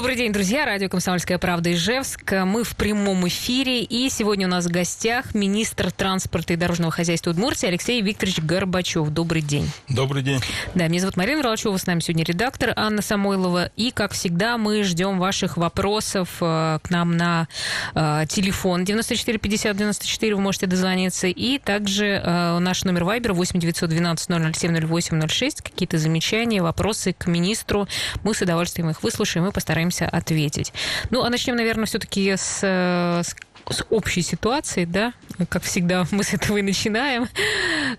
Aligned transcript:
Добрый 0.00 0.16
день, 0.16 0.32
друзья. 0.32 0.64
Радио 0.64 0.88
«Комсомольская 0.88 1.36
правда» 1.36 1.74
Ижевск. 1.74 2.32
Мы 2.32 2.64
в 2.64 2.74
прямом 2.74 3.28
эфире. 3.28 3.82
И 3.82 4.08
сегодня 4.08 4.46
у 4.46 4.50
нас 4.50 4.64
в 4.64 4.70
гостях 4.70 5.34
министр 5.34 5.92
транспорта 5.92 6.54
и 6.54 6.56
дорожного 6.56 6.90
хозяйства 6.90 7.32
Удмуртии 7.32 7.66
Алексей 7.66 8.00
Викторович 8.00 8.38
Горбачев. 8.38 9.10
Добрый 9.10 9.42
день. 9.42 9.70
Добрый 9.90 10.22
день. 10.22 10.40
Да, 10.74 10.88
меня 10.88 11.00
зовут 11.00 11.18
Марина 11.18 11.42
Волчева. 11.42 11.76
С 11.76 11.84
нами 11.84 12.00
сегодня 12.00 12.24
редактор 12.24 12.72
Анна 12.76 13.02
Самойлова. 13.02 13.72
И, 13.76 13.90
как 13.90 14.12
всегда, 14.12 14.56
мы 14.56 14.84
ждем 14.84 15.18
ваших 15.18 15.58
вопросов 15.58 16.38
э, 16.40 16.78
к 16.82 16.88
нам 16.88 17.18
на 17.18 17.46
э, 17.94 18.24
телефон 18.26 18.86
94 18.86 19.36
50 19.36 19.76
94. 19.76 20.34
Вы 20.34 20.40
можете 20.40 20.66
дозвониться. 20.66 21.26
И 21.26 21.58
также 21.58 22.22
э, 22.24 22.58
наш 22.58 22.84
номер 22.84 23.04
Вайбера 23.04 23.34
8 23.34 23.60
912 23.60 24.56
007 24.56 24.86
08 24.86 25.28
06. 25.28 25.60
Какие-то 25.60 25.98
замечания, 25.98 26.62
вопросы 26.62 27.12
к 27.12 27.26
министру. 27.26 27.86
Мы 28.24 28.32
с 28.32 28.40
удовольствием 28.40 28.88
их 28.88 29.02
выслушаем 29.02 29.46
и 29.46 29.52
постараемся 29.52 29.89
постараемся 29.90 30.06
ответить. 30.06 30.72
Ну, 31.10 31.22
а 31.22 31.30
начнем, 31.30 31.56
наверное, 31.56 31.86
все-таки 31.86 32.36
с, 32.36 32.62
с 32.62 33.34
с 33.68 33.84
общей 33.90 34.22
ситуации, 34.22 34.84
да, 34.84 35.12
как 35.48 35.62
всегда 35.62 36.04
мы 36.10 36.24
с 36.24 36.32
этого 36.32 36.56
и 36.56 36.62
начинаем. 36.62 37.28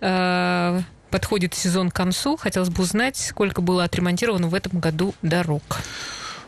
Э, 0.01 0.81
подходит 1.09 1.53
сезон 1.53 1.91
к 1.91 1.95
концу. 1.95 2.35
Хотелось 2.35 2.69
бы 2.69 2.83
узнать, 2.83 3.15
сколько 3.15 3.61
было 3.61 3.85
отремонтировано 3.85 4.47
в 4.47 4.55
этом 4.55 4.79
году 4.79 5.13
дорог. 5.21 5.61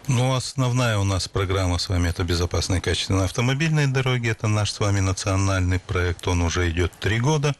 Ну, 0.07 0.33
основная 0.33 0.97
у 0.97 1.05
нас 1.05 1.29
программа 1.29 1.77
с 1.77 1.87
вами– 1.87 2.09
это 2.09 2.25
безопасные 2.25 2.81
качественные 2.81 3.25
автомобильные 3.25 3.87
дороги. 3.87 4.29
Это 4.29 4.47
наш 4.47 4.71
с 4.71 4.79
вами 4.79 4.99
национальный 4.99 5.79
проект. 5.79 6.27
Он 6.27 6.41
уже 6.41 6.69
идет 6.69 6.91
три 6.99 7.19
года. 7.21 7.55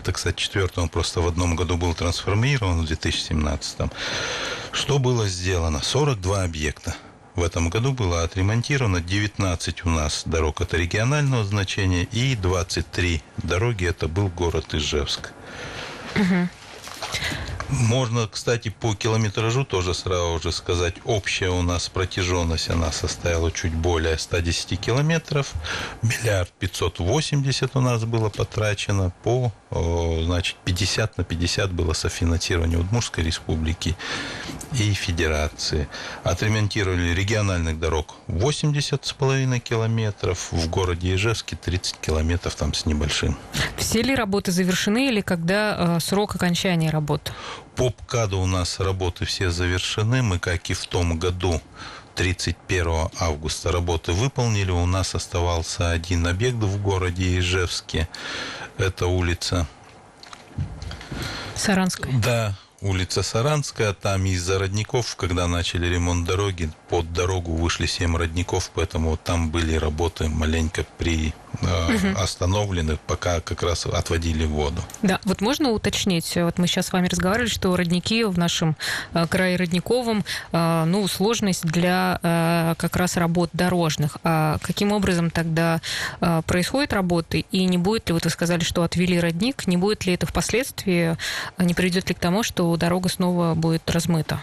Это, 0.00 0.12
кстати, 0.12 0.40
четвертый. 0.40 0.80
Он 0.80 0.88
просто 0.88 1.20
в 1.20 1.28
одном 1.28 1.54
году 1.54 1.76
был 1.76 1.94
трансформирован, 1.94 2.80
в 2.80 2.86
2017. 2.86 3.90
Что 4.72 4.98
было 4.98 5.28
сделано? 5.28 5.80
42 5.82 6.42
объекта. 6.44 6.96
В 7.38 7.42
этом 7.44 7.70
году 7.70 7.92
было 7.92 8.24
отремонтировано 8.24 9.00
19 9.00 9.84
у 9.84 9.90
нас 9.90 10.24
дорог 10.26 10.60
это 10.60 10.76
регионального 10.76 11.44
значения 11.44 12.02
и 12.02 12.34
23 12.34 13.22
дороги 13.36 13.86
это 13.86 14.08
был 14.08 14.26
город 14.26 14.74
Ижевск. 14.74 15.30
Угу. 16.16 16.48
Можно, 17.68 18.26
кстати, 18.26 18.70
по 18.70 18.94
километражу 18.94 19.64
тоже 19.64 19.92
сразу 19.92 20.40
же 20.42 20.52
сказать, 20.52 20.94
общая 21.04 21.50
у 21.50 21.62
нас 21.62 21.88
протяженность, 21.88 22.70
она 22.70 22.90
составила 22.92 23.52
чуть 23.52 23.74
более 23.74 24.16
110 24.16 24.80
километров, 24.80 25.52
миллиард 26.02 26.50
580 26.58 27.76
у 27.76 27.80
нас 27.80 28.04
было 28.04 28.30
потрачено, 28.30 29.12
по, 29.22 29.52
значит, 29.70 30.56
50 30.64 31.18
на 31.18 31.24
50 31.24 31.72
было 31.72 31.92
софинансирование 31.92 32.78
Удмуртской 32.78 33.22
республики 33.24 33.96
и 34.72 34.92
Федерации. 34.92 35.88
Отремонтировали 36.24 37.12
региональных 37.12 37.78
дорог 37.78 38.16
80 38.28 39.04
с 39.04 39.12
половиной 39.12 39.60
километров, 39.60 40.52
в 40.52 40.70
городе 40.70 41.14
Ижевске 41.14 41.56
30 41.56 41.98
километров 42.00 42.54
там 42.54 42.72
с 42.72 42.86
небольшим. 42.86 43.36
Все 43.76 44.02
ли 44.02 44.14
работы 44.14 44.52
завершены 44.52 45.08
или 45.08 45.20
когда 45.20 45.96
э, 45.96 46.00
срок 46.00 46.34
окончания 46.34 46.90
работ? 46.90 47.32
По 47.76 47.90
ПКАДу 47.90 48.38
у 48.40 48.46
нас 48.46 48.80
работы 48.80 49.24
все 49.24 49.50
завершены. 49.50 50.22
Мы, 50.22 50.38
как 50.38 50.70
и 50.70 50.74
в 50.74 50.86
том 50.86 51.18
году, 51.18 51.60
31 52.14 53.10
августа 53.20 53.70
работы 53.70 54.12
выполнили. 54.12 54.70
У 54.70 54.86
нас 54.86 55.14
оставался 55.14 55.90
один 55.90 56.26
объект 56.26 56.56
в 56.56 56.82
городе 56.82 57.38
Ижевске. 57.38 58.08
Это 58.76 59.06
улица... 59.06 59.66
Саранская. 61.54 62.12
Да, 62.12 62.54
улица 62.80 63.22
Саранская, 63.22 63.92
там 63.92 64.26
из-за 64.26 64.58
родников, 64.58 65.16
когда 65.16 65.46
начали 65.48 65.86
ремонт 65.86 66.26
дороги, 66.26 66.70
под 66.88 67.12
дорогу 67.12 67.52
вышли 67.52 67.86
семь 67.86 68.16
родников, 68.16 68.70
поэтому 68.74 69.16
там 69.16 69.50
были 69.50 69.76
работы 69.76 70.28
маленько 70.28 70.84
при 70.96 71.34
угу. 71.60 72.20
остановлены, 72.20 72.98
пока 73.06 73.40
как 73.40 73.62
раз 73.62 73.86
отводили 73.86 74.44
воду. 74.44 74.82
Да, 75.02 75.20
вот 75.24 75.40
можно 75.40 75.70
уточнить, 75.70 76.36
вот 76.36 76.58
мы 76.58 76.66
сейчас 76.66 76.86
с 76.86 76.92
вами 76.92 77.08
разговаривали, 77.08 77.48
что 77.48 77.74
родники 77.76 78.24
в 78.24 78.38
нашем 78.38 78.76
э, 79.12 79.26
крае 79.26 79.56
родниковом, 79.56 80.24
э, 80.52 80.84
ну, 80.86 81.06
сложность 81.08 81.64
для 81.64 82.20
как 82.78 82.96
раз 82.96 83.16
работ 83.16 83.50
дорожных. 83.52 84.18
А 84.24 84.58
каким 84.60 84.92
образом 84.92 85.30
тогда 85.30 85.80
происходят 86.46 86.92
работы, 86.92 87.44
и 87.50 87.64
не 87.64 87.78
будет 87.78 88.08
ли, 88.08 88.12
вот 88.14 88.24
вы 88.24 88.30
сказали, 88.30 88.62
что 88.62 88.82
отвели 88.82 89.18
родник, 89.18 89.66
не 89.66 89.76
будет 89.76 90.06
ли 90.06 90.14
это 90.14 90.26
впоследствии, 90.26 91.16
не 91.58 91.74
приведет 91.74 92.08
ли 92.08 92.14
к 92.14 92.18
тому, 92.18 92.42
что 92.42 92.74
дорога 92.76 93.08
снова 93.08 93.54
будет 93.54 93.88
размыта? 93.90 94.40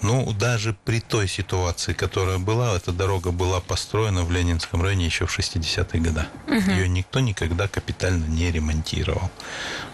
Ну, 0.00 0.32
даже 0.32 0.76
при 0.84 1.00
той 1.00 1.26
ситуации, 1.26 1.92
которая 1.92 2.38
была, 2.38 2.76
эта 2.76 2.92
дорога 2.92 3.32
была 3.32 3.60
построена 3.60 4.22
в 4.24 4.30
Ленинском 4.30 4.82
районе 4.82 5.06
еще 5.06 5.26
в 5.26 5.36
60-е 5.36 6.00
годы. 6.00 6.26
Угу. 6.46 6.70
Ее 6.70 6.88
никто 6.88 7.20
никогда 7.20 7.66
капитально 7.66 8.24
не 8.26 8.50
ремонтировал. 8.50 9.30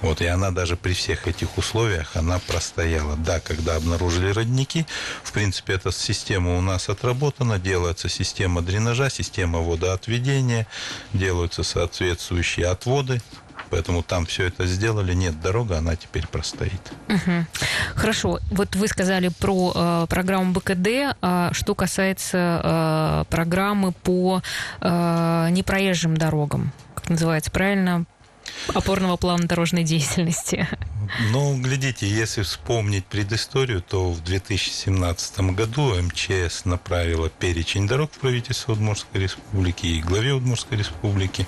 Вот, 0.03 0.21
и 0.21 0.27
она 0.27 0.51
даже 0.51 0.77
при 0.77 0.93
всех 0.93 1.27
этих 1.27 1.57
условиях, 1.57 2.17
она 2.17 2.39
простояла. 2.39 3.17
Да, 3.17 3.41
когда 3.41 3.77
обнаружили 3.77 4.31
родники, 4.31 4.87
в 5.23 5.33
принципе, 5.33 5.75
эта 5.75 5.91
система 5.93 6.59
у 6.59 6.61
нас 6.61 6.89
отработана, 6.89 7.59
делается 7.59 8.09
система 8.09 8.61
дренажа, 8.61 9.09
система 9.09 9.61
водоотведения, 9.61 10.67
делаются 11.13 11.63
соответствующие 11.63 12.67
отводы 12.67 13.23
Поэтому 13.75 14.05
там 14.05 14.25
все 14.25 14.45
это 14.45 14.67
сделали. 14.67 15.15
Нет, 15.15 15.41
дорога, 15.41 15.79
она 15.79 15.97
теперь 15.97 16.29
простоит. 16.29 16.93
Угу. 17.09 17.47
Хорошо. 17.97 18.39
Вот 18.53 18.77
вы 18.77 18.87
сказали 18.87 19.31
про 19.41 19.73
э, 19.75 20.07
программу 20.09 20.53
БКД. 20.53 21.17
А 21.21 21.51
что 21.53 21.75
касается 21.75 22.61
э, 22.63 23.25
программы 23.31 23.91
по 23.91 24.43
э, 24.81 25.49
непроезжим 25.51 26.17
дорогам, 26.17 26.71
как 26.95 27.11
называется 27.11 27.51
правильно? 27.51 28.05
опорного 28.75 29.17
плана 29.17 29.49
дорожной 29.49 29.83
деятельности. 29.83 30.69
Ну, 31.33 31.61
глядите, 31.61 32.09
если 32.09 32.43
вспомнить 32.43 33.05
предысторию, 33.07 33.83
то 33.83 34.11
в 34.13 34.23
2017 34.23 35.41
году 35.53 35.95
МЧС 36.01 36.65
направила 36.65 37.29
перечень 37.29 37.89
дорог 37.89 38.13
в 38.13 38.19
правительство 38.19 38.73
Удмуртской 38.73 39.23
республики 39.23 39.87
и 39.87 40.01
главе 40.01 40.33
Удмуртской 40.33 40.79
республики 40.79 41.47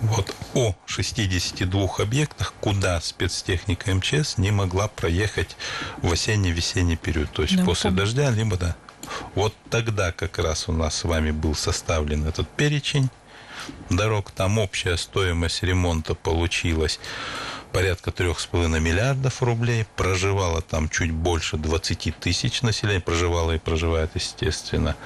вот 0.00 0.34
о 0.54 0.74
62 0.86 1.88
объектах, 1.98 2.54
куда 2.60 3.00
спецтехника 3.00 3.94
МЧС 3.94 4.38
не 4.38 4.50
могла 4.50 4.88
проехать 4.88 5.56
в 5.98 6.12
осенне-весенний 6.12 6.96
период, 6.96 7.30
то 7.30 7.42
есть 7.42 7.56
да, 7.56 7.64
после 7.64 7.90
помню. 7.90 8.04
дождя, 8.04 8.30
либо 8.30 8.56
да. 8.56 8.76
Вот 9.34 9.54
тогда 9.70 10.12
как 10.12 10.38
раз 10.38 10.68
у 10.68 10.72
нас 10.72 10.96
с 10.96 11.04
вами 11.04 11.30
был 11.30 11.54
составлен 11.54 12.26
этот 12.26 12.48
перечень 12.48 13.10
дорог, 13.90 14.30
там 14.30 14.58
общая 14.58 14.96
стоимость 14.96 15.62
ремонта 15.62 16.14
получилась 16.14 17.00
порядка 17.72 18.10
3,5 18.10 18.80
миллиардов 18.80 19.42
рублей, 19.42 19.86
проживало 19.96 20.62
там 20.62 20.88
чуть 20.88 21.12
больше 21.12 21.56
20 21.56 22.16
тысяч 22.18 22.62
населения, 22.62 23.00
проживало 23.00 23.52
и 23.52 23.58
проживает, 23.58 24.10
естественно. 24.14 24.96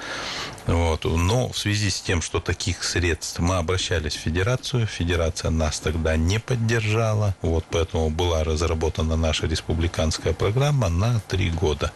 Вот. 0.67 1.05
Но 1.05 1.49
в 1.49 1.57
связи 1.57 1.89
с 1.89 2.01
тем, 2.01 2.21
что 2.21 2.39
таких 2.39 2.83
средств 2.83 3.39
мы 3.39 3.57
обращались 3.57 4.15
в 4.15 4.19
Федерацию, 4.19 4.87
Федерация 4.87 5.51
нас 5.51 5.79
тогда 5.79 6.17
не 6.17 6.39
поддержала, 6.39 7.35
вот 7.41 7.65
поэтому 7.69 8.09
была 8.09 8.43
разработана 8.43 9.15
наша 9.15 9.47
республиканская 9.47 10.33
программа 10.33 10.89
на 10.89 11.19
три 11.27 11.51
года. 11.51 11.91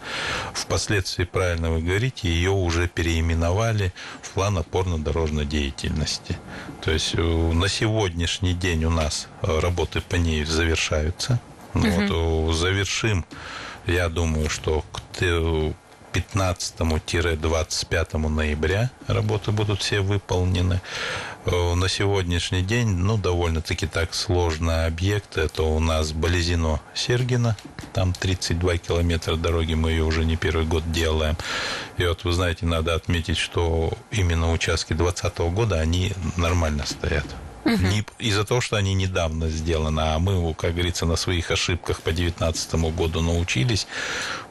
Впоследствии, 0.53 1.24
правильно 1.24 1.72
вы 1.72 1.81
говорите, 1.81 2.29
ее 2.29 2.52
уже 2.52 2.88
переименовали 2.88 3.91
в 4.22 4.29
план 4.31 4.58
опорно-дорожной 4.59 5.46
деятельности. 5.46 6.38
То 6.81 6.91
есть 6.91 7.16
э, 7.16 7.22
на 7.22 7.68
сегодняшний 7.68 8.53
день 8.53 8.85
у 8.85 8.91
нас 8.91 9.28
работы 9.41 10.02
по 10.02 10.16
ней 10.16 10.44
завершаются. 10.59 11.40
Угу. 11.74 11.88
Вот, 11.88 12.56
завершим, 12.56 13.25
я 13.86 14.09
думаю, 14.09 14.50
что 14.50 14.84
к 14.92 15.00
15-25 16.14 18.28
ноября 18.28 18.91
работы 19.08 19.52
будут 19.52 19.82
все 19.82 20.02
выполнены. 20.02 20.82
Э, 21.46 21.76
на 21.76 21.88
сегодняшний 21.88 22.61
день, 22.61 22.90
ну, 22.90 23.17
довольно-таки 23.17 23.88
так 23.88 24.14
сложный 24.14 24.88
объект. 24.88 25.38
Это 25.38 25.64
у 25.64 25.79
нас 25.79 26.11
Болезино-Сергино. 26.11 27.56
Там 27.94 28.11
32 28.14 28.78
километра 28.78 29.38
дороги, 29.38 29.76
мы 29.76 29.91
ее 29.91 30.03
уже 30.03 30.26
не 30.26 30.35
первый 30.35 30.66
год 30.66 30.91
делаем. 30.91 31.38
И 31.97 32.06
вот, 32.06 32.26
вы 32.26 32.34
знаете, 32.34 32.66
надо 32.66 32.96
отметить, 32.96 33.38
что 33.38 33.94
именно 34.11 34.52
участки 34.52 34.91
2020 34.94 35.40
года, 35.53 35.79
они 35.79 36.11
нормально 36.35 36.85
стоят. 36.85 37.26
Угу. 37.66 37.78
Не 37.78 38.06
из-за 38.20 38.44
того, 38.46 38.61
что 38.61 38.76
они 38.78 38.94
недавно 38.94 39.50
сделаны, 39.50 40.00
а 40.02 40.20
мы, 40.20 40.53
как 40.53 40.73
говорится, 40.73 41.06
на 41.06 41.16
своих 41.16 41.52
ошибках 41.52 42.02
по 42.02 42.11
2019 42.11 42.73
году 42.96 43.22
научились. 43.22 43.88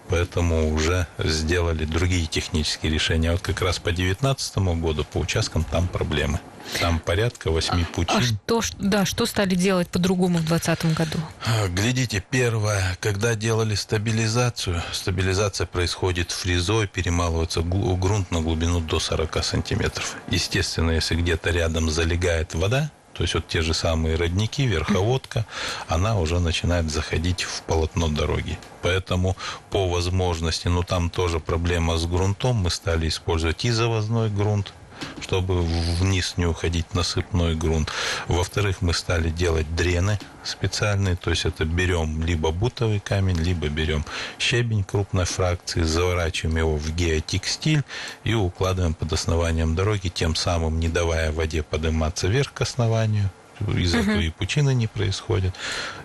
поэтому 0.08 0.72
уже 0.72 1.06
сделали 1.19 1.84
другие 1.84 2.26
технические 2.26 2.90
решения. 2.93 3.32
Вот 3.32 3.43
как 3.43 3.60
раз 3.60 3.78
по 3.78 3.90
2019 3.93 4.56
году 4.81 5.05
по 5.05 5.19
участкам 5.19 5.64
там 5.64 5.87
проблемы. 5.87 6.40
Там 6.81 6.99
порядка 6.99 7.50
восьми 7.50 7.84
А 7.90 7.94
пучин. 7.94 8.22
что, 8.22 8.60
ж- 8.62 8.72
да, 8.78 9.05
что 9.05 9.26
стали 9.26 9.55
делать 9.55 9.88
по-другому 9.88 10.38
в 10.38 10.46
2020 10.46 10.94
году? 10.94 11.19
А, 11.46 11.69
Глядите, 11.69 12.22
первое, 12.31 12.96
когда 13.00 13.34
делали 13.34 13.75
стабилизацию, 13.75 14.82
стабилизация 14.93 15.66
происходит 15.66 16.31
фрезой, 16.31 16.87
перемалывается 16.87 17.60
грунт 17.62 18.31
на 18.31 18.40
глубину 18.40 18.81
до 18.81 19.00
40 19.00 19.43
сантиметров. 19.44 20.16
Естественно, 20.31 20.90
если 20.93 21.16
где-то 21.16 21.50
рядом 21.50 21.90
залегает 21.90 22.55
вода, 22.55 22.90
то 23.19 23.23
есть 23.23 23.35
вот 23.35 23.49
те 23.49 23.62
же 23.62 23.75
самые 23.75 24.15
родники, 24.15 24.65
верховодка, 24.65 25.44
она 25.88 26.20
уже 26.20 26.38
начинает 26.38 26.88
заходить 26.88 27.43
в 27.43 27.62
полотно 27.62 28.06
дороги. 28.06 28.56
Поэтому 28.81 29.37
по 29.70 29.88
возможности, 29.88 30.69
ну 30.69 30.85
там 30.85 31.11
тоже 31.11 31.41
проблема 31.41 31.99
с 31.99 32.06
грунтом, 32.06 32.56
мы 32.59 32.70
стали 32.70 33.09
использовать 33.09 33.65
и 33.65 33.73
завозной 33.73 34.31
грунт, 34.31 34.73
чтобы 35.20 35.62
вниз 35.62 36.34
не 36.36 36.46
уходить 36.46 36.94
насыпной 36.94 37.54
грунт. 37.54 37.90
Во-вторых, 38.26 38.82
мы 38.82 38.94
стали 38.94 39.30
делать 39.30 39.74
дрены 39.74 40.18
специальные, 40.44 41.16
то 41.16 41.30
есть 41.30 41.44
это 41.44 41.64
берем 41.64 42.24
либо 42.24 42.50
бутовый 42.50 43.00
камень, 43.00 43.36
либо 43.36 43.68
берем 43.68 44.04
щебень 44.38 44.84
крупной 44.84 45.24
фракции, 45.24 45.82
заворачиваем 45.82 46.56
его 46.56 46.76
в 46.76 46.90
геотекстиль 46.94 47.82
и 48.24 48.34
укладываем 48.34 48.94
под 48.94 49.12
основанием 49.12 49.74
дороги, 49.74 50.08
тем 50.08 50.34
самым 50.34 50.80
не 50.80 50.88
давая 50.88 51.32
воде 51.32 51.62
подниматься 51.62 52.28
вверх 52.28 52.52
к 52.52 52.62
основанию, 52.62 53.30
из 53.76 53.94
этого 53.94 54.20
и 54.20 54.31
пучины 54.31 54.75
не 54.75 54.87
происходят. 54.87 55.55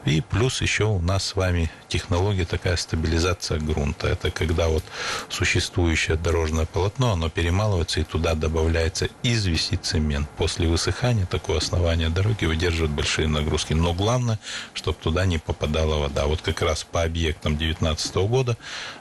И 0.05 0.21
плюс 0.21 0.61
еще 0.61 0.85
у 0.85 0.99
нас 0.99 1.23
с 1.25 1.35
вами 1.35 1.71
технология 1.87 2.45
такая 2.45 2.75
стабилизация 2.75 3.59
грунта. 3.59 4.07
Это 4.07 4.31
когда 4.31 4.67
вот 4.67 4.83
существующее 5.29 6.17
дорожное 6.17 6.65
полотно, 6.65 7.13
оно 7.13 7.29
перемалывается 7.29 7.99
и 7.99 8.03
туда 8.03 8.33
добавляется 8.33 9.09
известь 9.21 9.73
и 9.73 9.77
цемент. 9.77 10.29
После 10.37 10.67
высыхания 10.67 11.25
такое 11.25 11.57
основание 11.57 12.09
дороги 12.09 12.45
выдерживает 12.45 12.91
большие 12.91 13.27
нагрузки. 13.27 13.73
Но 13.73 13.93
главное, 13.93 14.39
чтобы 14.73 14.97
туда 15.01 15.25
не 15.25 15.37
попадала 15.37 15.99
вода. 15.99 16.25
Вот 16.25 16.41
как 16.41 16.61
раз 16.61 16.83
по 16.83 17.03
объектам 17.03 17.55
2019 17.57 18.15
года 18.15 18.57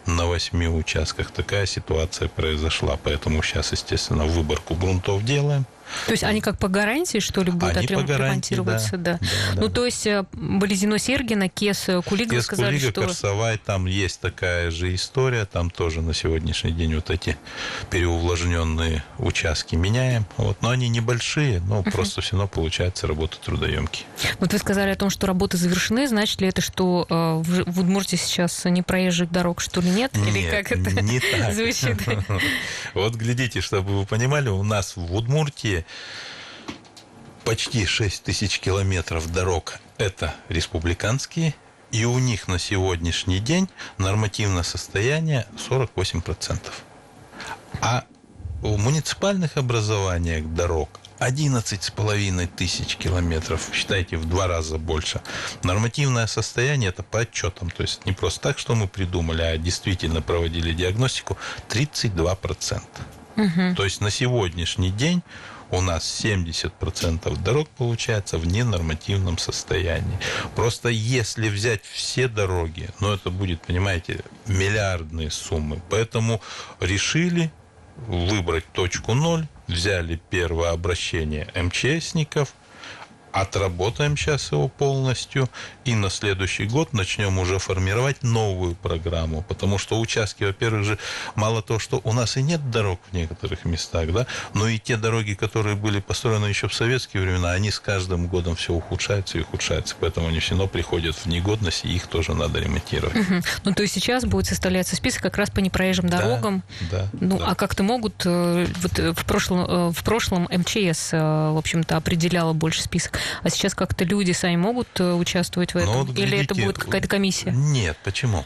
на 0.06 0.26
восьми 0.26 0.68
участках 0.68 1.30
такая 1.30 1.66
ситуация 1.66 2.28
произошла. 2.28 2.98
Поэтому 3.02 3.42
сейчас, 3.42 3.72
естественно, 3.72 4.26
выборку 4.26 4.74
грунтов 4.74 5.24
делаем. 5.24 5.66
То 6.06 6.12
есть 6.12 6.24
они 6.24 6.40
как 6.40 6.58
по 6.58 6.68
гарантии, 6.68 7.18
что 7.18 7.42
ли, 7.42 7.50
будут 7.50 7.76
Они 7.76 7.86
по 7.86 7.92
отрем- 7.94 8.06
гарантии, 8.06 8.54
ремонтироваться? 8.54 8.96
да. 8.96 9.12
Да, 9.12 9.18
да, 9.54 9.60
ну, 9.60 9.68
да. 9.68 9.74
то 9.74 9.84
есть 9.86 10.06
э, 10.06 10.24
Болезино 10.32 10.98
Сергина, 10.98 11.48
Кес, 11.48 11.88
э, 11.88 12.00
Кулига 12.02 12.36
Из 12.36 12.44
сказали, 12.44 12.76
Кулига, 12.76 12.90
что... 12.90 13.02
Корсовай, 13.02 13.58
там 13.58 13.86
есть 13.86 14.20
такая 14.20 14.70
же 14.70 14.94
история, 14.94 15.44
там 15.44 15.70
тоже 15.70 16.02
на 16.02 16.14
сегодняшний 16.14 16.72
день 16.72 16.94
вот 16.94 17.10
эти 17.10 17.36
переувлажненные 17.90 19.04
участки 19.18 19.74
меняем, 19.74 20.26
вот, 20.36 20.60
но 20.62 20.70
они 20.70 20.88
небольшие, 20.88 21.60
но 21.60 21.82
просто 21.82 22.20
все 22.20 22.32
равно 22.32 22.48
получается 22.48 23.06
работа 23.06 23.38
трудоемкие. 23.38 24.06
Вот 24.38 24.52
вы 24.52 24.58
сказали 24.58 24.90
о 24.90 24.96
том, 24.96 25.10
что 25.10 25.26
работы 25.26 25.56
завершены. 25.56 26.08
Значит 26.08 26.40
ли 26.40 26.48
это, 26.48 26.60
что 26.60 27.06
э, 27.08 27.42
в, 27.44 27.80
Удмуртии 27.80 28.16
сейчас 28.16 28.64
не 28.64 28.82
проезжих 28.82 29.30
дорог, 29.30 29.60
что 29.60 29.80
ли, 29.80 29.90
нет? 29.90 30.16
Или 30.16 30.42
Нет, 30.42 30.50
как 30.50 30.72
это 30.72 31.02
не 31.02 31.20
так. 31.20 31.52
звучит? 31.54 31.98
Вот 32.94 33.14
глядите, 33.14 33.60
чтобы 33.60 33.98
вы 34.00 34.06
понимали, 34.06 34.48
у 34.48 34.62
нас 34.62 34.96
в 34.96 35.14
Удмуртии 35.14 35.81
почти 37.44 37.86
6 37.86 38.22
тысяч 38.22 38.60
километров 38.60 39.32
дорог– 39.32 39.78
это 39.98 40.34
республиканские, 40.48 41.54
и 41.90 42.04
у 42.04 42.18
них 42.18 42.48
на 42.48 42.58
сегодняшний 42.58 43.38
день 43.38 43.68
нормативное 43.98 44.62
состояние 44.62 45.46
48%. 45.56 46.58
А 47.80 48.04
в 48.62 48.78
муниципальных 48.78 49.56
образованиях 49.56 50.46
дорог 50.54 50.88
11,5 51.18 52.46
тысяч 52.56 52.96
километров, 52.96 53.70
считайте, 53.72 54.16
в 54.16 54.28
два 54.28 54.46
раза 54.48 54.78
больше. 54.78 55.20
Нормативное 55.62 56.26
состояние– 56.26 56.88
это 56.90 57.02
по 57.02 57.20
отчетам, 57.20 57.70
то 57.70 57.82
есть 57.82 58.04
не 58.06 58.12
просто 58.12 58.40
так, 58.40 58.58
что 58.58 58.74
мы 58.74 58.88
придумали, 58.88 59.42
а 59.42 59.56
действительно 59.56 60.20
проводили 60.20 60.72
диагностику, 60.72 61.38
32%. 61.68 62.82
То 63.76 63.84
есть 63.84 64.00
на 64.00 64.10
сегодняшний 64.10 64.90
день 64.90 65.22
у 65.72 65.80
нас 65.80 66.04
70% 66.22 67.42
дорог 67.42 67.68
получается 67.70 68.38
в 68.38 68.46
ненормативном 68.46 69.38
состоянии. 69.38 70.18
Просто 70.54 70.90
если 70.90 71.48
взять 71.48 71.80
все 71.84 72.28
дороги, 72.28 72.90
ну 73.00 73.12
это 73.12 73.30
будет, 73.30 73.62
понимаете, 73.62 74.20
миллиардные 74.46 75.30
суммы. 75.30 75.80
Поэтому 75.88 76.40
решили 76.78 77.50
выбрать 78.06 78.66
точку 78.72 79.14
ноль, 79.14 79.46
взяли 79.66 80.20
первое 80.30 80.70
обращение 80.70 81.48
МЧСников, 81.54 82.54
отработаем 83.32 84.16
сейчас 84.16 84.52
его 84.52 84.68
полностью, 84.68 85.48
и 85.84 85.94
на 85.94 86.10
следующий 86.10 86.64
год 86.64 86.92
начнем 86.92 87.38
уже 87.38 87.58
формировать 87.58 88.22
новую 88.22 88.74
программу, 88.74 89.42
потому 89.42 89.78
что 89.78 89.98
участки, 89.98 90.44
во-первых 90.44 90.84
же, 90.84 90.98
мало 91.34 91.62
того, 91.62 91.78
что 91.78 92.00
у 92.04 92.12
нас 92.12 92.36
и 92.36 92.42
нет 92.42 92.70
дорог 92.70 93.00
в 93.10 93.14
некоторых 93.14 93.64
местах, 93.64 94.12
да, 94.12 94.26
но 94.54 94.68
и 94.68 94.78
те 94.78 94.96
дороги, 94.96 95.34
которые 95.34 95.76
были 95.76 96.00
построены 96.00 96.46
еще 96.46 96.68
в 96.68 96.74
советские 96.74 97.22
времена, 97.22 97.52
они 97.52 97.70
с 97.70 97.80
каждым 97.80 98.26
годом 98.26 98.54
все 98.54 98.72
ухудшаются 98.74 99.38
и 99.38 99.42
ухудшаются, 99.42 99.96
поэтому 99.98 100.28
они 100.28 100.38
все 100.40 100.50
равно 100.50 100.68
приходят 100.68 101.16
в 101.16 101.26
негодность, 101.26 101.84
и 101.84 101.88
их 101.94 102.06
тоже 102.06 102.34
надо 102.34 102.60
ремонтировать. 102.60 103.14
Мгм. 103.14 103.42
Ну, 103.64 103.74
то 103.74 103.82
есть 103.82 103.94
сейчас 103.94 104.24
будет 104.24 104.46
составляться 104.46 104.94
список 104.96 105.22
как 105.22 105.36
раз 105.36 105.50
по 105.50 105.60
непроезжим 105.60 106.08
Да, 106.08 106.18
дорогам. 106.18 106.62
Да, 106.90 107.08
Ну, 107.12 107.38
да. 107.38 107.46
а 107.48 107.54
как-то 107.54 107.82
могут, 107.82 108.22
э, 108.24 108.66
вот 108.82 108.98
э, 108.98 109.12
в 109.12 109.24
прошлом, 109.24 109.60
э, 109.60 109.90
в 109.92 110.04
прошлом 110.04 110.48
МЧС, 110.50 111.12
в 111.12 111.58
общем-то, 111.58 111.96
определяла 111.96 112.52
больше 112.52 112.82
список, 112.82 113.18
а 113.42 113.50
сейчас 113.50 113.74
как-то 113.74 114.04
люди 114.04 114.32
сами 114.32 114.56
могут 114.56 114.88
э, 115.00 115.12
участвовать 115.12 115.74
в 115.74 115.76
этом? 115.76 115.92
Ну, 115.92 116.04
вот 116.04 116.18
Или 116.18 116.38
это 116.38 116.54
глядите, 116.54 116.64
будет 116.64 116.78
какая-то 116.78 117.08
комиссия? 117.08 117.50
Нет, 117.52 117.96
почему? 118.04 118.44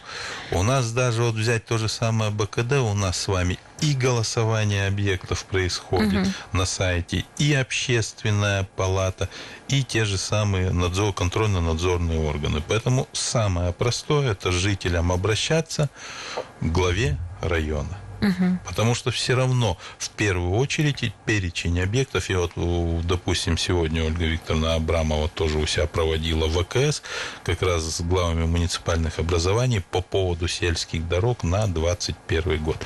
У 0.50 0.62
нас 0.62 0.90
даже 0.92 1.22
вот 1.22 1.34
взять 1.34 1.64
то 1.64 1.78
же 1.78 1.88
самое 1.88 2.30
БКД, 2.30 2.72
у 2.72 2.94
нас 2.94 3.18
с 3.18 3.28
вами 3.28 3.58
и 3.80 3.94
голосование 3.94 4.86
объектов 4.86 5.44
происходит 5.44 6.28
на 6.52 6.64
сайте, 6.64 7.24
и 7.38 7.52
общественная 7.52 8.68
палата, 8.76 9.28
и 9.68 9.82
те 9.82 10.04
же 10.04 10.16
самые 10.16 10.70
надзор, 10.70 11.12
контрольно-надзорные 11.12 12.20
органы. 12.20 12.62
Поэтому 12.66 13.08
самое 13.12 13.72
простое– 13.72 14.32
это 14.32 14.52
жителям 14.52 15.12
обращаться 15.12 15.90
к 16.60 16.64
главе 16.64 17.18
района. 17.42 17.98
Потому 18.66 18.94
что 18.94 19.10
все 19.10 19.34
равно 19.34 19.76
в 19.98 20.10
первую 20.10 20.52
очередь 20.52 21.12
перечень 21.24 21.80
объектов, 21.80 22.28
я 22.30 22.40
вот, 22.40 22.52
допустим, 23.06 23.58
сегодня 23.58 24.04
Ольга 24.04 24.24
Викторовна 24.24 24.74
Абрамова 24.74 25.28
тоже 25.28 25.58
у 25.58 25.66
себя 25.66 25.86
проводила 25.86 26.48
ВКС, 26.48 27.02
как 27.44 27.62
раз 27.62 27.82
с 27.82 28.00
главами 28.00 28.44
муниципальных 28.44 29.18
образований 29.18 29.80
по 29.80 30.00
поводу 30.00 30.48
сельских 30.48 31.08
дорог 31.08 31.42
на 31.42 31.66
2021 31.66 32.64
год. 32.64 32.76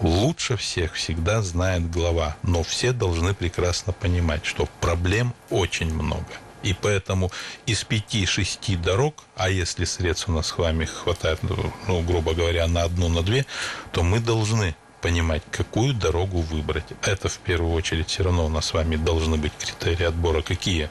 Лучше 0.00 0.56
всех 0.56 0.94
всегда 0.94 1.42
знает 1.42 1.90
глава, 1.90 2.36
но 2.42 2.62
все 2.62 2.92
должны 2.92 3.34
прекрасно 3.34 3.92
понимать, 3.92 4.44
что 4.44 4.68
проблем 4.80 5.34
очень 5.50 5.92
много. 5.94 6.26
И 6.64 6.72
поэтому 6.72 7.30
из 7.66 7.84
пяти-шести 7.84 8.76
дорог, 8.76 9.14
а 9.36 9.50
если 9.50 9.84
средств 9.84 10.28
у 10.28 10.32
нас 10.32 10.48
с 10.48 10.58
вами 10.58 10.86
хватает, 10.86 11.38
ну, 11.42 11.72
ну, 11.86 12.00
грубо 12.00 12.34
говоря, 12.34 12.66
на 12.66 12.82
одну, 12.82 13.08
на 13.08 13.22
две, 13.22 13.44
то 13.92 14.02
мы 14.02 14.18
должны 14.18 14.74
понимать, 15.02 15.42
какую 15.50 15.92
дорогу 15.92 16.40
выбрать. 16.40 16.86
Это 17.02 17.28
в 17.28 17.36
первую 17.36 17.74
очередь 17.74 18.08
все 18.08 18.22
равно 18.22 18.46
у 18.46 18.48
нас 18.48 18.64
с 18.64 18.72
вами 18.72 18.96
должны 18.96 19.36
быть 19.36 19.52
критерии 19.52 20.06
отбора. 20.06 20.40
Какие? 20.40 20.88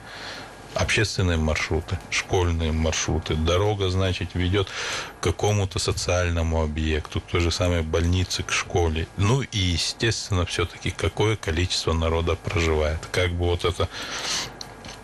Общественные 0.75 1.37
маршруты, 1.37 1.97
школьные 2.11 2.71
маршруты. 2.71 3.33
Дорога, 3.33 3.89
значит, 3.89 4.35
ведет 4.35 4.67
к 5.19 5.23
какому-то 5.23 5.79
социальному 5.79 6.61
объекту, 6.61 7.21
к 7.21 7.25
той 7.25 7.41
же 7.41 7.49
самой 7.51 7.81
больнице, 7.81 8.43
к 8.43 8.51
школе. 8.51 9.07
Ну 9.17 9.41
и, 9.41 9.57
естественно, 9.57 10.45
все-таки 10.45 10.91
какое 10.91 11.35
количество 11.35 11.93
народа 11.93 12.35
проживает. 12.35 12.99
Как 13.11 13.31
бы 13.31 13.45
вот 13.45 13.65
это 13.65 13.89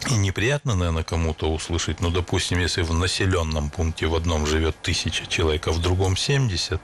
и 0.07 0.13
неприятно, 0.15 0.75
наверное, 0.75 1.03
кому-то 1.03 1.51
услышать, 1.51 1.99
но, 1.99 2.09
допустим, 2.09 2.59
если 2.59 2.81
в 2.83 2.93
населенном 2.93 3.69
пункте 3.69 4.07
в 4.07 4.15
одном 4.15 4.47
живет 4.47 4.75
тысяча 4.81 5.25
человек, 5.27 5.67
а 5.67 5.71
в 5.71 5.81
другом 5.81 6.15
70, 6.15 6.79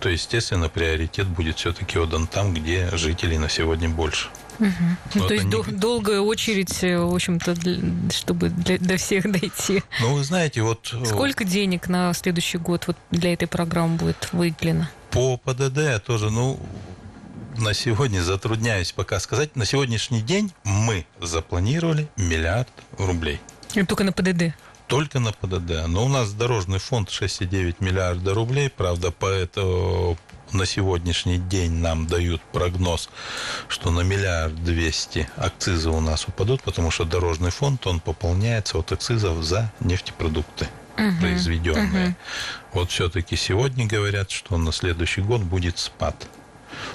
то, 0.00 0.08
естественно, 0.08 0.68
приоритет 0.68 1.26
будет 1.28 1.58
все-таки 1.58 1.98
отдан 1.98 2.26
там, 2.26 2.52
где 2.54 2.90
жителей 2.96 3.38
на 3.38 3.48
сегодня 3.48 3.88
больше. 3.88 4.28
Ну, 4.58 4.72
Но 5.14 5.28
то 5.28 5.34
есть 5.34 5.44
не- 5.44 5.50
дол- 5.52 5.64
долгая 5.68 6.20
очередь, 6.20 6.82
э, 6.82 6.98
в 6.98 7.14
общем-то, 7.14 7.54
чтобы 8.12 8.48
для- 8.48 8.78
до 8.78 8.96
всех 8.96 9.22
дойти. 9.30 9.84
Ну, 10.00 10.14
вы 10.14 10.24
знаете, 10.24 10.62
вот 10.62 10.90
э, 10.92 11.04
Сколько 11.04 11.44
денег 11.44 11.88
на 11.88 12.12
следующий 12.12 12.58
год 12.58 12.88
вот 12.88 12.96
для 13.12 13.32
этой 13.34 13.46
программы 13.46 13.96
будет 13.96 14.28
выделено? 14.32 14.88
по 15.10 15.36
ПДД 15.38 16.04
тоже, 16.04 16.30
ну, 16.30 16.58
на 17.58 17.74
сегодня 17.74 18.22
затрудняюсь 18.22 18.92
пока 18.92 19.20
сказать. 19.20 19.56
На 19.56 19.64
сегодняшний 19.64 20.20
день 20.20 20.52
мы 20.64 21.06
запланировали 21.20 22.08
миллиард 22.16 22.68
рублей. 22.98 23.40
Или 23.74 23.84
только 23.84 24.04
на 24.04 24.12
ПДД? 24.12 24.54
только 24.88 25.20
на 25.20 25.32
ПДД. 25.32 25.86
Но 25.86 26.06
у 26.06 26.08
нас 26.08 26.32
дорожный 26.32 26.78
фонд 26.78 27.10
6,9 27.10 27.76
миллиарда 27.80 28.34
рублей, 28.34 28.70
правда, 28.70 29.12
поэтому 29.12 30.16
на 30.50 30.64
сегодняшний 30.64 31.36
день 31.36 31.72
нам 31.72 32.06
дают 32.06 32.40
прогноз, 32.52 33.10
что 33.68 33.90
на 33.90 34.00
миллиард 34.00 34.64
двести 34.64 35.28
акцизы 35.36 35.90
у 35.90 36.00
нас 36.00 36.26
упадут, 36.26 36.62
потому 36.62 36.90
что 36.90 37.04
дорожный 37.04 37.50
фонд, 37.50 37.86
он 37.86 38.00
пополняется 38.00 38.78
от 38.78 38.90
акцизов 38.90 39.44
за 39.44 39.70
нефтепродукты 39.80 40.68
угу, 40.96 41.20
произведенные. 41.20 42.08
Угу. 42.08 42.16
Вот 42.72 42.90
все-таки 42.90 43.36
сегодня 43.36 43.86
говорят, 43.86 44.30
что 44.30 44.56
на 44.56 44.72
следующий 44.72 45.20
год 45.20 45.42
будет 45.42 45.78
спад. 45.78 46.28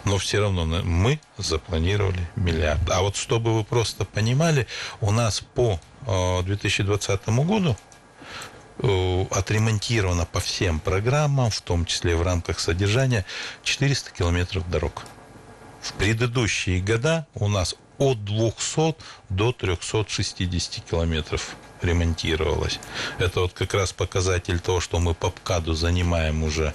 Но 0.06 0.18
все 0.18 0.40
равно 0.40 0.66
мы 0.66 1.20
запланировали 1.38 2.28
миллиард. 2.36 2.90
А 2.90 3.02
вот 3.02 3.16
чтобы 3.16 3.54
вы 3.54 3.64
просто 3.64 4.06
понимали, 4.06 4.68
у 5.02 5.12
нас 5.12 5.42
по 5.42 5.80
2020 6.44 7.22
э, 7.26 7.32
году 7.44 7.78
Э, 8.80 9.26
отремонтировано 9.30 10.26
по 10.26 10.40
всем 10.40 10.80
программам, 10.80 11.52
в 11.52 11.62
том 11.62 11.86
числе 11.86 12.16
в 12.16 12.24
рамках 12.24 12.60
содержания, 12.60 13.24
400 13.64 14.12
километров 14.12 14.70
дорог. 14.70 15.04
В 15.82 15.94
предыдущие 15.94 16.82
года 16.82 17.28
у 17.36 17.48
нас 17.48 17.76
от 18.00 18.26
200 18.26 18.96
до 19.30 19.52
360 19.52 20.84
километров 20.84 21.56
ремонтировалось. 21.82 22.80
Это 23.20 23.42
вот 23.42 23.54
как 23.54 23.76
раз 23.76 23.94
показатель 23.94 24.60
того, 24.60 24.80
что 24.80 25.00
мы 25.00 25.14
по 25.14 25.30
ПКАДу 25.30 25.74
занимаем 25.74 26.44
уже 26.44 26.74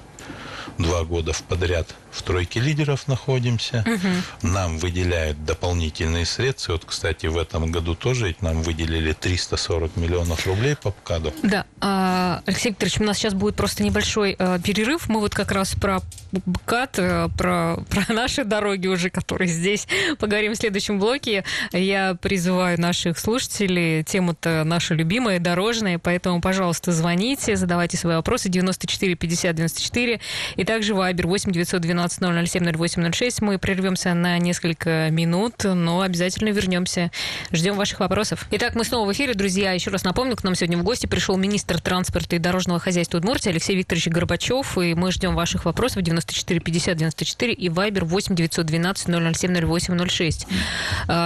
два 0.78 1.02
года 1.02 1.32
в 1.32 1.42
подряд 1.42 1.94
в 2.10 2.22
тройке 2.22 2.60
лидеров 2.60 3.08
находимся. 3.08 3.84
Угу. 3.86 4.48
Нам 4.52 4.78
выделяют 4.78 5.44
дополнительные 5.44 6.26
средства. 6.26 6.72
Вот, 6.72 6.84
кстати, 6.84 7.26
в 7.26 7.36
этом 7.36 7.70
году 7.70 7.94
тоже 7.94 8.34
нам 8.40 8.62
выделили 8.62 9.12
340 9.12 9.96
миллионов 9.96 10.46
рублей 10.46 10.76
по 10.76 10.90
ПКАДу. 10.90 11.32
Да. 11.42 11.64
А, 11.80 12.42
Алексей 12.46 12.70
Викторович, 12.70 13.00
у 13.00 13.04
нас 13.04 13.18
сейчас 13.18 13.34
будет 13.34 13.56
просто 13.56 13.82
небольшой 13.82 14.36
э, 14.38 14.58
перерыв. 14.62 15.08
Мы 15.08 15.20
вот 15.20 15.34
как 15.34 15.52
раз 15.52 15.74
про 15.74 16.00
ПКАД, 16.30 16.98
э, 16.98 17.28
про, 17.36 17.76
про 17.88 18.12
наши 18.12 18.44
дороги 18.44 18.86
уже, 18.86 19.10
которые 19.10 19.48
здесь, 19.48 19.86
поговорим 20.18 20.52
в 20.52 20.56
следующем 20.56 20.98
блоке. 20.98 21.44
Я 21.72 22.16
призываю 22.20 22.80
наших 22.80 23.18
слушателей, 23.18 24.02
тему-то 24.04 24.62
наша 24.64 24.94
любимая, 24.94 25.38
дорожная, 25.38 25.98
поэтому, 25.98 26.40
пожалуйста, 26.40 26.92
звоните, 26.92 27.56
задавайте 27.56 27.96
свои 27.96 28.16
вопросы 28.16 28.48
94 28.48 29.14
50 29.14 29.54
94 29.54 30.20
и 30.56 30.64
также 30.64 30.94
Вайбер 30.94 31.26
8 31.26 31.52
912 31.52 31.97
007 32.06 33.38
Мы 33.40 33.58
прервемся 33.58 34.14
на 34.14 34.38
несколько 34.38 35.10
минут, 35.10 35.64
но 35.64 36.02
обязательно 36.02 36.50
вернемся. 36.50 37.10
Ждем 37.50 37.76
ваших 37.76 38.00
вопросов. 38.00 38.46
Итак, 38.50 38.74
мы 38.74 38.84
снова 38.84 39.08
в 39.08 39.12
эфире, 39.12 39.34
друзья. 39.34 39.72
Еще 39.72 39.90
раз 39.90 40.04
напомню, 40.04 40.36
к 40.36 40.44
нам 40.44 40.54
сегодня 40.54 40.78
в 40.78 40.82
гости 40.82 41.06
пришел 41.06 41.36
министр 41.36 41.80
транспорта 41.80 42.36
и 42.36 42.38
дорожного 42.38 42.78
хозяйства 42.78 43.18
Удмуртии 43.18 43.50
Алексей 43.50 43.76
Викторович 43.76 44.08
Горбачев, 44.08 44.78
и 44.78 44.94
мы 44.94 45.12
ждем 45.12 45.34
ваших 45.34 45.64
вопросов 45.64 46.02
94 46.02 46.60
50 46.60 46.96
94 46.96 47.52
и 47.52 47.68
Вайбер 47.68 48.04
8 48.04 48.34
912 48.34 49.36
007 49.36 49.78
0806. 49.78 50.46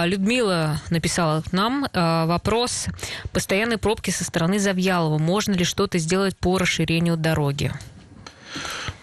Людмила 0.05 0.81
написала 0.89 1.43
нам 1.51 1.87
а, 1.93 2.25
вопрос. 2.25 2.87
Постоянные 3.31 3.77
пробки 3.77 4.11
со 4.11 4.23
стороны 4.23 4.59
Завьялова. 4.59 5.17
Можно 5.17 5.53
ли 5.53 5.63
что-то 5.63 5.97
сделать 5.97 6.37
по 6.37 6.57
расширению 6.57 7.17
дороги? 7.17 7.71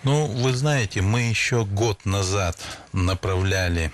Ну, 0.03 0.25
вы 0.25 0.55
знаете, 0.55 1.03
мы 1.03 1.21
еще 1.21 1.67
год 1.67 2.07
назад 2.07 2.57
направляли 2.95 3.93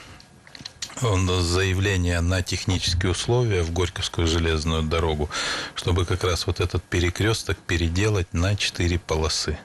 э, 1.03 1.41
заявление 1.41 2.21
на 2.21 2.43
технические 2.43 3.11
условия 3.11 3.63
в 3.63 3.73
Горьковскую 3.73 4.29
железную 4.29 4.85
дорогу, 4.85 5.29
чтобы 5.75 6.05
как 6.05 6.23
раз 6.23 6.47
вот 6.47 6.61
этот 6.61 6.85
перекресток 6.85 7.59
переделать 7.59 8.33
на 8.33 8.55
четыре 8.55 9.01
полосы. 9.01 9.59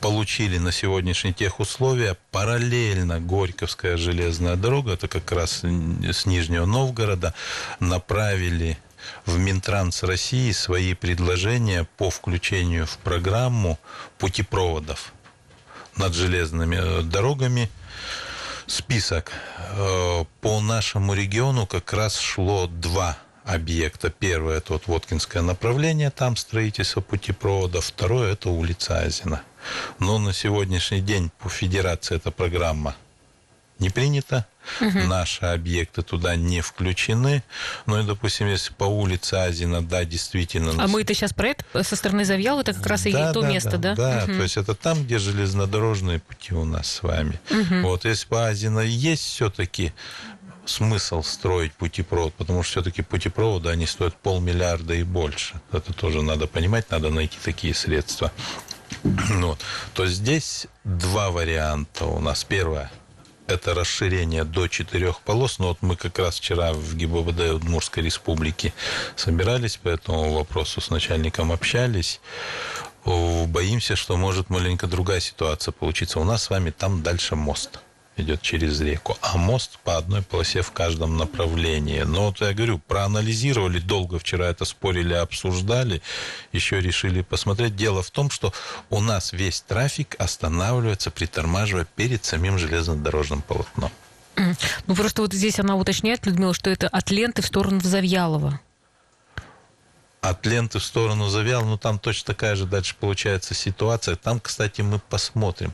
Получили 0.00 0.58
на 0.58 0.70
сегодняшний 0.70 1.34
тех 1.34 1.58
условия. 1.58 2.16
Параллельно 2.30 3.20
Горьковская 3.20 3.96
железная 3.96 4.54
дорога, 4.54 4.92
это 4.92 5.08
как 5.08 5.30
раз 5.32 5.64
с 5.64 6.24
Нижнего 6.24 6.66
Новгорода, 6.66 7.34
направили 7.80 8.78
в 9.26 9.38
Минтранс 9.38 10.02
России 10.02 10.52
свои 10.52 10.94
предложения 10.94 11.86
по 11.96 12.10
включению 12.10 12.86
в 12.86 12.98
программу 12.98 13.78
путепроводов 14.18 15.12
над 15.96 16.14
железными 16.14 16.76
э, 16.76 17.02
дорогами. 17.02 17.70
Список 18.66 19.32
э, 19.70 20.24
по 20.40 20.60
нашему 20.60 21.14
региону 21.14 21.66
как 21.66 21.92
раз 21.92 22.18
шло 22.18 22.66
два 22.66 23.16
объекта. 23.44 24.10
Первое– 24.10 24.56
это 24.58 24.74
вот 24.74 24.86
Воткинское 24.86 25.42
направление, 25.42 26.10
там 26.10 26.36
строительство 26.36 27.00
путепровода. 27.00 27.80
Второе– 27.80 28.32
это 28.34 28.50
улица 28.50 29.00
Азина. 29.00 29.42
Но 29.98 30.18
на 30.18 30.32
сегодняшний 30.32 31.00
день 31.00 31.30
по 31.38 31.48
федерации 31.48 32.16
эта 32.16 32.30
программа 32.30 32.94
не 33.78 33.90
принята. 33.90 34.46
Угу. 34.80 34.98
Наши 35.00 35.46
объекты 35.46 36.02
туда 36.02 36.36
не 36.36 36.60
включены. 36.60 37.42
Ну 37.86 38.00
и, 38.00 38.04
допустим, 38.04 38.48
если 38.48 38.72
по 38.72 38.84
улице 38.84 39.34
Азина, 39.34 39.82
да, 39.82 40.04
действительно... 40.04 40.72
А 40.82 40.86
мы 40.88 41.02
это 41.02 41.14
сейчас 41.14 41.32
про 41.32 41.48
это 41.48 41.82
со 41.82 41.96
стороны 41.96 42.24
Завьяла, 42.24 42.60
это 42.60 42.74
как 42.74 42.86
раз 42.86 43.04
да, 43.04 43.08
и 43.08 43.12
да, 43.12 43.32
то 43.32 43.40
да, 43.40 43.48
место, 43.48 43.78
да? 43.78 43.94
Да, 43.94 44.24
угу. 44.24 44.34
то 44.34 44.42
есть 44.42 44.56
это 44.56 44.74
там, 44.74 45.02
где 45.04 45.18
железнодорожные 45.18 46.18
пути 46.18 46.54
у 46.54 46.64
нас 46.64 46.90
с 46.90 47.02
вами. 47.02 47.40
Угу. 47.50 47.88
Вот, 47.88 48.04
если 48.04 48.26
по 48.26 48.46
Азина 48.46 48.80
есть 48.80 49.24
все-таки 49.24 49.92
смысл 50.66 51.22
строить 51.22 51.72
путепровод, 51.72 52.34
потому 52.34 52.62
что 52.62 52.72
все-таки 52.72 53.00
путепроводы, 53.00 53.70
они 53.70 53.86
стоят 53.86 54.16
полмиллиарда 54.16 54.94
и 54.94 55.02
больше. 55.02 55.60
Это 55.72 55.94
тоже 55.94 56.20
надо 56.20 56.46
понимать, 56.46 56.90
надо 56.90 57.08
найти 57.08 57.38
такие 57.42 57.74
средства. 57.74 58.32
Вот. 59.02 59.60
То 59.94 60.06
здесь 60.06 60.66
два 60.84 61.30
варианта 61.30 62.04
у 62.04 62.20
нас. 62.20 62.44
Первое– 62.44 62.90
это 63.48 63.74
расширение 63.74 64.44
до 64.44 64.68
четырех 64.68 65.20
полос. 65.20 65.58
Но 65.58 65.68
вот 65.68 65.78
мы 65.80 65.96
как 65.96 66.18
раз 66.18 66.38
вчера 66.38 66.72
в 66.72 66.94
ГИБДД 66.94 67.54
Удмуртской 67.54 68.04
Республики 68.04 68.72
собирались 69.16 69.76
по 69.76 69.88
этому 69.88 70.32
вопросу, 70.34 70.80
с 70.80 70.90
начальником 70.90 71.50
общались. 71.50 72.20
Боимся, 73.04 73.96
что 73.96 74.16
может 74.16 74.50
маленько 74.50 74.86
другая 74.86 75.20
ситуация 75.20 75.72
получиться. 75.72 76.20
У 76.20 76.24
нас 76.24 76.44
с 76.44 76.50
вами 76.50 76.70
там 76.70 77.02
дальше 77.02 77.34
мост 77.36 77.80
идет 78.20 78.42
через 78.42 78.80
реку, 78.80 79.16
а 79.20 79.36
мост 79.36 79.78
по 79.84 79.96
одной 79.96 80.22
полосе 80.22 80.62
в 80.62 80.72
каждом 80.72 81.16
направлении. 81.16 82.02
Но 82.02 82.26
вот 82.26 82.40
я 82.40 82.52
говорю, 82.52 82.78
проанализировали 82.78 83.78
долго 83.78 84.18
вчера 84.18 84.46
это 84.46 84.64
спорили, 84.64 85.14
обсуждали, 85.14 86.02
еще 86.52 86.80
решили 86.80 87.22
посмотреть. 87.22 87.76
Дело 87.76 88.02
в 88.02 88.10
том, 88.10 88.30
что 88.30 88.52
у 88.90 89.00
нас 89.00 89.32
весь 89.32 89.60
трафик 89.60 90.16
останавливается, 90.18 91.10
притормаживая 91.10 91.86
перед 91.96 92.24
самим 92.24 92.58
железнодорожным 92.58 93.42
полотном. 93.42 93.90
Ну, 94.86 94.94
просто 94.94 95.22
вот 95.22 95.32
здесь 95.32 95.58
она 95.58 95.76
уточняет, 95.76 96.24
Людмила, 96.26 96.54
что 96.54 96.70
это 96.70 96.88
от 96.88 97.10
ленты 97.10 97.42
в 97.42 97.46
сторону 97.46 97.80
Завьялова 97.80 98.60
от 100.20 100.44
ленты 100.46 100.78
в 100.78 100.84
сторону 100.84 101.28
завял, 101.28 101.64
но 101.64 101.76
там 101.76 101.98
точно 101.98 102.34
такая 102.34 102.56
же 102.56 102.66
дальше 102.66 102.94
получается 102.98 103.54
ситуация. 103.54 104.16
Там, 104.16 104.40
кстати, 104.40 104.80
мы 104.80 104.98
посмотрим. 104.98 105.72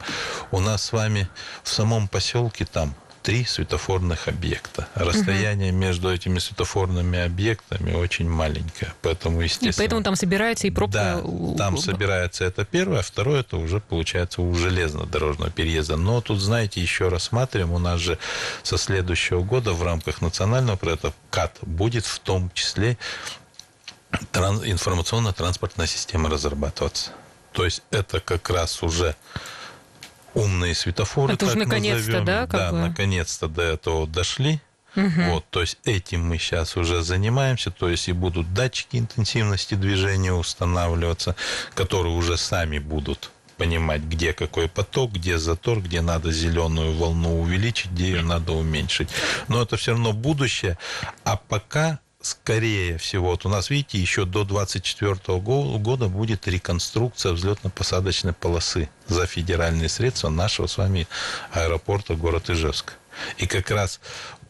У 0.50 0.60
нас 0.60 0.84
с 0.84 0.92
вами 0.92 1.28
в 1.62 1.70
самом 1.70 2.08
поселке 2.08 2.64
там 2.64 2.94
три 3.24 3.46
светофорных 3.46 4.28
объекта. 4.28 4.86
Расстояние 4.94 5.72
угу. 5.72 5.78
между 5.80 6.12
этими 6.12 6.38
светофорными 6.38 7.18
объектами 7.18 7.94
очень 7.94 8.28
маленькое, 8.28 8.92
поэтому 9.00 9.40
естественно. 9.40 9.70
И 9.70 9.74
поэтому 9.74 10.02
там 10.02 10.14
собирается 10.14 10.66
и 10.66 10.70
пробка. 10.70 11.22
Да, 11.24 11.56
там 11.56 11.78
собирается 11.78 12.44
это 12.44 12.66
первое, 12.66 12.98
а 12.98 13.02
второе 13.02 13.40
это 13.40 13.56
уже 13.56 13.80
получается 13.80 14.42
у 14.42 14.54
железнодорожного 14.54 15.50
переезда. 15.50 15.96
Но 15.96 16.20
тут, 16.20 16.38
знаете, 16.38 16.82
еще 16.82 17.08
рассматриваем, 17.08 17.72
у 17.72 17.78
нас 17.78 17.98
же 17.98 18.18
со 18.62 18.76
следующего 18.76 19.42
года 19.42 19.72
в 19.72 19.82
рамках 19.82 20.20
национального 20.20 20.76
проекта 20.76 21.14
КАТ 21.30 21.56
будет 21.62 22.04
в 22.04 22.18
том 22.18 22.50
числе 22.52 22.98
тран, 24.32 24.60
информационно-транспортная 24.64 25.86
система 25.86 26.30
разрабатываться. 26.30 27.10
То 27.52 27.64
есть 27.64 27.82
это 27.90 28.20
как 28.20 28.50
раз 28.50 28.82
уже 28.82 29.14
умные 30.34 30.74
светофоры. 30.74 31.34
Это 31.34 31.46
уже 31.46 31.56
наконец-то, 31.56 32.20
да? 32.20 32.46
да, 32.46 32.70
бы? 32.72 32.78
наконец-то 32.78 33.48
до 33.48 33.62
этого 33.62 34.06
дошли. 34.06 34.60
Угу. 34.96 35.22
Вот, 35.30 35.44
то 35.50 35.60
есть 35.60 35.78
этим 35.84 36.24
мы 36.24 36.38
сейчас 36.38 36.76
уже 36.76 37.02
занимаемся, 37.02 37.70
то 37.70 37.88
есть 37.88 38.08
и 38.08 38.12
будут 38.12 38.54
датчики 38.54 38.96
интенсивности 38.96 39.74
движения 39.74 40.32
устанавливаться, 40.32 41.34
которые 41.74 42.14
уже 42.14 42.36
сами 42.36 42.78
будут 42.78 43.32
понимать, 43.56 44.02
где 44.02 44.32
какой 44.32 44.68
поток, 44.68 45.12
где 45.12 45.38
затор, 45.38 45.80
где 45.80 46.00
надо 46.00 46.30
зеленую 46.32 46.96
волну 46.96 47.40
увеличить, 47.40 47.90
где 47.90 48.06
ее 48.06 48.22
надо 48.22 48.52
уменьшить. 48.52 49.08
Но 49.48 49.62
это 49.62 49.76
все 49.76 49.92
равно 49.92 50.12
будущее. 50.12 50.78
А 51.24 51.36
пока 51.36 51.98
скорее 52.24 52.96
всего, 52.98 53.30
вот 53.30 53.44
у 53.44 53.48
нас, 53.48 53.70
видите, 53.70 53.98
еще 53.98 54.24
до 54.24 54.44
2024 54.44 55.38
года 55.38 56.08
будет 56.08 56.48
реконструкция 56.48 57.32
взлетно-посадочной 57.32 58.32
полосы 58.32 58.88
за 59.06 59.26
федеральные 59.26 59.88
средства 59.88 60.30
нашего 60.30 60.66
с 60.66 60.78
вами 60.78 61.06
аэропорта 61.52 62.14
город 62.14 62.48
Ижевск. 62.50 62.94
И 63.36 63.46
как 63.46 63.70
раз 63.70 64.00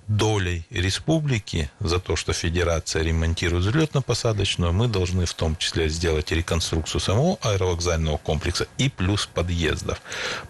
долей 0.08 0.66
республики 0.70 1.70
за 1.80 1.98
то, 1.98 2.16
что 2.16 2.32
федерация 2.32 3.02
ремонтирует 3.02 3.64
взлетно-посадочную, 3.64 4.72
мы 4.72 4.88
должны 4.88 5.24
в 5.24 5.34
том 5.34 5.56
числе 5.56 5.88
сделать 5.88 6.30
реконструкцию 6.30 7.00
самого 7.00 7.38
аэровокзального 7.40 8.18
комплекса 8.18 8.66
и 8.78 8.88
плюс 8.88 9.26
подъездов. 9.26 10.00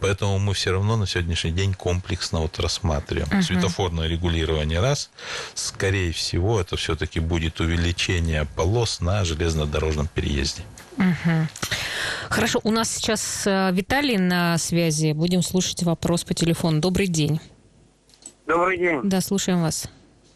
Поэтому 0.01 0.39
мы 0.39 0.55
все 0.55 0.73
равно 0.73 0.97
на 0.97 1.07
сегодняшний 1.07 1.53
день 1.53 1.75
комплексно 1.75 2.41
вот 2.41 2.59
рассматриваем. 2.59 3.29
Угу. 3.29 3.43
Светофорное 3.43 4.09
регулирование 4.09 4.81
раз. 4.81 5.11
Скорее 5.55 6.13
всего, 6.13 6.61
это 6.61 6.77
все-таки 6.77 7.21
будет 7.21 7.61
увеличение 7.61 8.47
полос 8.57 9.01
на 9.01 9.25
железнодорожном 9.25 10.09
переезде. 10.09 10.63
Угу. 10.97 11.49
Хорошо, 12.29 12.61
у 12.63 12.71
нас 12.71 12.91
сейчас 12.91 13.43
э, 13.47 13.71
Виталий 13.73 14.17
на 14.17 14.59
связи. 14.59 15.13
Будем 15.13 15.43
слушать 15.43 15.83
вопрос 15.83 16.25
по 16.25 16.35
телефону. 16.35 16.81
Добрый 16.81 17.07
день. 17.07 17.41
Добрый 18.47 18.77
день. 18.77 19.01
Да, 19.05 19.21
слушаем 19.21 19.63
вас. 19.63 19.89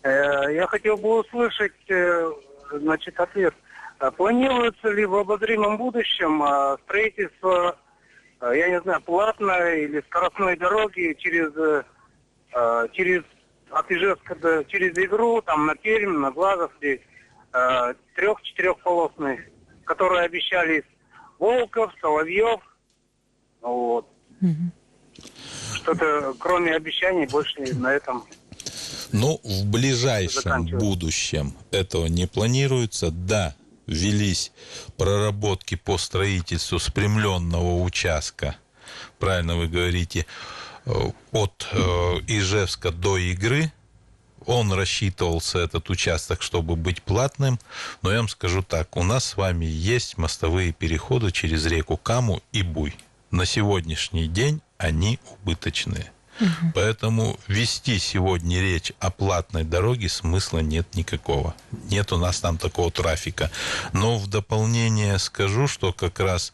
Э, 0.03 0.53
я 0.55 0.67
хотел 0.67 0.97
бы 0.97 1.21
услышать, 1.21 1.73
э, 1.89 2.31
значит, 2.73 3.21
ответ. 3.21 3.55
А 3.99 4.11
планируется 4.11 4.89
ли 4.91 5.05
в 5.05 5.15
обозримом 5.15 5.77
будущем 5.77 6.41
а, 6.43 6.79
строительство, 6.85 7.77
а, 8.39 8.53
я 8.53 8.71
не 8.71 8.81
знаю, 8.81 9.03
платной 9.03 9.85
или 9.85 10.01
скоростной 10.03 10.57
дороги 10.57 11.17
через, 11.19 11.53
через 12.93 13.25
от 13.71 13.91
Ижевска 13.91 14.37
до, 14.37 14.65
через 14.67 14.97
Игру, 14.97 15.43
там 15.43 15.67
на 15.67 15.75
Пермь, 15.75 16.17
на 16.17 16.31
Глазов 16.31 16.71
здесь, 16.79 17.01
трех-четырехполосной, 18.15 19.41
которые 19.85 20.23
обещали 20.23 20.85
Волков, 21.41 21.93
Соловьев, 22.01 22.61
вот. 23.61 24.07
Угу 24.41 24.78
что-то 25.89 26.35
кроме 26.39 26.75
обещаний 26.75 27.27
больше 27.27 27.61
на 27.75 27.93
этом 27.93 28.25
ну, 29.11 29.41
в 29.43 29.65
ближайшем 29.65 30.67
будущем 30.67 31.55
этого 31.71 32.07
не 32.07 32.27
планируется. 32.27 33.11
Да, 33.11 33.55
велись 33.87 34.53
проработки 34.99 35.77
по 35.77 35.97
строительству 35.97 36.79
спрямленного 36.79 37.83
участка, 37.83 38.57
правильно 39.19 39.57
вы 39.57 39.67
говорите, 39.69 40.27
э, 40.85 40.93
от 41.33 41.69
э, 41.73 41.79
Ижевска 42.27 42.91
до 42.91 43.17
Игры. 43.17 43.73
Он 44.45 44.75
рассчитывался, 44.75 45.61
этот 45.61 45.89
участок, 45.89 46.43
чтобы 46.43 46.77
быть 46.77 47.03
платным. 47.03 47.59
Но 48.03 48.11
я 48.11 48.19
вам 48.19 48.29
скажу 48.29 48.63
так, 48.63 48.95
у 48.97 49.03
нас 49.05 49.25
с 49.25 49.37
вами 49.39 49.65
есть 49.65 50.19
мостовые 50.19 50.73
переходы 50.73 51.33
через 51.33 51.65
реку 51.65 51.97
Каму 51.97 52.43
и 52.53 52.63
Буй. 52.63 52.95
На 53.31 53.47
сегодняшний 53.47 54.27
день 54.27 54.61
они 54.79 55.19
убыточные. 55.31 56.13
Угу. 56.41 56.73
Поэтому 56.75 57.39
вести 57.49 57.99
сегодня 57.99 58.61
речь 58.61 58.93
о 59.01 59.11
платной 59.11 59.65
дороге 59.65 60.09
смысла 60.09 60.61
нет 60.61 60.95
никакого. 60.95 61.55
Нет 61.91 62.13
у 62.13 62.17
нас 62.17 62.41
там 62.41 62.59
такого 62.59 62.91
трафика. 62.91 63.51
Но 63.93 64.19
в 64.19 64.29
дополнение 64.29 65.19
скажу, 65.19 65.67
что 65.67 65.93
как 65.93 66.21
раз 66.21 66.53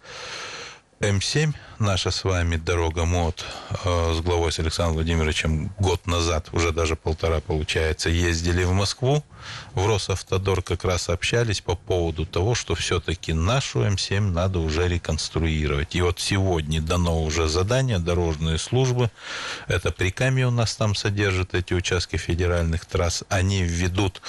М7, 1.00 1.52
наша 1.80 2.10
с 2.10 2.22
вами 2.22 2.56
дорога 2.56 3.04
МОД 3.04 3.44
э, 3.84 4.14
с 4.14 4.20
главой 4.20 4.52
с 4.52 4.60
Александром 4.60 4.94
Владимировичем 4.94 5.72
год 5.78 6.06
назад, 6.06 6.48
уже 6.52 6.70
даже 6.70 6.94
полтора 6.94 7.40
получается, 7.40 8.10
ездили 8.10 8.62
в 8.62 8.72
Москву, 8.72 9.24
в 9.74 9.86
Росавтодор 9.86 10.62
как 10.62 10.84
раз 10.84 11.08
общались 11.08 11.60
по 11.60 11.74
поводу 11.74 12.24
того, 12.24 12.54
что 12.54 12.76
все-таки 12.76 13.32
нашу 13.32 13.80
М7 13.80 14.20
надо 14.20 14.60
уже 14.60 14.86
реконструировать. 14.86 15.96
И 15.96 16.00
вот 16.00 16.20
сегодня 16.20 16.80
дано 16.80 17.22
уже 17.24 17.48
задание 17.48 17.98
дорожные 17.98 18.58
службы, 18.58 19.10
это 19.66 19.90
Прикамье 19.90 20.46
у 20.46 20.52
нас 20.52 20.76
там 20.76 20.94
содержит 20.94 21.54
эти 21.54 21.74
участки 21.74 22.16
федеральных 22.16 22.86
трасс, 22.86 23.24
они 23.28 23.64
введут 23.64 24.22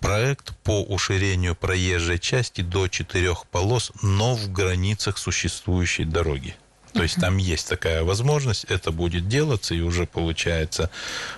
проект 0.00 0.56
по 0.64 0.82
уширению 0.82 1.54
проезжей 1.54 2.18
части 2.18 2.60
до 2.62 2.88
четырех 2.88 3.46
полос, 3.46 3.92
но 4.02 4.34
в 4.34 4.50
границах 4.50 5.18
существующей 5.18 6.04
дороги. 6.04 6.56
То 6.92 7.02
есть 7.02 7.20
там 7.20 7.36
есть 7.36 7.68
такая 7.68 8.02
возможность, 8.02 8.64
это 8.64 8.90
будет 8.90 9.28
делаться, 9.28 9.74
и 9.74 9.80
уже 9.80 10.06
получается 10.06 10.90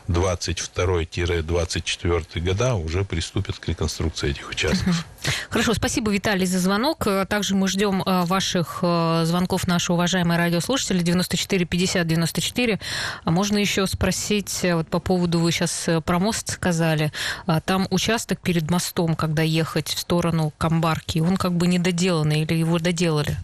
22-24 0.09 2.41
года 2.41 2.75
уже 2.75 3.05
приступят 3.05 3.59
к 3.59 3.69
реконструкции 3.69 4.31
этих 4.31 4.49
участков. 4.51 5.05
Хорошо, 5.51 5.75
спасибо, 5.75 6.11
Виталий, 6.11 6.47
за 6.47 6.59
звонок. 6.59 7.07
Также 7.29 7.55
мы 7.55 7.69
ждем 7.69 8.03
э, 8.03 8.25
ваших 8.25 8.81
э, 8.83 9.23
звонков, 9.25 9.69
наши 9.69 9.93
уважаемые 9.93 10.39
радиослушатели, 10.39 11.03
94 11.03 11.65
50 11.65 12.07
94. 12.07 12.81
А 13.25 13.31
можно 13.31 13.59
еще 13.59 13.87
спросить, 13.87 14.61
э, 14.63 14.75
вот 14.75 14.89
по 14.89 14.99
поводу, 14.99 15.39
вы 15.39 15.53
сейчас 15.53 15.89
про 16.05 16.19
мост 16.19 16.55
сказали, 16.55 17.13
а 17.47 17.61
там 17.61 17.87
участок 17.91 18.41
перед 18.41 18.71
мостом, 18.71 19.15
когда 19.15 19.43
ехать 19.43 19.89
в 19.89 19.99
сторону 19.99 20.53
Камбарки, 20.59 21.21
он 21.21 21.37
как 21.37 21.53
бы 21.53 21.67
недоделанный 21.67 22.43
или 22.43 22.55
его 22.55 22.79
доделали? 22.79 23.37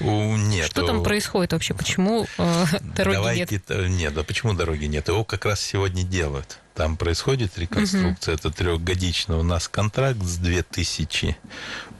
Нет. 0.00 0.66
Что 0.66 0.86
там 0.86 1.02
происходит 1.02 1.52
вообще? 1.52 1.74
Почему 1.74 2.26
э, 2.38 2.64
дороги 2.80 3.14
Давайте, 3.14 3.62
нет? 3.68 3.90
Нет, 3.90 4.14
да 4.14 4.22
почему 4.22 4.54
дороги 4.54 4.86
нет? 4.86 5.08
Его 5.08 5.24
как 5.24 5.44
раз 5.44 5.60
сегодня 5.60 6.02
делают. 6.02 6.58
Там 6.74 6.96
происходит 6.96 7.56
реконструкция. 7.58 8.34
Угу. 8.34 8.40
Это 8.40 8.50
трехгодичный 8.50 9.36
у 9.36 9.42
нас 9.42 9.68
контракт 9.68 10.20
с 10.22 10.36
2000, 10.38 11.36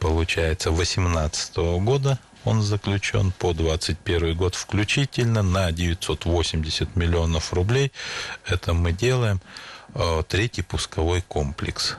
получается, 0.01 0.71
18 0.71 1.57
года 1.57 2.19
он 2.45 2.63
заключен 2.63 3.33
по 3.33 3.53
2021 3.55 4.37
год 4.37 4.55
включительно 4.55 5.43
на 5.43 5.73
980 5.73 6.95
миллионов 6.97 7.53
рублей. 7.53 7.93
Это 8.47 8.75
мы 8.75 8.93
делаем 8.93 9.41
э, 9.95 10.23
третий 10.29 10.63
пусковой 10.63 11.23
комплекс 11.23 11.97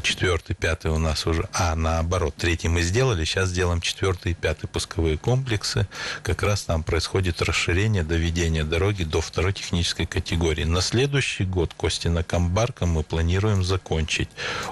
четвертый, 0.00 0.54
пятый 0.54 0.90
у 0.90 0.98
нас 0.98 1.26
уже, 1.26 1.48
а 1.52 1.74
наоборот, 1.74 2.34
третий 2.36 2.68
мы 2.68 2.82
сделали, 2.82 3.24
сейчас 3.24 3.48
сделаем 3.48 3.80
четвертый 3.80 4.32
и 4.32 4.34
пятый 4.34 4.66
пусковые 4.66 5.18
комплексы. 5.18 5.86
Как 6.22 6.42
раз 6.42 6.62
там 6.62 6.82
происходит 6.82 7.42
расширение, 7.42 8.02
доведение 8.02 8.64
дороги 8.64 9.04
до 9.04 9.20
второй 9.20 9.52
технической 9.52 10.06
категории. 10.06 10.64
На 10.64 10.80
следующий 10.80 11.44
год 11.44 11.74
Костина-Камбарка 11.74 12.86
мы 12.86 13.02
планируем 13.02 13.64
закончить. 13.64 14.28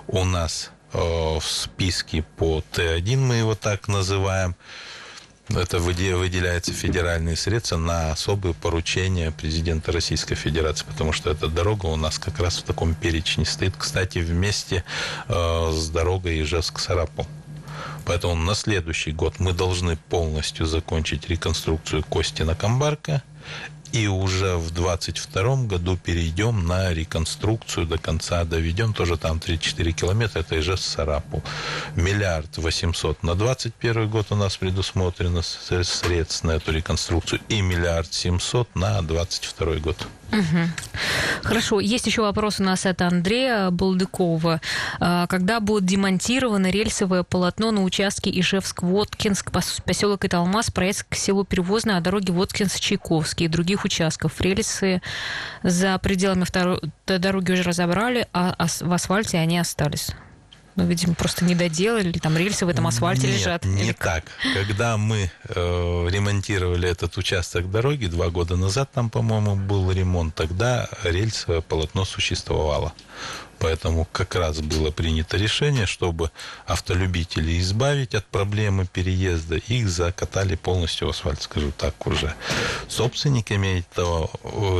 У 0.06 0.24
нас 0.24 0.70
э, 0.92 0.98
в 0.98 1.44
списке 1.44 2.24
по 2.36 2.62
Т1, 2.72 3.16
мы 3.16 3.36
его 3.36 3.54
так 3.54 3.88
называем, 3.88 4.56
это 5.50 5.78
выделяются 5.78 6.72
федеральные 6.72 7.36
средства 7.36 7.76
на 7.76 8.12
особые 8.12 8.54
поручения 8.54 9.30
президента 9.30 9.92
Российской 9.92 10.34
Федерации, 10.34 10.84
потому 10.86 11.12
что 11.12 11.30
эта 11.30 11.48
дорога 11.48 11.86
у 11.86 11.96
нас 11.96 12.18
как 12.18 12.38
раз 12.38 12.58
в 12.58 12.62
таком 12.62 12.94
перечне 12.94 13.44
стоит, 13.44 13.74
кстати, 13.76 14.18
вместе 14.18 14.84
э, 15.28 15.70
с 15.72 15.88
дорогой 15.88 16.42
Ижевск-Сарапул. 16.42 17.26
Поэтому 18.04 18.34
на 18.34 18.54
следующий 18.54 19.12
год 19.12 19.38
мы 19.38 19.52
должны 19.52 19.96
полностью 19.96 20.66
закончить 20.66 21.28
реконструкцию 21.28 22.02
Костина-Камбарка 22.04 23.22
и 23.92 24.06
уже 24.06 24.56
в 24.56 24.70
2022 24.70 25.64
году 25.64 25.96
перейдем 25.96 26.66
на 26.66 26.92
реконструкцию 26.92 27.86
до 27.86 27.98
конца, 27.98 28.44
доведем 28.44 28.92
тоже 28.92 29.16
там 29.16 29.38
3-4 29.38 29.92
километра, 29.92 30.40
это 30.40 30.58
Ижевск 30.58 30.84
Сарапул. 30.84 31.42
Миллиард 31.96 32.58
восемьсот 32.58 33.22
на 33.22 33.34
21 33.34 34.08
год 34.08 34.26
у 34.30 34.36
нас 34.36 34.56
предусмотрено 34.56 35.42
средств 35.42 36.44
на 36.44 36.52
эту 36.52 36.72
реконструкцию 36.72 37.40
и 37.48 37.60
миллиард 37.60 38.12
семьсот 38.12 38.68
на 38.74 39.00
22 39.02 39.76
год. 39.76 39.96
Угу. 40.32 40.68
Хорошо. 41.42 41.80
Есть 41.80 42.06
еще 42.06 42.22
вопрос 42.22 42.60
у 42.60 42.62
нас 42.62 42.84
от 42.84 43.00
Андрея 43.00 43.70
Балдыкова. 43.70 44.60
А, 45.00 45.26
когда 45.26 45.60
будет 45.60 45.86
демонтировано 45.86 46.70
рельсовое 46.70 47.22
полотно 47.22 47.70
на 47.70 47.82
участке 47.82 48.30
Ижевск-Воткинск, 48.30 49.50
поселок 49.84 50.24
Италмас, 50.24 50.70
проезд 50.70 51.06
к 51.08 51.14
селу 51.14 51.44
Перевозное, 51.44 51.96
о 51.96 52.00
дороге 52.00 52.32
Воткинск-Чайковский 53.38 53.44
и 53.44 53.48
других 53.48 53.84
участков? 53.84 54.40
Рельсы 54.40 55.00
за 55.62 55.98
пределами 55.98 56.44
второй 56.44 56.80
дороги 57.06 57.52
уже 57.52 57.62
разобрали, 57.62 58.26
а 58.32 58.54
в 58.58 58.92
асфальте 58.92 59.38
они 59.38 59.58
остались. 59.58 60.10
Ну, 60.76 60.86
видимо, 60.86 61.14
просто 61.14 61.44
не 61.44 61.56
доделали, 61.56 62.12
там 62.12 62.36
рельсы 62.36 62.64
в 62.64 62.68
этом 62.68 62.86
асфальте 62.86 63.26
Нет, 63.26 63.36
лежат. 63.36 63.64
не 63.64 63.82
или... 63.82 63.92
так. 63.92 64.22
Когда 64.54 64.96
мы 64.96 65.28
э, 65.48 66.08
ремонтировали 66.08 66.88
этот 66.88 67.16
участок 67.16 67.68
дороги, 67.68 68.06
два 68.06 68.30
года 68.30 68.54
назад 68.54 68.88
там, 68.92 69.10
по-моему, 69.10 69.56
был 69.56 69.90
ремонт, 69.90 70.36
тогда 70.36 70.88
рельсовое 71.02 71.62
полотно 71.62 72.04
существовало. 72.04 72.92
Поэтому 73.58 74.06
как 74.12 74.34
раз 74.34 74.60
было 74.60 74.90
принято 74.90 75.36
решение, 75.36 75.86
чтобы 75.86 76.30
автолюбителей 76.66 77.60
избавить 77.60 78.14
от 78.14 78.24
проблемы 78.26 78.86
переезда, 78.86 79.56
их 79.56 79.88
закатали 79.88 80.54
полностью 80.54 81.08
в 81.08 81.10
асфальт, 81.10 81.42
скажу 81.42 81.72
так 81.76 82.06
уже. 82.06 82.34
Собственниками 82.88 83.80
этого 83.80 84.30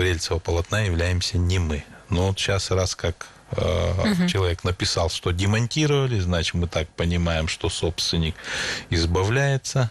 рельсового 0.00 0.40
полотна 0.40 0.80
являемся 0.80 1.38
не 1.38 1.58
мы. 1.58 1.84
Но 2.08 2.28
вот 2.28 2.38
сейчас 2.38 2.70
раз 2.70 2.94
как 2.94 3.26
угу. 3.50 4.28
человек 4.28 4.64
написал, 4.64 5.10
что 5.10 5.30
демонтировали, 5.30 6.18
значит, 6.20 6.54
мы 6.54 6.68
так 6.68 6.88
понимаем, 6.90 7.48
что 7.48 7.68
собственник 7.68 8.34
избавляется 8.90 9.90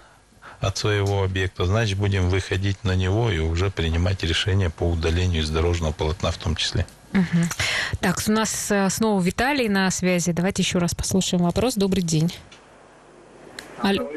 от 0.60 0.78
своего 0.78 1.24
объекта, 1.24 1.66
значит, 1.66 1.98
будем 1.98 2.30
выходить 2.30 2.84
на 2.84 2.96
него 2.96 3.30
и 3.30 3.40
уже 3.40 3.70
принимать 3.70 4.24
решения 4.24 4.70
по 4.70 4.84
удалению 4.84 5.44
из 5.44 5.50
дорожного 5.50 5.92
полотна 5.92 6.32
в 6.32 6.38
том 6.38 6.56
числе. 6.56 6.86
Угу. 7.14 7.44
Так, 8.02 8.18
у 8.28 8.32
нас 8.32 8.72
э, 8.72 8.90
снова 8.90 9.22
Виталий 9.22 9.70
на 9.70 9.90
связи. 9.92 10.32
Давайте 10.32 10.62
еще 10.62 10.80
раз 10.80 10.94
послушаем 10.94 11.44
вопрос. 11.44 11.76
Добрый 11.76 12.04
день. 12.04 12.34
Алло. 13.82 14.10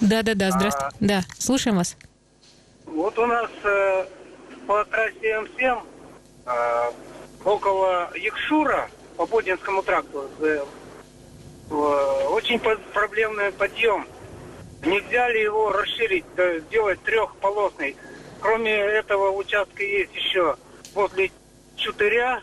Да, 0.00 0.22
да, 0.22 0.34
да, 0.34 0.50
здравствуйте. 0.50 0.96
А, 0.96 0.96
да, 1.00 1.22
слушаем 1.38 1.76
вас. 1.76 1.96
Вот 2.86 3.16
у 3.18 3.26
нас 3.26 3.50
э, 3.64 4.04
по 4.66 4.84
трассе 4.84 5.40
М7 5.40 5.82
э, 6.46 6.92
около 7.44 8.10
Якшура 8.16 8.88
по 9.16 9.26
Бодинскому 9.26 9.82
тракту 9.82 10.28
э, 10.40 10.64
э, 11.70 11.74
очень 12.30 12.58
проблемный 12.58 13.52
подъем. 13.52 14.06
Нельзя 14.84 15.28
ли 15.30 15.42
его 15.42 15.70
расширить, 15.70 16.24
сделать 16.68 17.00
трехполосный? 17.02 17.96
Кроме 18.40 18.72
этого 18.72 19.30
участка 19.30 19.84
есть 19.84 20.14
еще 20.14 20.56
возле 20.94 21.30
Чутыря, 21.76 22.40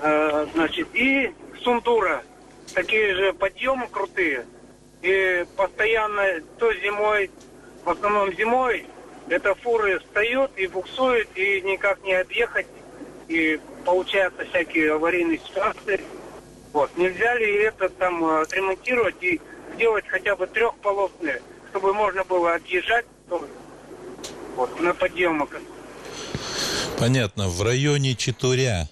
э, 0.00 0.46
значит, 0.54 0.88
и 0.94 1.32
Сундура. 1.62 2.22
Такие 2.74 3.14
же 3.14 3.32
подъемы 3.32 3.88
крутые. 3.88 4.46
И 5.02 5.44
постоянно 5.56 6.40
то 6.58 6.72
зимой, 6.72 7.30
в 7.84 7.90
основном 7.90 8.32
зимой, 8.34 8.86
это 9.28 9.54
фуры 9.56 9.98
встают 9.98 10.52
и 10.56 10.66
буксуют, 10.66 11.28
и 11.34 11.60
никак 11.62 12.02
не 12.04 12.14
объехать. 12.14 12.66
И 13.28 13.58
получаются 13.84 14.44
всякие 14.44 14.94
аварийные 14.94 15.38
ситуации. 15.38 16.00
Вот. 16.72 16.90
Нельзя 16.96 17.34
ли 17.34 17.52
это 17.62 17.88
там 17.88 18.24
э, 18.24 18.42
отремонтировать 18.42 19.22
и 19.22 19.40
сделать 19.74 20.04
хотя 20.08 20.36
бы 20.36 20.46
трехполосные, 20.46 21.42
чтобы 21.70 21.92
можно 21.94 22.24
было 22.24 22.54
отъезжать 22.54 23.06
вот, 23.28 24.80
на 24.80 24.94
подъемах? 24.94 25.50
Понятно. 26.98 27.48
В 27.48 27.62
районе 27.62 28.14
Читуря, 28.14 28.88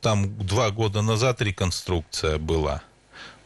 там 0.00 0.36
два 0.38 0.70
года 0.70 1.02
назад 1.02 1.42
реконструкция 1.42 2.38
была– 2.38 2.82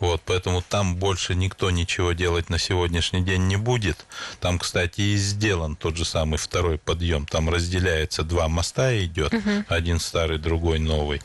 вот, 0.00 0.22
поэтому 0.24 0.62
там 0.62 0.96
больше 0.96 1.34
никто 1.34 1.70
ничего 1.70 2.12
делать 2.12 2.50
на 2.50 2.58
сегодняшний 2.58 3.22
день 3.22 3.46
не 3.48 3.56
будет. 3.56 4.06
Там, 4.40 4.58
кстати, 4.58 5.00
и 5.00 5.16
сделан 5.16 5.76
тот 5.76 5.96
же 5.96 6.04
самый 6.04 6.38
второй 6.38 6.78
подъем. 6.78 7.26
Там 7.26 7.48
разделяется 7.50 8.22
два 8.22 8.48
моста 8.48 8.96
идет, 9.04 9.34
угу. 9.34 9.64
один 9.68 9.98
старый, 9.98 10.38
другой 10.38 10.78
новый. 10.78 11.20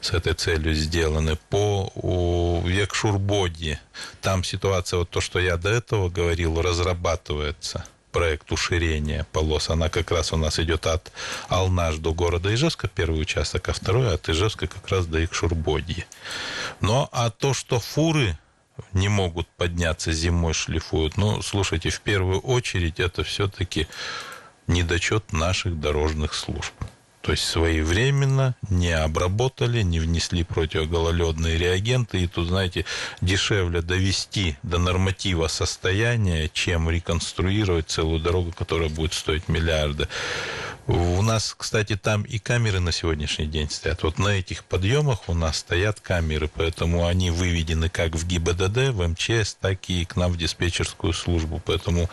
С 0.00 0.10
этой 0.10 0.34
целью 0.34 0.74
сделаны. 0.74 1.36
По 1.50 1.92
Якшурбоде 2.66 3.80
там 4.20 4.44
ситуация, 4.44 4.98
вот 4.98 5.10
то, 5.10 5.20
что 5.20 5.38
я 5.38 5.56
до 5.56 5.70
этого 5.70 6.08
говорил, 6.08 6.60
разрабатывается 6.60 7.84
проект 8.18 8.50
уширения 8.50 9.24
полос, 9.30 9.70
она 9.70 9.88
как 9.88 10.10
раз 10.10 10.32
у 10.32 10.36
нас 10.36 10.58
идет 10.58 10.86
от 10.86 11.12
Алнаш 11.48 11.98
до 11.98 12.12
города 12.12 12.52
Ижевска, 12.52 12.88
первый 12.88 13.22
участок, 13.22 13.68
а 13.68 13.72
второй 13.72 14.12
от 14.12 14.28
Ижевска 14.28 14.66
как 14.66 14.88
раз 14.88 15.06
до 15.06 15.24
Икшурбодья. 15.24 16.04
Но 16.80 17.08
а 17.12 17.30
то, 17.30 17.54
что 17.54 17.78
фуры 17.78 18.36
не 18.92 19.08
могут 19.08 19.46
подняться 19.50 20.10
зимой, 20.10 20.52
шлифуют, 20.52 21.16
ну, 21.16 21.42
слушайте, 21.42 21.90
в 21.90 22.00
первую 22.00 22.40
очередь 22.40 22.98
это 22.98 23.22
все-таки 23.22 23.86
недочет 24.66 25.32
наших 25.32 25.78
дорожных 25.78 26.34
служб. 26.34 26.74
То 27.28 27.32
есть 27.32 27.44
своевременно 27.44 28.54
не 28.70 28.92
обработали, 28.92 29.82
не 29.82 30.00
внесли 30.00 30.44
противогололедные 30.44 31.58
реагенты. 31.58 32.22
И 32.22 32.26
тут, 32.26 32.48
знаете, 32.48 32.86
дешевле 33.20 33.82
довести 33.82 34.56
до 34.62 34.78
норматива 34.78 35.46
состояния, 35.48 36.48
чем 36.50 36.88
реконструировать 36.88 37.90
целую 37.90 38.20
дорогу, 38.20 38.52
которая 38.52 38.88
будет 38.88 39.12
стоить 39.12 39.46
миллиарды. 39.46 40.08
У 40.88 41.20
нас, 41.20 41.54
кстати, 41.56 41.96
там 41.96 42.22
и 42.22 42.38
камеры 42.38 42.80
на 42.80 42.92
сегодняшний 42.92 43.44
день 43.44 43.68
стоят. 43.68 44.02
Вот 44.04 44.18
на 44.18 44.28
этих 44.28 44.64
подъемах 44.64 45.28
у 45.28 45.34
нас 45.34 45.58
стоят 45.58 46.00
камеры, 46.00 46.48
поэтому 46.48 47.06
они 47.06 47.30
выведены 47.30 47.90
как 47.90 48.14
в 48.14 48.26
ГИБДД, 48.26 48.94
в 48.94 49.06
МЧС, 49.06 49.58
так 49.60 49.90
и 49.90 50.06
к 50.06 50.16
нам 50.16 50.32
в 50.32 50.38
диспетчерскую 50.38 51.12
службу. 51.12 51.60
Поэтому 51.62 52.08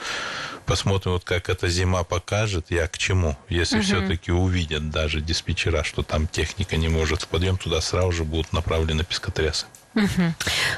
посмотрим, 0.66 1.14
вот 1.14 1.24
как 1.24 1.48
эта 1.48 1.70
зима 1.70 2.04
покажет, 2.04 2.66
я 2.70 2.90
к 2.90 2.98
чему. 2.98 3.38
Если 3.48 3.78
угу. 3.78 3.86
все-таки 3.86 4.34
увидят 4.34 4.90
даже 4.90 5.22
диспетчера, 5.22 5.86
что 5.86 6.04
там 6.04 6.28
техника 6.28 6.76
не 6.76 6.90
может 6.90 7.22
в 7.22 7.30
подъем, 7.30 7.58
туда 7.58 7.80
сразу 7.80 8.12
же 8.12 8.24
будут 8.26 8.52
направлены 8.52 9.06
пескотрясы. 9.06 9.68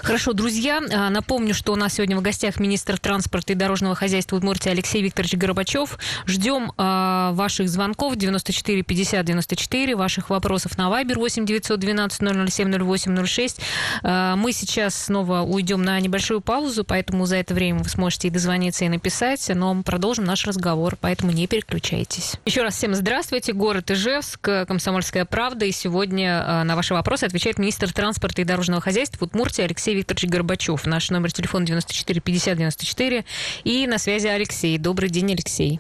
Хорошо, 0.04 0.34
друзья, 0.34 0.82
а, 0.92 1.10
напомню, 1.10 1.54
что 1.54 1.74
у 1.74 1.76
нас 1.76 1.96
сегодня 1.96 2.18
в 2.18 2.22
гостях 2.22 2.60
министр 2.60 3.00
транспорта 3.00 3.54
и 3.54 3.56
дорожного 3.56 3.96
хозяйства 3.96 4.38
Удмуртии 4.38 4.70
Алексей 4.70 5.02
Викторович 5.02 5.36
Горбачев. 5.36 5.98
Ждем 6.26 6.72
э, 6.78 7.30
ваших 7.34 7.68
звонков 7.68 8.16
94 8.16 8.84
50 8.84 9.26
94, 9.26 9.96
ваших 9.96 10.30
вопросов 10.30 10.78
на 10.78 10.90
Вайбер 10.90 11.18
8 11.18 11.46
912 11.46 12.52
007 12.52 12.84
08 12.84 13.26
06. 13.26 13.60
Э, 14.04 14.36
мы 14.38 14.54
сейчас 14.54 14.96
снова 14.96 15.42
уйдем 15.42 15.82
на 15.82 16.00
небольшую 16.00 16.42
паузу, 16.42 16.84
поэтому 16.84 17.26
за 17.26 17.38
это 17.38 17.54
время 17.54 17.80
вы 17.80 17.90
сможете 17.90 18.28
и 18.28 18.32
дозвониться, 18.32 18.86
и 18.86 18.90
написать, 18.90 19.50
но 19.54 19.74
мы 19.74 19.84
продолжим 19.84 20.26
наш 20.26 20.46
разговор, 20.46 20.96
поэтому 21.00 21.32
не 21.32 21.48
переключайтесь. 21.48 22.36
Еще 22.46 22.62
раз 22.62 22.76
всем 22.76 22.94
здравствуйте, 22.94 23.54
город 23.54 23.90
Ижевск, 23.92 24.42
Комсомольская 24.68 25.26
правда, 25.26 25.66
и 25.66 25.72
сегодня 25.72 26.44
э, 26.48 26.64
на 26.64 26.76
ваши 26.76 26.94
вопросы 26.94 27.24
отвечает 27.24 27.58
министр 27.58 27.92
транспорта 27.92 28.42
и 28.42 28.46
дорожного 28.46 28.82
хозяйства 28.82 29.07
хозяйств 29.08 29.20
в 29.20 29.24
Удмуртии 29.24 29.64
Алексей 29.64 29.96
Викторович 29.96 30.30
Горбачев. 30.30 30.86
Наш 30.86 31.10
номер 31.10 31.32
телефона 31.32 31.66
94 31.66 32.22
50 32.22 32.58
94. 32.58 33.26
И 33.64 33.88
на 33.88 33.98
связи 33.98 34.28
Алексей. 34.28 34.78
Добрый 34.78 35.10
день, 35.10 35.32
Алексей. 35.32 35.80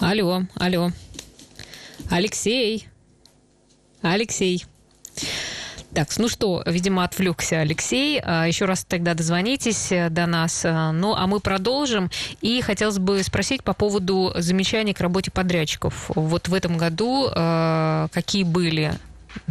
Алло, 0.00 0.42
алло. 0.56 0.90
Алексей. 2.10 2.88
Алексей. 4.02 4.64
Так, 5.94 6.08
ну 6.18 6.28
что, 6.28 6.62
видимо, 6.66 7.04
отвлекся 7.04 7.60
Алексей. 7.60 8.20
А, 8.24 8.46
Еще 8.46 8.64
раз 8.64 8.84
тогда 8.84 9.14
дозвонитесь 9.14 9.92
э, 9.92 10.08
до 10.08 10.26
нас. 10.26 10.64
А, 10.64 10.90
ну, 10.90 11.14
а 11.14 11.26
мы 11.26 11.38
продолжим. 11.38 12.10
И 12.40 12.62
хотелось 12.62 12.98
бы 12.98 13.22
спросить 13.22 13.62
по 13.62 13.74
поводу 13.74 14.32
замечаний 14.36 14.94
к 14.94 15.00
работе 15.00 15.30
подрядчиков. 15.30 16.10
Вот 16.14 16.48
в 16.48 16.54
этом 16.54 16.78
году 16.78 17.28
а, 17.30 18.08
какие 18.10 18.44
были 18.44 18.94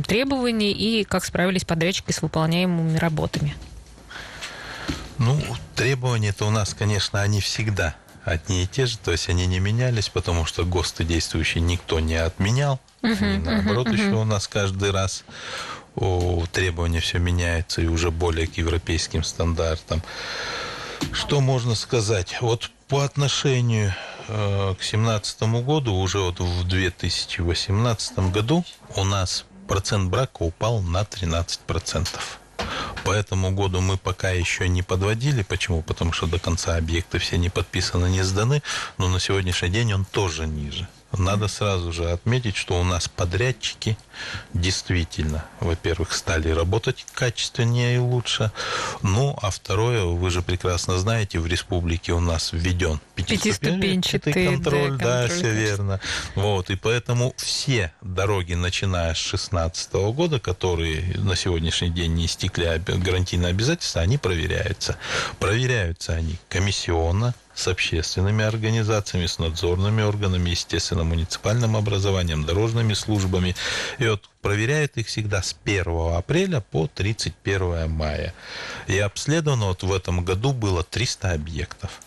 требований 0.05 0.71
и 0.71 1.03
как 1.03 1.25
справились 1.25 1.65
подрядчики 1.65 2.11
с 2.11 2.21
выполняемыми 2.21 2.97
работами? 2.97 3.55
Ну, 5.17 5.39
требования-то 5.75 6.47
у 6.47 6.49
нас, 6.49 6.73
конечно, 6.73 7.21
они 7.21 7.41
всегда 7.41 7.95
одни 8.23 8.63
и 8.63 8.67
те 8.67 8.85
же, 8.85 8.97
то 8.97 9.11
есть 9.11 9.29
они 9.29 9.45
не 9.45 9.59
менялись, 9.59 10.09
потому 10.09 10.45
что 10.45 10.65
ГОСТы 10.65 11.03
действующие 11.03 11.61
никто 11.61 11.99
не 11.99 12.15
отменял. 12.15 12.79
Uh-huh, 13.01 13.39
наоборот, 13.39 13.87
uh-huh, 13.87 13.93
еще 13.93 14.15
у 14.15 14.25
нас 14.25 14.47
каждый 14.47 14.91
раз 14.91 15.23
о, 15.95 16.45
требования 16.51 16.99
все 16.99 17.19
меняются 17.19 17.81
и 17.81 17.87
уже 17.87 18.11
более 18.11 18.47
к 18.47 18.57
европейским 18.57 19.23
стандартам. 19.23 20.01
Что 21.11 21.41
можно 21.41 21.75
сказать? 21.75 22.37
Вот 22.41 22.69
по 22.87 23.03
отношению 23.03 23.93
э, 24.27 24.73
к 24.75 24.81
2017 24.81 25.41
году, 25.63 25.95
уже 25.95 26.19
вот 26.19 26.39
в 26.39 26.67
2018 26.67 28.19
году 28.31 28.63
у 28.95 29.03
нас 29.03 29.45
процент 29.71 30.09
брака 30.09 30.43
упал 30.43 30.81
на 30.81 31.03
13%. 31.03 32.05
По 33.05 33.11
этому 33.11 33.51
году 33.51 33.79
мы 33.79 33.95
пока 33.95 34.29
еще 34.29 34.67
не 34.67 34.83
подводили. 34.83 35.43
Почему? 35.43 35.81
Потому 35.81 36.11
что 36.11 36.27
до 36.27 36.39
конца 36.39 36.75
объекты 36.75 37.19
все 37.19 37.37
не 37.37 37.49
подписаны, 37.49 38.07
не 38.07 38.21
сданы. 38.21 38.61
Но 38.97 39.07
на 39.07 39.21
сегодняшний 39.21 39.69
день 39.69 39.93
он 39.93 40.03
тоже 40.03 40.45
ниже. 40.45 40.89
Надо 41.17 41.47
сразу 41.47 41.91
же 41.91 42.09
отметить, 42.09 42.55
что 42.55 42.79
у 42.79 42.83
нас 42.83 43.07
подрядчики 43.07 43.97
действительно, 44.53 45.45
во-первых, 45.59 46.13
стали 46.13 46.49
работать 46.49 47.05
качественнее 47.13 47.95
и 47.95 47.99
лучше. 47.99 48.51
Ну, 49.01 49.37
а 49.41 49.51
второе, 49.51 50.03
вы 50.03 50.29
же 50.29 50.41
прекрасно 50.41 50.97
знаете, 50.97 51.39
в 51.39 51.47
республике 51.47 52.13
у 52.13 52.19
нас 52.19 52.53
введен 52.53 52.99
пятиступенчатый 53.15 54.33
контроль. 54.33 54.97
Да, 54.97 55.23
да 55.23 55.27
все 55.27 55.51
верно. 55.51 55.99
Вот, 56.35 56.69
и 56.69 56.75
поэтому 56.75 57.33
все 57.37 57.91
дороги, 58.01 58.53
начиная 58.53 59.13
с 59.13 59.29
2016 59.29 59.93
года, 59.93 60.39
которые 60.39 61.17
на 61.17 61.35
сегодняшний 61.35 61.89
день 61.89 62.13
не 62.13 62.25
истекли 62.25 62.81
гарантийные 62.85 63.49
обязательства, 63.49 64.01
они 64.01 64.17
проверяются. 64.17 64.97
Проверяются 65.39 66.13
они 66.13 66.37
комиссионно, 66.47 67.33
с 67.61 67.67
общественными 67.67 68.43
организациями, 68.43 69.27
с 69.27 69.37
надзорными 69.37 70.01
органами, 70.01 70.49
естественно, 70.49 71.03
муниципальным 71.03 71.77
образованием, 71.77 72.43
дорожными 72.43 72.93
службами. 72.93 73.55
И 73.99 74.07
вот 74.07 74.27
проверяют 74.41 74.97
их 74.97 75.07
всегда 75.07 75.43
с 75.43 75.55
1 75.63 76.15
апреля 76.15 76.61
по 76.61 76.87
31 76.87 77.89
мая. 77.89 78.33
И 78.87 78.97
обследовано 78.97 79.67
вот 79.67 79.83
в 79.83 79.93
этом 79.93 80.25
году 80.25 80.53
было 80.53 80.83
300 80.83 81.33
объектов. 81.33 82.01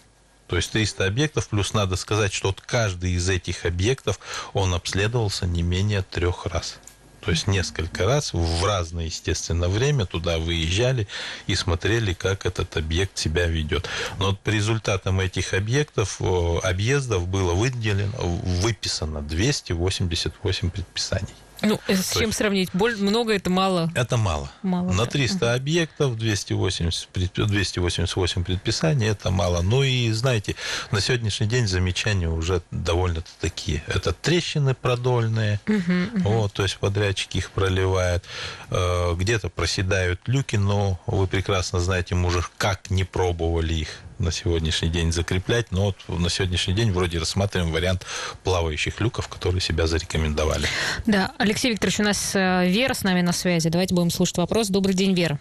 То 0.49 0.57
есть 0.57 0.73
300 0.73 1.07
объектов, 1.07 1.49
плюс 1.49 1.73
надо 1.73 1.97
сказать, 1.97 2.33
что 2.33 2.49
вот 2.49 2.61
каждый 2.61 3.13
из 3.13 3.29
этих 3.29 3.65
объектов, 3.65 4.19
он 4.53 4.75
обследовался 4.75 5.47
не 5.47 5.63
менее 5.63 6.03
трех 6.03 6.47
раз. 6.47 6.79
То 7.25 7.31
есть 7.31 7.47
несколько 7.47 8.05
раз 8.05 8.35
в 8.35 8.65
разное, 8.65 9.07
естественно, 9.07 9.69
время 9.69 10.05
туда 10.05 10.39
выезжали 10.39 11.09
и 11.47 11.55
смотрели, 11.55 12.13
как 12.13 12.45
этот 12.45 12.77
объект 12.77 13.17
себя 13.17 13.47
ведет. 13.47 13.89
Но 14.19 14.27
вот 14.27 14.41
по 14.41 14.51
результатам 14.51 15.21
этих 15.21 15.55
объектов, 15.55 16.21
объездов 16.63 17.27
было 17.27 17.55
выделено, 17.55 18.13
выписано 18.19 19.23
288 19.23 20.71
предписаний. 20.71 21.35
Ну, 21.63 21.81
э, 21.89 21.95
с 21.97 22.13
чем 22.13 22.27
есть... 22.27 22.39
сравнить? 22.39 22.71
Боль, 22.73 22.97
много 22.97 23.35
это 23.35 23.51
мало? 23.51 23.91
Это 23.95 24.17
мало. 24.17 24.51
мало 24.63 24.93
На 24.93 25.07
300 25.07 25.39
да. 25.39 25.55
объектов 25.55 26.17
280, 26.17 27.09
288 27.13 28.45
предписаний 28.45 29.09
это 29.09 29.31
мало. 29.31 29.63
Ну 29.63 29.83
и, 29.83 30.11
знаете, 30.13 30.57
на 30.91 31.01
сегодняшний 31.01 31.47
день 31.47 31.67
замечания 31.67 32.29
уже 32.29 32.63
довольно-то 32.71 33.31
такие. 33.41 33.83
Это 33.87 34.13
трещины 34.13 34.75
продольные, 34.75 35.61
угу, 35.67 35.77
угу. 35.77 36.29
Вот, 36.29 36.53
то 36.53 36.63
есть 36.63 36.77
подрядчики 36.79 37.39
их 37.39 37.51
проливают. 37.51 38.25
Э, 38.71 39.15
где-то 39.15 39.49
проседают 39.49 40.21
люки, 40.27 40.57
но 40.57 41.01
вы 41.07 41.27
прекрасно 41.27 41.81
знаете, 41.81 42.15
мы 42.15 42.29
уже 42.29 42.45
как 42.59 42.91
не 42.91 43.05
пробовали 43.05 43.75
их 43.75 43.89
на 44.19 44.31
сегодняшний 44.31 44.89
день 44.89 45.13
закреплять, 45.13 45.73
но 45.73 45.95
вот 46.09 46.19
на 46.21 46.31
сегодняшний 46.31 46.75
день 46.75 46.93
вроде 46.93 47.19
рассматриваем 47.19 47.73
вариант 47.73 48.07
плавающих 48.43 49.01
люков, 49.01 49.29
которые 49.29 49.61
себя 49.61 49.87
зарекомендовали. 49.87 50.67
Да, 51.07 51.33
Алексей 51.39 51.73
Викторович, 51.73 52.01
у 52.01 52.05
нас 52.05 52.33
э, 52.35 52.69
Вера 52.69 52.95
с 52.95 53.03
нами 53.03 53.21
на 53.21 53.33
связи. 53.33 53.69
Давайте 53.69 53.95
будем 53.95 54.11
слушать 54.11 54.39
вопрос. 54.39 54.69
Добрый 54.69 54.95
день, 54.95 55.15
Вера. 55.15 55.39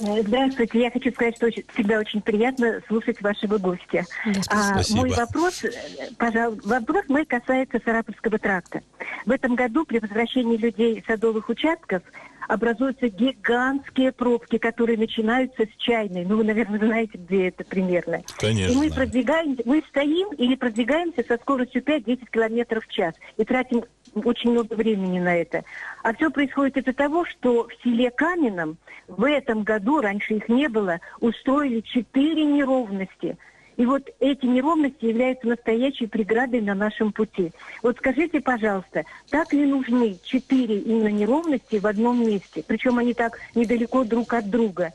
Э, 0.00 0.22
здравствуйте. 0.22 0.80
Я 0.80 0.90
хочу 0.90 1.12
сказать, 1.12 1.36
что 1.36 1.48
всегда 1.72 1.98
очень 1.98 2.20
приятно 2.20 2.80
слушать 2.88 3.20
вашего 3.20 3.58
гостя. 3.58 4.04
Да, 4.26 4.40
а, 4.48 4.82
мой 4.90 5.10
вопрос, 5.10 5.64
э, 5.64 5.70
пожалуйста, 6.18 6.68
вопрос 6.68 7.04
мой 7.08 7.24
касается 7.24 7.80
Сарапульского 7.84 8.38
тракта. 8.38 8.80
В 9.24 9.30
этом 9.30 9.54
году 9.54 9.84
при 9.84 9.98
возвращении 9.98 10.56
людей 10.56 11.02
садовых 11.06 11.48
участков 11.48 12.02
образуются 12.48 13.08
гигантские 13.08 14.12
пробки, 14.12 14.58
которые 14.58 14.98
начинаются 14.98 15.64
с 15.64 15.76
чайной. 15.78 16.24
Ну, 16.24 16.36
вы, 16.36 16.44
наверное, 16.44 16.78
знаете, 16.78 17.18
где 17.18 17.48
это 17.48 17.64
примерно. 17.64 18.22
Конечно. 18.38 18.72
И 18.72 18.76
мы 18.76 18.90
продвигаемся, 18.90 19.62
мы 19.64 19.82
стоим 19.88 20.32
или 20.34 20.54
продвигаемся 20.54 21.24
со 21.26 21.36
скоростью 21.36 21.82
5-10 21.82 22.30
километров 22.30 22.84
в 22.84 22.88
час 22.88 23.14
и 23.36 23.44
тратим 23.44 23.84
очень 24.14 24.52
много 24.52 24.74
времени 24.74 25.18
на 25.18 25.36
это. 25.36 25.64
А 26.02 26.14
все 26.14 26.30
происходит 26.30 26.76
из-за 26.76 26.92
того, 26.92 27.24
что 27.24 27.68
в 27.68 27.82
селе 27.82 28.10
Каменном 28.10 28.76
в 29.08 29.28
этом 29.28 29.62
году, 29.62 30.00
раньше 30.00 30.34
их 30.34 30.48
не 30.48 30.68
было, 30.68 31.00
устроили 31.20 31.80
четыре 31.80 32.44
неровности– 32.44 33.36
и 33.76 33.86
вот 33.86 34.08
эти 34.20 34.46
неровности 34.46 35.04
являются 35.06 35.46
настоящей 35.48 36.06
преградой 36.06 36.60
на 36.60 36.74
нашем 36.74 37.12
пути. 37.12 37.52
Вот 37.82 37.96
скажите, 37.98 38.40
пожалуйста, 38.40 39.04
так 39.30 39.52
ли 39.52 39.66
нужны 39.66 40.18
четыре 40.24 40.78
именно 40.78 41.08
неровности 41.08 41.76
в 41.76 41.86
одном 41.86 42.26
месте? 42.26 42.64
Причем 42.66 42.98
они 42.98 43.14
так 43.14 43.38
недалеко 43.54 44.04
друг 44.04 44.34
от 44.34 44.48
друга. 44.50 44.92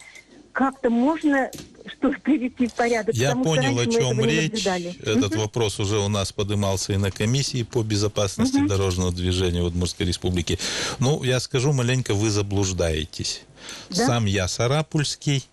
Как-то 0.52 0.90
можно 0.90 1.50
что 1.88 2.12
привести 2.12 2.68
в 2.68 2.74
порядок. 2.74 3.16
Я 3.16 3.36
понял, 3.36 3.78
о 3.78 3.86
чем 3.86 4.20
речь. 4.24 4.66
Этот 4.66 5.34
угу. 5.34 5.42
вопрос 5.42 5.80
уже 5.80 5.98
у 6.00 6.08
нас 6.08 6.32
поднимался 6.32 6.94
и 6.94 6.98
на 6.98 7.12
комиссии 7.12 7.64
по 7.64 7.84
безопасности 7.84 8.58
угу. 8.58 8.68
дорожного 8.68 9.12
движения 9.12 9.62
в 9.62 9.66
Удмуртской 9.66 10.06
республике. 10.06 10.60
Ну, 11.00 11.24
я 11.24 11.40
скажу 11.40 11.74
маленько, 11.74 12.14
вы 12.14 12.30
заблуждаетесь. 12.30 13.44
Да? 13.90 14.06
Сам 14.06 14.26
я 14.26 14.48
Сарапульский, 14.48 15.46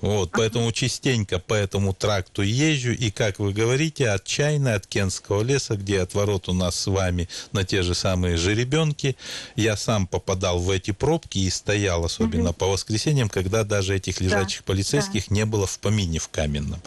вот, 0.00 0.30
поэтому 0.32 0.70
частенько 0.72 1.38
по 1.38 1.54
этому 1.54 1.94
тракту 1.94 2.42
езжу, 2.42 2.92
и, 2.92 3.10
как 3.10 3.38
вы 3.38 3.52
говорите, 3.52 4.08
от 4.08 4.24
Чайна, 4.24 4.74
от 4.74 4.86
Кенского 4.86 5.42
леса, 5.42 5.76
где 5.76 6.00
от 6.00 6.14
ворот 6.14 6.48
у 6.48 6.52
нас 6.52 6.76
с 6.76 6.86
вами 6.86 7.28
на 7.52 7.64
те 7.64 7.82
же 7.82 7.94
самые 7.94 8.36
жеребенки, 8.36 9.16
я 9.56 9.76
сам 9.76 10.06
попадал 10.06 10.58
в 10.58 10.70
эти 10.70 10.90
пробки 10.90 11.38
и 11.38 11.50
стоял, 11.50 12.04
особенно 12.04 12.50
угу. 12.50 12.58
по 12.58 12.66
воскресеньям, 12.66 13.28
когда 13.28 13.64
даже 13.64 13.96
этих 13.96 14.20
лежачих 14.20 14.60
да, 14.60 14.72
полицейских 14.72 15.28
да. 15.28 15.34
не 15.34 15.44
было 15.44 15.66
в 15.66 15.78
помине 15.78 16.18
в 16.18 16.28
Каменном. 16.28 16.80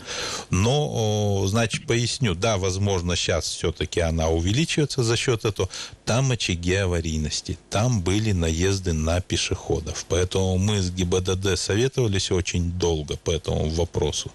Но, 0.50 1.46
значит, 1.48 1.86
поясню, 1.86 2.36
да, 2.36 2.58
возможно, 2.58 3.16
сейчас 3.16 3.46
все-таки 3.46 4.00
она 4.00 4.30
увеличивается 4.30 5.04
за 5.04 5.18
счет 5.18 5.46
этого. 5.46 5.70
Там 6.06 6.32
очаги 6.32 6.76
аварийности, 6.76 7.58
там 7.70 8.02
были 8.02 8.32
наезды 8.32 8.94
на 8.94 9.22
пешеходов. 9.22 10.06
Поэтому 10.10 10.58
мы 10.58 10.82
с 10.82 10.92
ГИБДД 10.92 11.58
советовались 11.58 12.32
очень 12.32 12.78
долго 12.82 13.16
по 13.18 13.32
этому 13.32 13.70
вопросу. 13.70 14.32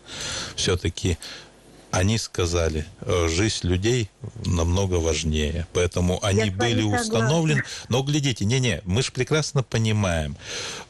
Все-таки 0.56 1.18
они 1.90 2.18
сказали, 2.18 2.84
э, 3.00 3.28
жизнь 3.28 3.66
людей 3.66 4.10
намного 4.44 4.94
важнее. 4.94 5.66
Поэтому 5.72 6.22
они 6.22 6.46
Я 6.46 6.52
были 6.52 6.82
установлены. 6.82 7.62
Но 7.88 8.02
глядите, 8.02 8.44
не-не, 8.44 8.82
мы 8.84 9.02
же 9.02 9.12
прекрасно 9.12 9.62
понимаем. 9.62 10.36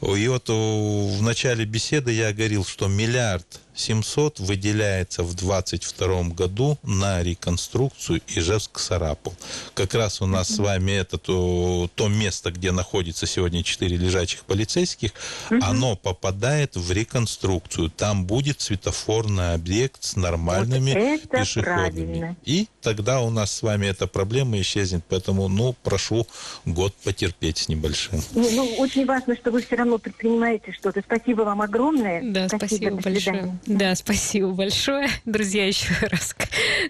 И 0.01 0.27
вот 0.27 0.49
в 0.49 1.21
начале 1.21 1.65
беседы 1.65 2.11
я 2.11 2.33
говорил, 2.33 2.65
что 2.65 2.87
миллиард 2.87 3.61
700 3.77 4.39
выделяется 4.39 5.23
в 5.23 5.33
2022 5.35 6.23
году 6.33 6.77
на 6.83 7.21
реконструкцию 7.23 8.21
Ижевск-Сарапул. 8.27 9.33
Как 9.73 9.93
раз 9.93 10.21
у 10.21 10.25
нас 10.25 10.49
с 10.49 10.57
вами 10.57 10.93
это 10.93 11.17
то, 11.17 11.89
то 11.95 12.07
место, 12.07 12.51
где 12.51 12.71
находится 12.71 13.25
сегодня 13.27 13.63
4 13.63 13.95
лежачих 13.95 14.43
полицейских, 14.45 15.11
оно 15.49 15.95
попадает 15.95 16.75
в 16.75 16.91
реконструкцию. 16.91 17.89
Там 17.89 18.25
будет 18.25 18.61
светофорный 18.61 19.53
объект 19.53 20.03
с 20.03 20.15
нормальными 20.15 20.93
вот 20.93 21.29
пешеходами. 21.29 21.77
Правильно. 21.77 22.35
И 22.43 22.67
тогда 22.81 23.21
у 23.21 23.29
нас 23.29 23.51
с 23.51 23.61
вами 23.61 23.87
эта 23.87 24.07
проблема 24.07 24.59
исчезнет. 24.59 25.03
Поэтому, 25.07 25.47
ну, 25.47 25.75
прошу 25.83 26.27
год 26.65 26.93
потерпеть 27.03 27.59
с 27.59 27.69
небольшим. 27.69 28.21
Ну, 28.33 28.49
ну 28.51 28.65
очень 28.77 29.05
важно, 29.05 29.35
что 29.35 29.51
вы 29.51 29.61
все 29.61 29.75
равно 29.75 29.97
предпринимаете 29.97 30.71
что-то. 30.71 31.01
Спасибо 31.01 31.41
вам 31.41 31.61
огромное. 31.61 32.21
Да, 32.23 32.47
спасибо, 32.47 32.99
спасибо 32.99 33.31
большое. 33.31 33.59
Да, 33.67 33.93
спасибо 33.95 34.51
большое. 34.51 35.09
Друзья, 35.25 35.67
еще 35.67 35.93
раз. 36.07 36.33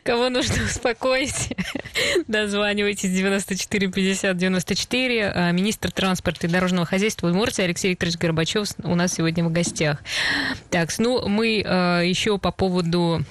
Кого 0.03 0.29
нужно 0.29 0.63
успокоить, 0.63 1.57
дозванивайтесь 2.27 3.09
94 3.09 3.87
50 3.91 4.37
94. 4.37 5.51
Министр 5.53 5.91
транспорта 5.91 6.45
и 6.45 6.49
дорожного 6.49 6.85
хозяйства 6.85 7.27
Удмуртии 7.27 7.63
Алексей 7.63 7.89
Викторович 7.89 8.17
Горбачев 8.17 8.69
у 8.83 8.93
нас 8.93 9.13
сегодня 9.13 9.43
в 9.43 9.51
гостях. 9.51 10.03
Так, 10.69 10.89
ну 10.99 11.27
мы 11.27 11.63
а, 11.65 12.01
еще 12.01 12.37
по 12.37 12.51
поводу 12.51 13.23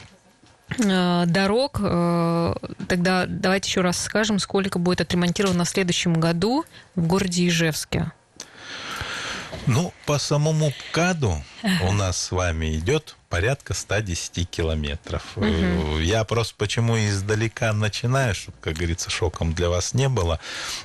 а, 0.85 1.25
дорог. 1.27 1.79
А, 1.81 2.57
тогда 2.89 3.27
давайте 3.29 3.69
еще 3.69 3.81
раз 3.81 4.03
скажем, 4.03 4.41
сколько 4.41 4.81
будет 4.81 5.01
отремонтировано 5.01 5.65
в 5.65 5.69
следующем 5.69 6.15
году 6.15 6.65
в 6.97 7.07
городе 7.07 7.47
Ижевске. 7.47 8.11
Ну, 9.67 9.93
по 10.07 10.19
самому 10.19 10.73
КАДу 10.93 11.43
у 11.83 11.93
нас 11.93 12.17
с 12.19 12.31
вами 12.31 12.77
идет 12.77 13.17
порядка 13.29 13.75
110 13.75 14.49
километров. 14.49 15.23
Угу. 15.37 15.99
Я 15.99 16.25
просто 16.25 16.55
почему 16.57 16.97
издалека 16.97 17.73
начинаю, 17.73 18.35
чтобы, 18.35 18.57
как 18.61 18.75
говорится, 18.75 19.11
шоком 19.11 19.53
для 19.53 19.69
вас 19.69 19.95
не 19.95 20.09
было. 20.09 20.39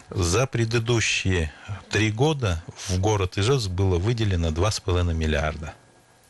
За 0.10 0.48
предыдущие 0.48 1.54
три 1.89 2.12
года 2.12 2.63
в 2.88 3.00
город 3.00 3.38
Ижевск 3.38 3.70
было 3.70 3.98
выделено 3.98 4.48
2,5 4.50 5.13
миллиарда 5.13 5.74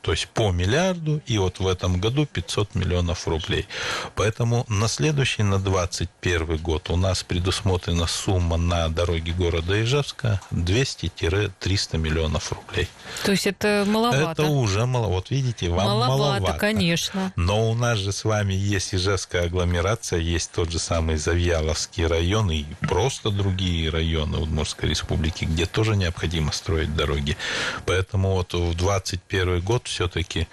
то 0.01 0.11
есть 0.11 0.27
по 0.27 0.51
миллиарду, 0.51 1.21
и 1.25 1.37
вот 1.37 1.59
в 1.59 1.67
этом 1.67 1.99
году 1.99 2.25
500 2.25 2.75
миллионов 2.75 3.27
рублей. 3.27 3.67
Поэтому 4.15 4.65
на 4.67 4.87
следующий, 4.87 5.43
на 5.43 5.59
2021 5.59 6.57
год 6.57 6.89
у 6.89 6.95
нас 6.95 7.23
предусмотрена 7.23 8.07
сумма 8.07 8.57
на 8.57 8.89
дороге 8.89 9.31
города 9.31 9.81
Ижевска 9.81 10.41
200-300 10.51 11.97
миллионов 11.97 12.51
рублей. 12.51 12.87
То 13.23 13.31
есть 13.31 13.45
это 13.47 13.85
маловато? 13.87 14.41
Это 14.41 14.45
уже 14.45 14.85
мало. 14.85 15.07
Вот 15.07 15.29
видите, 15.29 15.69
вам 15.69 15.85
маловато. 15.85 16.11
маловато. 16.11 16.53
конечно. 16.59 17.31
Но 17.35 17.69
у 17.69 17.75
нас 17.75 17.99
же 17.99 18.11
с 18.11 18.23
вами 18.23 18.53
есть 18.53 18.95
Ижевская 18.95 19.45
агломерация, 19.45 20.19
есть 20.19 20.51
тот 20.51 20.71
же 20.71 20.79
самый 20.79 21.17
Завьяловский 21.17 22.07
район 22.07 22.49
и 22.51 22.65
просто 22.81 23.29
другие 23.29 23.89
районы 23.89 24.39
Удмуртской 24.39 24.89
республики, 24.89 25.45
где 25.45 25.65
тоже 25.65 25.95
необходимо 25.95 26.51
строить 26.51 26.95
дороги. 26.95 27.37
Поэтому 27.85 28.33
вот 28.33 28.53
в 28.53 28.73
2021 28.75 29.61
год 29.61 29.90
все-таки 29.91 30.47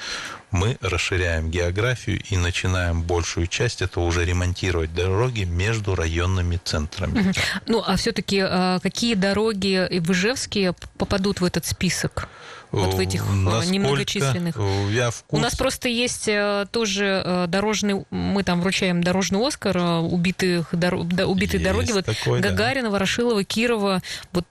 мы 0.50 0.76
расширяем 0.80 1.50
географию 1.50 2.20
и 2.30 2.36
начинаем 2.36 3.02
большую 3.02 3.46
часть 3.46 3.82
это 3.82 4.00
уже 4.00 4.24
ремонтировать 4.24 4.94
дороги 4.94 5.44
между 5.44 5.94
районными 5.94 6.60
центрами. 6.62 7.32
Ну, 7.66 7.82
а 7.86 7.96
все-таки 7.96 8.40
а, 8.40 8.78
какие 8.80 9.14
дороги 9.14 9.88
в 10.00 10.12
Ижевске 10.12 10.74
попадут 10.96 11.40
в 11.40 11.44
этот 11.44 11.66
список? 11.66 12.28
Вот 12.70 12.94
в 12.94 12.98
этих 12.98 13.24
э, 13.26 13.32
Насколько 13.32 13.70
немногочисленных. 13.70 14.56
Я 14.90 15.10
в 15.10 15.22
курсе. 15.24 15.40
У 15.40 15.44
нас 15.44 15.56
просто 15.56 15.88
есть 15.88 16.28
э, 16.28 16.66
тоже 16.70 17.22
э, 17.24 17.46
дорожный, 17.48 18.04
мы 18.10 18.44
там 18.44 18.60
вручаем 18.60 19.02
дорожный 19.02 19.46
Оскар 19.46 19.76
убитых, 20.02 20.68
дор, 20.72 20.94
убитые 20.94 21.60
есть 21.60 21.64
дороги. 21.64 21.92
Вот 21.92 22.04
такой, 22.04 22.40
Гагарина, 22.40 22.88
да. 22.88 22.92
Ворошилова, 22.92 23.42
Кирова. 23.44 24.02
Вот 24.32 24.46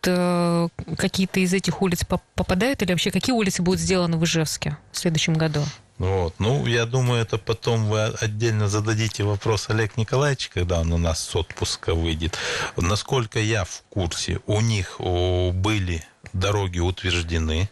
какие-то 0.97 1.39
из 1.39 1.53
этих 1.53 1.81
улиц 1.81 2.03
попадают 2.05 2.81
или 2.81 2.91
вообще 2.91 3.11
какие 3.11 3.33
улицы 3.33 3.61
будут 3.61 3.79
сделаны 3.79 4.17
в 4.17 4.23
Ижевске 4.23 4.77
в 4.91 4.97
следующем 4.97 5.33
году? 5.35 5.63
Вот. 5.97 6.35
Ну, 6.37 6.65
я 6.67 6.85
думаю, 6.85 7.21
это 7.21 7.37
потом 7.37 7.89
вы 7.89 8.03
отдельно 8.05 8.67
зададите 8.67 9.23
вопрос 9.23 9.69
Олег 9.69 9.97
Николаевич, 9.97 10.49
когда 10.53 10.79
он 10.79 10.93
у 10.93 10.97
нас 10.97 11.19
с 11.19 11.35
отпуска 11.35 11.95
выйдет. 11.95 12.37
Насколько 12.75 13.39
я 13.39 13.63
в 13.63 13.83
курсе, 13.89 14.39
у 14.45 14.61
них 14.61 14.99
были 14.99 16.03
дороги 16.33 16.79
утверждены. 16.79 17.69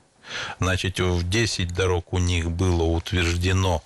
Значит, 0.59 0.99
в 0.99 1.27
10 1.27 1.73
дорог 1.73 2.13
у 2.13 2.17
них 2.17 2.51
было 2.51 2.83
утверждено 2.83 3.83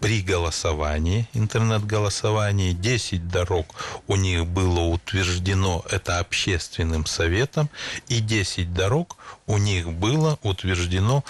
при 0.00 0.20
голосовании, 0.20 1.28
интернет-голосовании, 1.32 2.72
10 2.72 3.28
дорог 3.28 3.74
у 4.06 4.16
них 4.16 4.46
было 4.46 4.80
утверждено 4.80 5.84
это 5.90 6.18
общественным 6.18 7.06
советом, 7.06 7.70
и 8.08 8.20
10 8.20 8.72
дорог 8.74 9.16
у 9.46 9.58
них 9.58 9.92
было 9.92 10.38
утверждено 10.42 11.24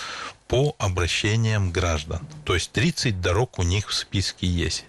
по 0.49 0.75
обращениям 0.79 1.73
граждан. 1.73 2.27
То 2.45 2.55
есть 2.55 2.73
30 2.73 3.21
дорог 3.21 3.59
у 3.59 3.63
них 3.63 3.89
в 3.89 3.95
списке 3.95 4.47
есть. 4.47 4.85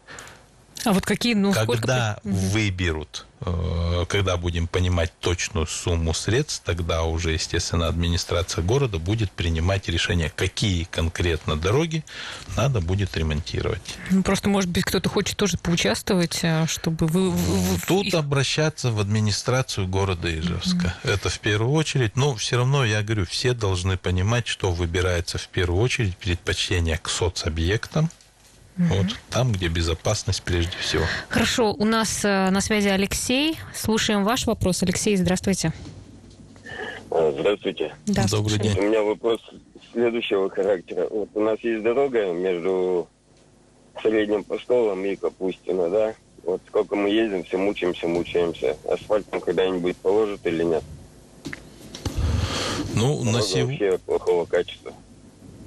А 0.88 0.93
вот 0.93 1.06
какие, 1.06 1.34
ну, 1.34 1.52
Когда 1.52 2.17
сколько... 2.21 2.21
выберут, 2.23 3.26
э, 3.41 4.06
когда 4.08 4.38
будем 4.38 4.67
понимать 4.67 5.12
точную 5.19 5.67
сумму 5.67 6.13
средств, 6.13 6.62
тогда 6.63 7.04
уже, 7.04 7.34
естественно, 7.34 7.89
администрация 7.89 8.63
города 8.63 8.97
будет 8.97 9.30
принимать 9.32 9.89
решение, 9.89 10.32
какие 10.34 10.86
конкретно 10.86 11.58
дороги 11.58 12.06
надо 12.56 12.80
будет 12.80 13.17
ремонтировать. 13.17 13.82
Ну, 14.12 14.23
просто, 14.23 14.47
может 14.47 14.69
быть, 14.69 14.86
кто-то 14.86 15.10
хочет 15.10 15.36
тоже 15.36 15.58
поучаствовать, 15.58 16.39
э, 16.43 16.65
чтобы 16.67 17.08
вы... 17.08 17.34
Тут 17.86 18.13
обращаться 18.13 18.89
в 18.89 19.02
администрацию 19.02 19.88
города 19.88 20.34
Ижевска. 20.34 20.95
Mm-hmm. 21.04 21.12
Это 21.12 21.30
в 21.30 21.39
первую 21.39 21.73
очередь. 21.73 22.15
Но 22.15 22.34
все 22.36 22.56
равно, 22.56 22.86
я 22.86 23.04
говорю, 23.04 23.26
все 23.26 23.54
должны 23.54 23.97
понимать, 23.97 24.47
что 24.47 24.71
выбирается 24.71 25.38
в 25.38 25.50
первую 25.50 25.82
очередь 25.82 26.15
предпочтение 26.15 26.97
к 26.97 27.10
соцобъектам, 27.10 28.10
Угу. 28.77 28.85
Вот 28.89 29.07
там, 29.29 29.51
где 29.51 29.67
безопасность 29.67 30.43
прежде 30.43 30.77
всего. 30.77 31.03
Хорошо, 31.29 31.73
у 31.73 31.85
нас 31.85 32.23
э, 32.23 32.49
на 32.51 32.61
связи 32.61 32.89
Алексей. 32.89 33.57
Слушаем 33.73 34.23
ваш 34.23 34.45
вопрос. 34.45 34.83
Алексей, 34.83 35.15
здравствуйте. 35.15 35.73
А, 37.09 37.35
здравствуйте. 37.37 37.95
Да, 38.05 38.25
Добрый 38.29 38.59
день. 38.59 38.77
У 38.77 38.83
меня 38.83 39.01
вопрос 39.01 39.41
следующего 39.91 40.49
характера. 40.49 41.07
Вот 41.09 41.29
у 41.33 41.41
нас 41.41 41.59
есть 41.61 41.83
дорога 41.83 42.31
между 42.33 43.07
Средним 44.01 44.43
Постолом 44.43 45.03
и 45.05 45.15
Капустино, 45.15 45.89
да? 45.89 46.13
Вот 46.43 46.61
сколько 46.67 46.95
мы 46.95 47.09
ездим, 47.09 47.43
все 47.43 47.57
мучаемся, 47.57 48.07
мучаемся. 48.07 48.77
Асфальтом 48.89 49.41
когда-нибудь 49.41 49.97
положат 49.97 50.45
или 50.45 50.63
нет? 50.63 50.83
Ну, 52.93 53.23
на 53.23 53.41
сегодня... 53.41 53.65
вообще 53.65 53.97
плохого 54.05 54.45
качества. 54.45 54.93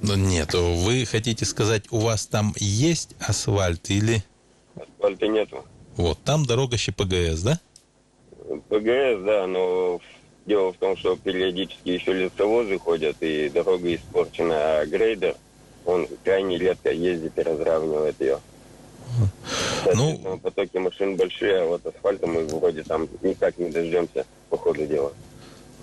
Ну, 0.01 0.15
нет, 0.15 0.53
вы 0.53 1.05
хотите 1.05 1.45
сказать, 1.45 1.83
у 1.91 1.99
вас 1.99 2.25
там 2.25 2.53
есть 2.57 3.15
асфальт 3.19 3.89
или... 3.89 4.23
Асфальта 4.75 5.27
нету. 5.27 5.63
Вот, 5.95 6.17
там 6.23 6.45
дорога 6.45 6.77
ПГС, 6.77 7.41
да? 7.41 7.59
ПГС, 8.69 9.23
да, 9.23 9.45
но 9.47 9.99
дело 10.45 10.73
в 10.73 10.77
том, 10.77 10.97
что 10.97 11.15
периодически 11.15 11.89
еще 11.89 12.13
лесовозы 12.13 12.79
ходят, 12.79 13.17
и 13.21 13.49
дорога 13.49 13.93
испорчена, 13.93 14.79
а 14.79 14.85
грейдер, 14.85 15.35
он 15.85 16.07
крайне 16.23 16.57
редко 16.57 16.91
ездит 16.91 17.37
и 17.37 17.41
разравнивает 17.41 18.19
ее. 18.19 18.39
Ну, 19.93 20.39
потоки 20.41 20.77
машин 20.77 21.15
большие, 21.15 21.61
а 21.61 21.65
вот 21.65 21.85
асфальта 21.85 22.27
мы 22.27 22.45
вроде 22.45 22.83
там 22.83 23.07
никак 23.21 23.57
не 23.57 23.69
дождемся 23.69 24.25
по 24.49 24.57
ходу 24.57 24.85
дела. 24.85 25.11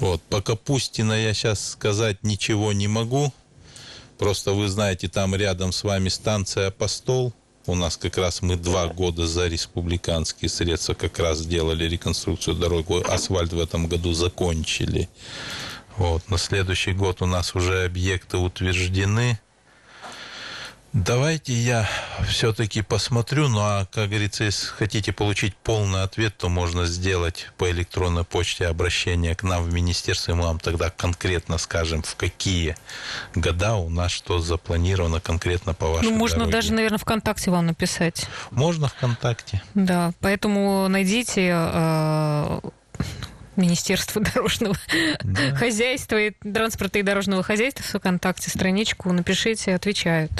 Вот, 0.01 0.23
по 0.23 0.41
Капустино 0.41 1.13
я 1.13 1.35
сейчас 1.35 1.71
сказать 1.71 2.23
ничего 2.23 2.73
не 2.73 2.89
могу, 2.89 3.33
Просто 4.19 4.53
вы 4.53 4.69
знаете, 4.69 5.09
там 5.09 5.35
рядом 5.35 5.73
с 5.73 5.85
вами 5.85 6.09
станция 6.09 6.69
«Апостол». 6.69 7.33
У 7.67 7.75
нас 7.75 7.97
как 7.99 8.17
раз 8.17 8.41
мы 8.41 8.57
два 8.57 8.87
года 8.87 9.27
за 9.27 9.47
республиканские 9.47 10.49
средства 10.49 10.95
как 10.95 11.19
раз 11.19 11.45
делали 11.45 11.85
реконструкцию 11.85 12.57
дороги. 12.57 13.03
Асфальт 13.07 13.53
в 13.53 13.61
этом 13.61 13.89
году 13.89 14.15
закончили. 14.15 15.09
Вот. 15.99 16.29
На 16.31 16.39
следующий 16.39 16.93
год 16.93 17.21
у 17.21 17.27
нас 17.27 17.55
уже 17.55 17.85
объекты 17.85 18.39
утверждены. 18.39 19.39
Давайте 21.05 21.53
я 21.53 21.89
все-таки 22.27 22.83
посмотрю, 22.83 23.47
ну 23.49 23.61
а, 23.61 23.87
как 23.93 24.09
говорится, 24.09 24.43
если 24.43 24.67
хотите 24.67 25.13
получить 25.13 25.55
полный 25.55 26.03
ответ, 26.03 26.37
то 26.37 26.49
можно 26.49 26.87
сделать 26.87 27.51
по 27.57 27.71
электронной 27.71 28.25
почте 28.25 28.67
обращение 28.67 29.37
к 29.37 29.45
нам 29.45 29.63
в 29.63 29.73
министерство, 29.73 30.33
и 30.33 30.35
мы 30.35 30.43
вам 30.43 30.59
тогда 30.59 30.91
конкретно 30.91 31.57
скажем, 31.59 32.03
в 32.03 32.17
какие 32.17 32.75
года 33.37 33.77
у 33.77 33.89
нас 33.91 34.11
что 34.11 34.41
запланировано 34.41 35.21
конкретно 35.21 35.73
по 35.73 35.87
вашей 35.87 36.11
Ну, 36.11 36.17
можно 36.17 36.39
дороге. 36.39 36.53
даже, 36.53 36.73
наверное, 36.73 36.99
ВКонтакте 36.99 37.53
вам 37.53 37.67
написать. 37.67 38.27
Можно 38.51 38.89
ВКонтакте. 38.89 39.63
Да, 39.75 40.13
поэтому 40.21 40.89
найдите 40.89 41.53
Министерство 43.59 44.21
дорожного 44.35 44.77
да. 45.23 45.55
хозяйства 45.55 46.17
и 46.17 46.31
транспорта 46.31 46.99
и 46.99 47.03
дорожного 47.03 47.43
хозяйства 47.43 47.83
в 47.83 48.01
ВКонтакте 48.01 48.51
страничку, 48.51 49.13
напишите, 49.13 49.75
отвечают. 49.75 50.33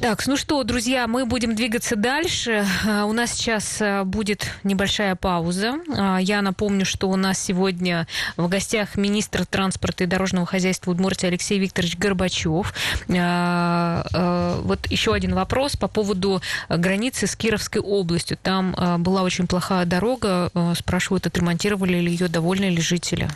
Так, 0.00 0.26
ну 0.26 0.36
что, 0.36 0.62
друзья, 0.64 1.06
мы 1.06 1.26
будем 1.26 1.54
двигаться 1.54 1.96
дальше. 1.96 2.66
А, 2.86 3.04
у 3.04 3.12
нас 3.12 3.32
сейчас 3.32 3.78
а, 3.80 4.04
будет 4.04 4.46
небольшая 4.64 5.14
пауза. 5.16 5.74
А, 5.96 6.18
я 6.18 6.42
напомню, 6.42 6.84
что 6.84 7.08
у 7.08 7.16
нас 7.16 7.38
сегодня 7.38 8.06
в 8.36 8.48
гостях 8.48 8.96
министр 8.96 9.46
транспорта 9.46 10.04
и 10.04 10.06
дорожного 10.06 10.46
хозяйства 10.46 10.90
Удмуртии 10.90 11.26
Алексей 11.26 11.58
Викторович 11.58 11.96
Горбачев. 11.98 12.74
Вот 13.06 14.86
еще 14.90 15.14
один 15.14 15.34
вопрос 15.34 15.76
по 15.76 15.88
поводу 15.88 16.42
границы 16.68 17.26
с 17.26 17.36
Кировской 17.36 17.80
областью. 17.80 18.38
Там 18.42 18.74
была 19.02 19.22
очень 19.22 19.46
плохая 19.46 19.86
дорога. 19.86 20.50
Спрашивают, 20.76 21.26
отремонтировали 21.26 21.98
ли 21.98 22.10
ее, 22.10 22.28
довольны 22.28 22.66
ли 22.66 22.80
жители? 22.80 23.28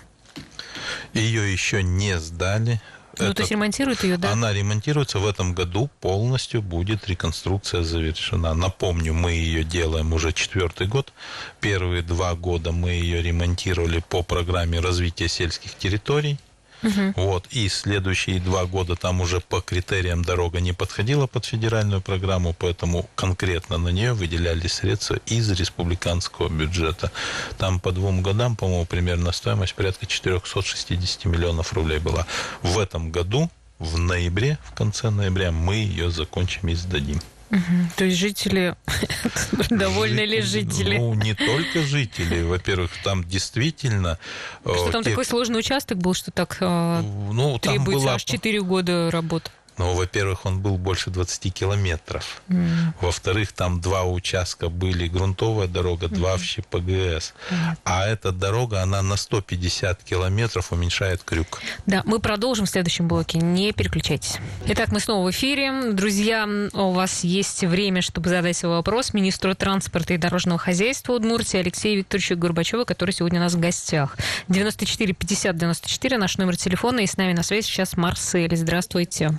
Ее 1.14 1.52
еще 1.52 1.82
не 1.82 2.18
сдали. 2.18 2.80
Ну, 3.18 3.34
то 3.34 3.42
есть 3.42 3.50
ремонтируют 3.50 4.02
ее, 4.02 4.16
да? 4.16 4.32
Она 4.32 4.52
ремонтируется 4.52 5.18
в 5.18 5.26
этом 5.26 5.54
году, 5.54 5.90
полностью 6.00 6.62
будет 6.62 7.08
реконструкция 7.08 7.82
завершена. 7.82 8.54
Напомню, 8.54 9.14
мы 9.14 9.32
ее 9.32 9.64
делаем 9.64 10.12
уже 10.12 10.32
четвертый 10.32 10.86
год. 10.86 11.12
Первые 11.60 12.02
два 12.02 12.34
года 12.34 12.72
мы 12.72 12.90
ее 12.90 13.22
ремонтировали 13.22 14.02
по 14.08 14.22
программе 14.22 14.80
развития 14.80 15.28
сельских 15.28 15.74
территорий. 15.76 16.38
Угу. 16.82 17.12
Вот. 17.16 17.46
И 17.50 17.68
следующие 17.68 18.40
два 18.40 18.64
года 18.64 18.96
там 18.96 19.20
уже 19.20 19.40
по 19.40 19.60
критериям 19.60 20.24
дорога 20.24 20.60
не 20.60 20.72
подходила 20.72 21.26
под 21.26 21.44
федеральную 21.44 22.00
программу, 22.00 22.54
поэтому 22.54 23.08
конкретно 23.14 23.78
на 23.78 23.88
нее 23.88 24.12
выделялись 24.12 24.74
средства 24.74 25.18
из 25.26 25.50
республиканского 25.50 26.48
бюджета. 26.48 27.10
Там 27.58 27.80
по 27.80 27.92
двум 27.92 28.22
годам, 28.22 28.56
по-моему, 28.56 28.86
примерно 28.86 29.32
стоимость 29.32 29.74
порядка 29.74 30.06
460 30.06 31.24
миллионов 31.26 31.72
рублей 31.72 31.98
была. 31.98 32.26
В 32.62 32.78
этом 32.78 33.10
году, 33.10 33.50
в 33.78 33.98
ноябре, 33.98 34.58
в 34.64 34.74
конце 34.74 35.10
ноября, 35.10 35.52
мы 35.52 35.76
ее 35.76 36.10
закончим 36.10 36.68
и 36.68 36.74
сдадим. 36.74 37.20
Угу. 37.50 37.90
То 37.96 38.04
есть 38.04 38.16
жители 38.16 38.76
довольны 39.70 40.20
ли 40.20 40.40
жители? 40.40 40.98
Ну, 40.98 41.14
не 41.14 41.34
только 41.34 41.82
жители. 41.82 42.42
Во-первых, 42.42 42.90
там 43.02 43.24
действительно... 43.24 44.18
Что 44.62 44.88
э, 44.88 44.92
там 44.92 45.02
такой 45.02 45.24
сложный 45.24 45.58
участок 45.58 45.98
был, 45.98 46.14
что 46.14 46.30
так 46.30 46.58
э, 46.60 47.00
ну, 47.02 47.58
требуется 47.58 48.14
аж 48.14 48.24
4 48.24 48.62
года 48.62 49.10
работы? 49.10 49.50
Ну, 49.80 49.94
во-первых, 49.94 50.44
он 50.44 50.60
был 50.60 50.76
больше 50.76 51.08
20 51.08 51.54
километров. 51.54 52.42
Mm. 52.48 52.92
Во-вторых, 53.00 53.52
там 53.52 53.80
два 53.80 54.04
участка 54.04 54.68
были 54.68 55.08
грунтовая 55.08 55.68
дорога, 55.68 56.04
mm-hmm. 56.04 56.14
два 56.16 56.36
в 56.36 56.66
ПГС. 56.68 57.32
Mm. 57.50 57.76
А 57.84 58.06
эта 58.06 58.30
дорога, 58.30 58.82
она 58.82 59.00
на 59.00 59.16
150 59.16 60.04
километров 60.04 60.70
уменьшает 60.72 61.22
крюк. 61.24 61.62
Да, 61.86 62.02
мы 62.04 62.18
продолжим 62.18 62.66
в 62.66 62.68
следующем 62.68 63.08
блоке. 63.08 63.38
Не 63.38 63.72
переключайтесь. 63.72 64.36
Итак, 64.66 64.92
мы 64.92 65.00
снова 65.00 65.26
в 65.26 65.30
эфире. 65.30 65.92
Друзья, 65.92 66.46
у 66.74 66.90
вас 66.90 67.24
есть 67.24 67.64
время, 67.64 68.02
чтобы 68.02 68.28
задать 68.28 68.58
свой 68.58 68.72
вопрос 68.72 69.14
министру 69.14 69.54
транспорта 69.54 70.12
и 70.12 70.18
дорожного 70.18 70.58
хозяйства 70.58 71.14
Удмуртии 71.14 71.58
Алексею 71.58 72.00
Викторовичу 72.00 72.36
Горбачеву, 72.36 72.84
который 72.84 73.12
сегодня 73.12 73.40
у 73.40 73.44
нас 73.44 73.54
в 73.54 73.58
гостях. 73.58 74.18
94 74.48 75.14
50 75.14 75.56
94 75.56 76.18
наш 76.18 76.36
номер 76.36 76.58
телефона. 76.58 77.00
И 77.00 77.06
с 77.06 77.16
нами 77.16 77.32
на 77.32 77.42
связи 77.42 77.64
сейчас 77.64 77.96
Марсель. 77.96 78.54
Здравствуйте. 78.54 79.38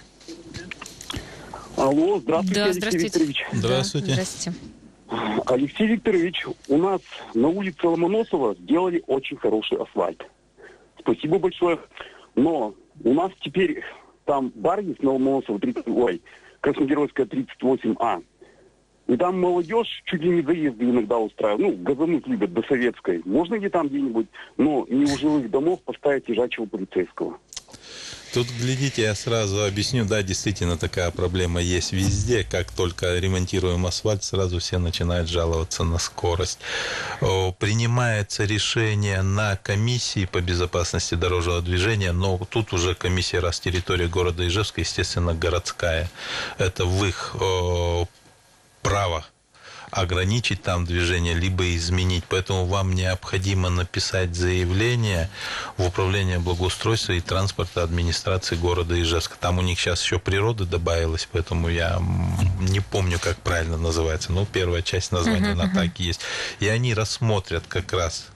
Алло, 1.81 2.19
здравствуйте, 2.19 2.59
да, 2.59 2.65
Алексей 2.65 2.79
здравствуйте. 2.79 3.05
Викторович. 3.05 3.45
Здравствуйте. 3.53 4.07
Да, 4.07 4.13
здравствуйте. 4.13 4.59
Алексей 5.47 5.87
Викторович, 5.87 6.45
у 6.67 6.77
нас 6.77 7.01
на 7.33 7.47
улице 7.47 7.87
Ломоносова 7.87 8.53
сделали 8.53 9.03
очень 9.07 9.35
хороший 9.37 9.79
асфальт. 9.79 10.23
Спасибо 10.99 11.39
большое. 11.39 11.79
Но 12.35 12.75
у 13.03 13.13
нас 13.13 13.31
теперь 13.41 13.81
там 14.25 14.51
бар 14.53 14.81
есть 14.81 15.01
на 15.01 15.13
Ломоносова 15.13 15.59
30, 15.59 15.87
ой, 15.87 16.21
Красногеройская 16.59 17.25
38А. 17.25 18.23
И 19.07 19.17
там 19.17 19.41
молодежь 19.41 20.03
чуть 20.05 20.21
ли 20.21 20.29
не 20.29 20.41
заезды 20.43 20.85
иногда 20.85 21.17
устраивает. 21.17 21.61
Ну, 21.61 21.83
газануть 21.83 22.27
любят 22.27 22.53
до 22.53 22.61
советской. 22.61 23.23
Можно 23.25 23.55
ли 23.55 23.67
там 23.69 23.87
где-нибудь, 23.87 24.27
но 24.55 24.85
не 24.87 25.05
у 25.05 25.17
жилых 25.17 25.49
домов 25.49 25.81
поставить 25.81 26.29
лежачего 26.29 26.65
полицейского? 26.67 27.39
Тут, 28.33 28.47
глядите, 28.47 29.01
я 29.01 29.13
сразу 29.13 29.65
объясню, 29.65 30.05
да, 30.05 30.23
действительно 30.23 30.77
такая 30.77 31.11
проблема 31.11 31.59
есть 31.61 31.91
везде. 31.91 32.45
Как 32.45 32.71
только 32.71 33.17
ремонтируем 33.17 33.86
асфальт, 33.86 34.23
сразу 34.23 34.59
все 34.59 34.77
начинают 34.77 35.27
жаловаться 35.27 35.84
на 35.84 35.99
скорость. 35.99 36.59
Принимается 37.19 38.45
решение 38.45 39.21
на 39.21 39.57
комиссии 39.57 40.25
по 40.25 40.39
безопасности 40.39 41.15
дорожного 41.15 41.61
движения, 41.61 42.13
но 42.13 42.38
тут 42.49 42.71
уже 42.71 42.95
комиссия, 42.95 43.39
раз 43.39 43.59
территория 43.59 44.07
города 44.07 44.47
Ижевска, 44.47 44.79
естественно, 44.79 45.34
городская. 45.34 46.09
Это 46.57 46.86
в 46.86 47.05
их 47.05 47.36
право 48.82 49.25
ограничить 49.91 50.63
там 50.63 50.85
движение, 50.85 51.33
либо 51.33 51.75
изменить. 51.75 52.23
Поэтому 52.27 52.65
вам 52.65 52.93
необходимо 52.93 53.69
написать 53.69 54.35
заявление 54.35 55.29
в 55.77 55.85
Управление 55.85 56.39
благоустройства 56.39 57.13
и 57.13 57.21
транспорта 57.21 57.83
администрации 57.83 58.55
города 58.55 58.99
Ижевска. 58.99 59.35
Там 59.39 59.59
у 59.59 59.61
них 59.61 59.79
сейчас 59.79 60.01
еще 60.03 60.19
природа 60.19 60.65
добавилась, 60.65 61.27
поэтому 61.31 61.67
я 61.67 62.01
не 62.59 62.79
помню, 62.79 63.19
как 63.19 63.37
правильно 63.37 63.77
называется. 63.77 64.31
Но 64.31 64.45
первая 64.45 64.81
часть 64.81 65.11
названия, 65.11 65.53
uh-huh, 65.53 65.65
uh-huh. 65.65 65.75
так 65.75 65.99
и 65.99 66.03
есть. 66.03 66.21
И 66.59 66.67
они 66.67 66.93
рассмотрят 66.93 67.65
как 67.67 67.91
раз 67.91 68.27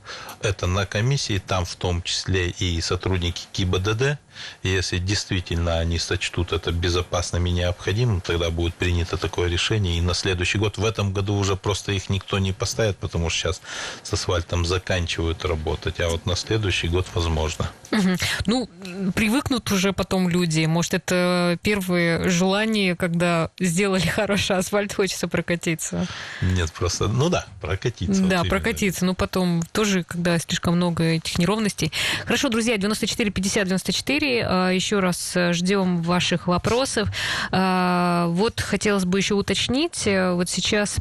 это 0.45 0.67
на 0.67 0.85
комиссии, 0.85 1.41
там 1.45 1.65
в 1.65 1.75
том 1.75 2.01
числе 2.01 2.49
и 2.49 2.79
сотрудники 2.81 3.41
КИБДД. 3.51 4.17
Если 4.63 4.97
действительно 4.97 5.79
они 5.79 5.97
сочтут 5.99 6.51
это 6.53 6.71
безопасным 6.71 7.45
и 7.45 7.51
необходимым, 7.51 8.21
тогда 8.21 8.49
будет 8.49 8.75
принято 8.75 9.17
такое 9.17 9.49
решение. 9.49 9.97
И 9.97 10.01
на 10.01 10.13
следующий 10.13 10.57
год, 10.57 10.77
в 10.77 10.85
этом 10.85 11.13
году 11.13 11.35
уже 11.35 11.55
просто 11.55 11.91
их 11.91 12.09
никто 12.09 12.39
не 12.39 12.53
поставит, 12.53 12.97
потому 12.97 13.29
что 13.29 13.39
сейчас 13.39 13.61
с 14.03 14.13
асфальтом 14.13 14.65
заканчивают 14.65 15.45
работать, 15.45 15.99
а 15.99 16.09
вот 16.09 16.25
на 16.25 16.35
следующий 16.35 16.87
год 16.87 17.07
возможно. 17.13 17.71
Угу. 17.91 18.17
Ну, 18.45 18.69
привыкнут 19.13 19.71
уже 19.71 19.93
потом 19.93 20.29
люди. 20.29 20.65
Может, 20.65 20.93
это 20.95 21.57
первые 21.61 22.29
желания, 22.29 22.95
когда 22.95 23.49
сделали 23.59 24.07
хороший 24.07 24.57
асфальт, 24.57 24.93
хочется 24.93 25.27
прокатиться? 25.27 26.07
Нет, 26.41 26.71
просто, 26.71 27.07
ну 27.07 27.29
да, 27.29 27.45
прокатиться. 27.61 28.21
Да, 28.23 28.39
вот 28.39 28.49
прокатиться. 28.49 29.05
Ну, 29.05 29.13
потом 29.13 29.61
тоже, 29.71 30.03
когда 30.03 30.37
слишком 30.39 30.75
много 30.75 31.03
этих 31.03 31.37
неровностей. 31.37 31.91
Хорошо, 32.25 32.49
друзья, 32.49 32.77
94 32.77 33.31
50 33.31 33.67
94. 33.67 34.37
Еще 34.73 34.99
раз 34.99 35.35
ждем 35.51 36.01
ваших 36.01 36.47
вопросов. 36.47 37.09
А, 37.51 38.27
вот 38.27 38.61
хотелось 38.61 39.05
бы 39.05 39.17
еще 39.19 39.35
уточнить. 39.35 40.03
Вот 40.05 40.49
сейчас 40.49 40.97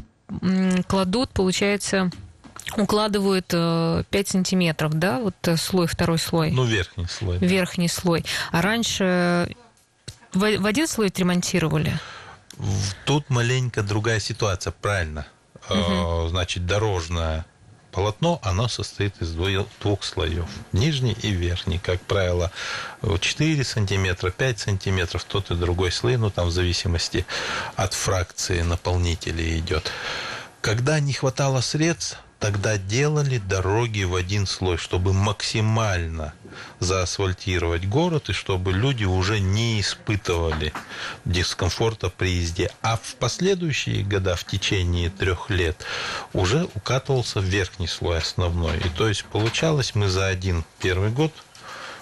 кладут, 0.87 1.29
получается, 1.31 2.09
укладывают 2.77 3.47
5 3.47 3.53
э, 3.53 4.25
сантиметров, 4.25 4.93
да, 4.93 5.19
вот 5.19 5.35
э, 5.43 5.57
слой, 5.57 5.87
второй 5.87 6.17
слой. 6.17 6.51
Ну, 6.51 6.63
верхний 6.63 7.07
слой. 7.07 7.37
Верхний 7.37 7.87
да. 7.87 7.93
слой. 7.93 8.25
А 8.51 8.61
раньше 8.61 9.55
в, 10.33 10.65
один 10.65 10.87
слой 10.87 11.07
отремонтировали? 11.07 11.97
Тут 13.05 13.29
маленько 13.29 13.83
другая 13.83 14.19
ситуация, 14.19 14.71
правильно. 14.71 15.25
Угу. 15.69 16.29
Значит, 16.29 16.65
дорожное 16.65 17.45
полотно, 17.91 18.39
оно 18.43 18.67
состоит 18.67 19.21
из 19.21 19.31
двух 19.31 20.03
слоев. 20.03 20.45
Нижний 20.73 21.13
и 21.13 21.31
верхний. 21.31 21.79
Как 21.79 22.01
правило, 22.01 22.51
4 23.01 23.63
сантиметра, 23.63 24.31
5 24.31 24.59
сантиметров, 24.59 25.23
тот 25.23 25.49
и 25.51 25.55
другой 25.55 25.91
слой, 25.91 26.17
ну 26.17 26.29
там 26.29 26.47
в 26.47 26.51
зависимости 26.51 27.25
от 27.75 27.93
фракции 27.93 28.61
наполнителей 28.61 29.59
идет. 29.59 29.91
Когда 30.59 30.99
не 30.99 31.13
хватало 31.13 31.61
средств, 31.61 32.19
тогда 32.45 32.77
делали 32.77 33.39
дороги 33.39 34.03
в 34.03 34.13
один 34.13 34.45
слой, 34.45 34.77
чтобы 34.77 35.13
максимально 35.13 36.35
заасфальтировать 36.79 37.87
город 37.87 38.29
и 38.29 38.33
чтобы 38.33 38.71
люди 38.71 39.03
уже 39.03 39.39
не 39.39 39.81
испытывали 39.81 40.71
дискомфорта 41.25 42.11
при 42.11 42.35
езде. 42.35 42.69
А 42.83 42.97
в 43.01 43.15
последующие 43.15 44.03
года, 44.03 44.35
в 44.35 44.43
течение 44.43 45.09
трех 45.09 45.49
лет, 45.49 45.83
уже 46.33 46.67
укатывался 46.75 47.39
верхний 47.39 47.87
слой 47.87 48.19
основной. 48.19 48.77
И 48.77 48.89
то 48.89 49.07
есть 49.07 49.25
получалось 49.25 49.95
мы 49.95 50.07
за 50.07 50.27
один 50.27 50.65
первый 50.79 51.09
год 51.09 51.31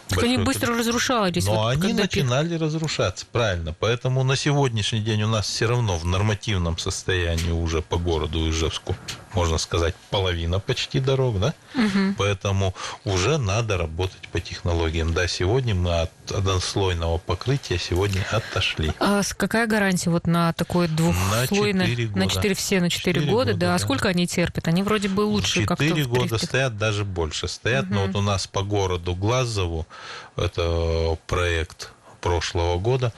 так 0.09 0.23
они 0.23 0.37
быстро 0.37 0.77
разрушались. 0.77 1.45
Но 1.45 1.55
вот 1.55 1.69
они 1.69 1.93
начинали 1.93 2.55
разрушаться, 2.55 3.25
правильно. 3.31 3.73
Поэтому 3.79 4.23
на 4.23 4.35
сегодняшний 4.35 4.99
день 4.99 5.23
у 5.23 5.27
нас 5.27 5.47
все 5.47 5.67
равно 5.67 5.97
в 5.97 6.05
нормативном 6.05 6.77
состоянии 6.77 7.51
уже 7.51 7.81
по 7.81 7.97
городу 7.97 8.49
Ижевску 8.49 8.95
можно 9.33 9.57
сказать, 9.57 9.95
половина 10.09 10.59
почти 10.59 10.99
дорог, 10.99 11.39
да? 11.39 11.53
Угу. 11.75 12.15
Поэтому 12.17 12.73
уже 13.05 13.37
надо 13.37 13.77
работать 13.77 14.27
по 14.31 14.39
технологиям. 14.39 15.13
Да, 15.13 15.27
сегодня 15.27 15.75
мы 15.75 16.01
от 16.01 16.11
однослойного 16.31 17.17
покрытия 17.17 17.77
сегодня 17.77 18.25
отошли. 18.31 18.93
А 18.99 19.21
какая 19.37 19.67
гарантия 19.67 20.09
вот 20.09 20.27
на 20.27 20.53
такое 20.53 20.87
двухслойное? 20.87 21.87
На 21.87 21.89
4 21.89 22.07
года. 22.07 22.19
На 22.19 22.27
4 22.27 22.55
все 22.55 22.81
на 22.81 22.89
4, 22.89 23.13
4 23.19 23.31
года, 23.31 23.51
года, 23.51 23.59
да. 23.59 23.75
А 23.75 23.79
сколько 23.79 24.09
они 24.09 24.27
терпят? 24.27 24.67
Они 24.67 24.83
вроде 24.83 25.09
бы 25.09 25.21
лучше 25.21 25.65
как-то. 25.65 25.83
4 25.83 26.05
года 26.05 26.37
стоят, 26.37 26.77
даже 26.77 27.05
больше 27.05 27.47
стоят. 27.47 27.85
Угу. 27.85 27.93
Но 27.93 28.07
вот 28.07 28.15
у 28.15 28.21
нас 28.21 28.47
по 28.47 28.63
городу 28.63 29.15
Глазову, 29.15 29.87
это 30.35 31.17
проект 31.27 31.91
прошлого 32.21 32.79
года, 32.79 33.11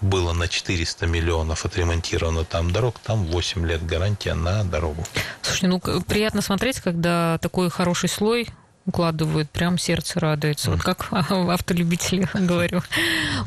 было 0.00 0.32
на 0.32 0.48
400 0.48 1.06
миллионов 1.06 1.64
отремонтировано 1.64 2.44
там 2.44 2.70
дорог, 2.70 2.98
там 2.98 3.24
8 3.24 3.66
лет 3.66 3.84
гарантия 3.84 4.34
на 4.34 4.64
дорогу. 4.64 5.04
Слушай, 5.42 5.68
ну 5.68 5.80
приятно 5.80 6.42
смотреть, 6.42 6.80
когда 6.80 7.38
такой 7.38 7.70
хороший 7.70 8.08
слой 8.08 8.48
укладывают, 8.86 9.50
прям 9.50 9.78
сердце 9.78 10.20
радуется. 10.20 10.70
Вот 10.70 10.80
как 10.80 11.08
автолюбители 11.10 12.28
говорю. 12.34 12.82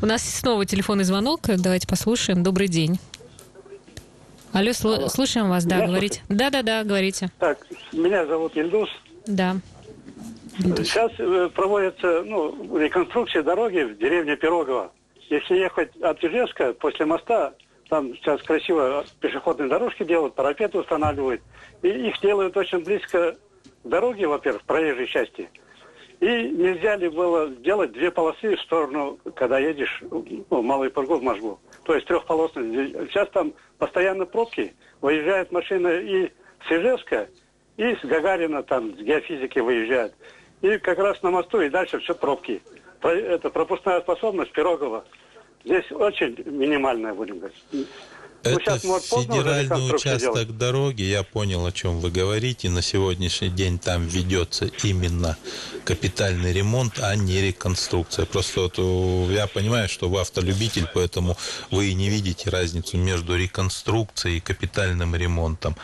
У 0.02 0.06
нас 0.06 0.22
снова 0.22 0.64
телефонный 0.66 1.04
звонок, 1.04 1.42
давайте 1.46 1.88
послушаем. 1.88 2.42
Добрый 2.42 2.68
день. 2.68 3.00
Алло, 4.52 4.72
Алло. 4.84 5.08
слушаем 5.08 5.48
вас, 5.48 5.64
да, 5.64 5.86
говорите. 5.86 6.22
Да-да-да, 6.28 6.82
говорите. 6.82 7.30
Так, 7.38 7.66
меня 7.92 8.26
зовут 8.26 8.56
Ильдус. 8.56 8.88
Да. 9.26 9.56
Сейчас 10.58 11.12
э, 11.18 11.48
проводится 11.54 12.22
ну, 12.24 12.76
реконструкция 12.76 13.42
дороги 13.42 13.94
в 13.94 13.98
деревне 13.98 14.36
Пирогово. 14.36 14.92
Если 15.30 15.58
ехать 15.58 15.96
от 16.02 16.22
Ижевска 16.24 16.74
после 16.74 17.06
моста, 17.06 17.54
там 17.88 18.14
сейчас 18.16 18.42
красиво 18.42 19.04
пешеходные 19.20 19.68
дорожки 19.68 20.02
делают, 20.02 20.34
парапеты 20.34 20.80
устанавливают. 20.80 21.40
И 21.82 21.88
их 21.88 22.20
делают 22.20 22.56
очень 22.56 22.84
близко 22.84 23.36
к 23.84 23.88
дороге, 23.88 24.26
во-первых, 24.26 24.64
проезжей 24.64 25.06
части. 25.06 25.48
И 26.18 26.26
нельзя 26.26 26.96
ли 26.96 27.08
было 27.08 27.48
сделать 27.48 27.92
две 27.92 28.10
полосы 28.10 28.56
в 28.56 28.60
сторону, 28.60 29.20
когда 29.36 29.60
едешь 29.60 30.02
ну, 30.10 30.62
Малый 30.62 30.90
Пургу 30.90 31.16
в 31.16 31.22
Можгу. 31.22 31.60
То 31.84 31.94
есть 31.94 32.08
трехполосные. 32.08 33.06
Сейчас 33.08 33.28
там 33.30 33.54
постоянно 33.78 34.26
пробки. 34.26 34.74
Выезжает 35.00 35.52
машина 35.52 35.88
и 35.88 36.26
с 36.66 36.72
Ижевска, 36.72 37.28
и 37.76 37.94
с 37.94 38.00
Гагарина, 38.04 38.64
там, 38.64 38.96
с 38.96 39.00
геофизики 39.00 39.60
выезжают. 39.60 40.12
И 40.60 40.76
как 40.78 40.98
раз 40.98 41.22
на 41.22 41.30
мосту, 41.30 41.60
и 41.60 41.70
дальше 41.70 42.00
все 42.00 42.16
пробки. 42.16 42.60
Это 43.00 43.48
пропускная 43.48 44.00
способность 44.00 44.52
Пирогова 44.52 45.04
Здесь 45.64 45.90
очень 45.92 46.36
минимальная, 46.46 47.12
будем 47.12 47.38
говорить. 47.38 47.88
Ну, 48.42 48.50
Это 48.52 48.78
федеральный 48.78 49.94
участок 49.94 50.32
делать. 50.32 50.56
дороги, 50.56 51.02
я 51.02 51.22
понял, 51.22 51.66
о 51.66 51.72
чем 51.72 52.00
вы 52.00 52.10
говорите. 52.10 52.70
На 52.70 52.80
сегодняшний 52.80 53.50
день 53.50 53.78
там 53.78 54.06
ведется 54.06 54.70
именно 54.82 55.36
капитальный 55.84 56.50
ремонт, 56.52 57.00
а 57.00 57.14
не 57.16 57.42
реконструкция. 57.42 58.24
Просто 58.24 58.62
вот 58.62 58.74
э, 58.78 59.34
я 59.34 59.46
понимаю, 59.46 59.90
что 59.90 60.08
вы 60.08 60.20
автолюбитель, 60.20 60.86
поэтому 60.94 61.36
вы 61.70 61.88
и 61.88 61.94
не 61.94 62.08
видите 62.08 62.48
разницу 62.48 62.96
между 62.96 63.36
реконструкцией 63.36 64.38
и 64.38 64.40
капитальным 64.40 65.14
ремонтом. 65.14 65.76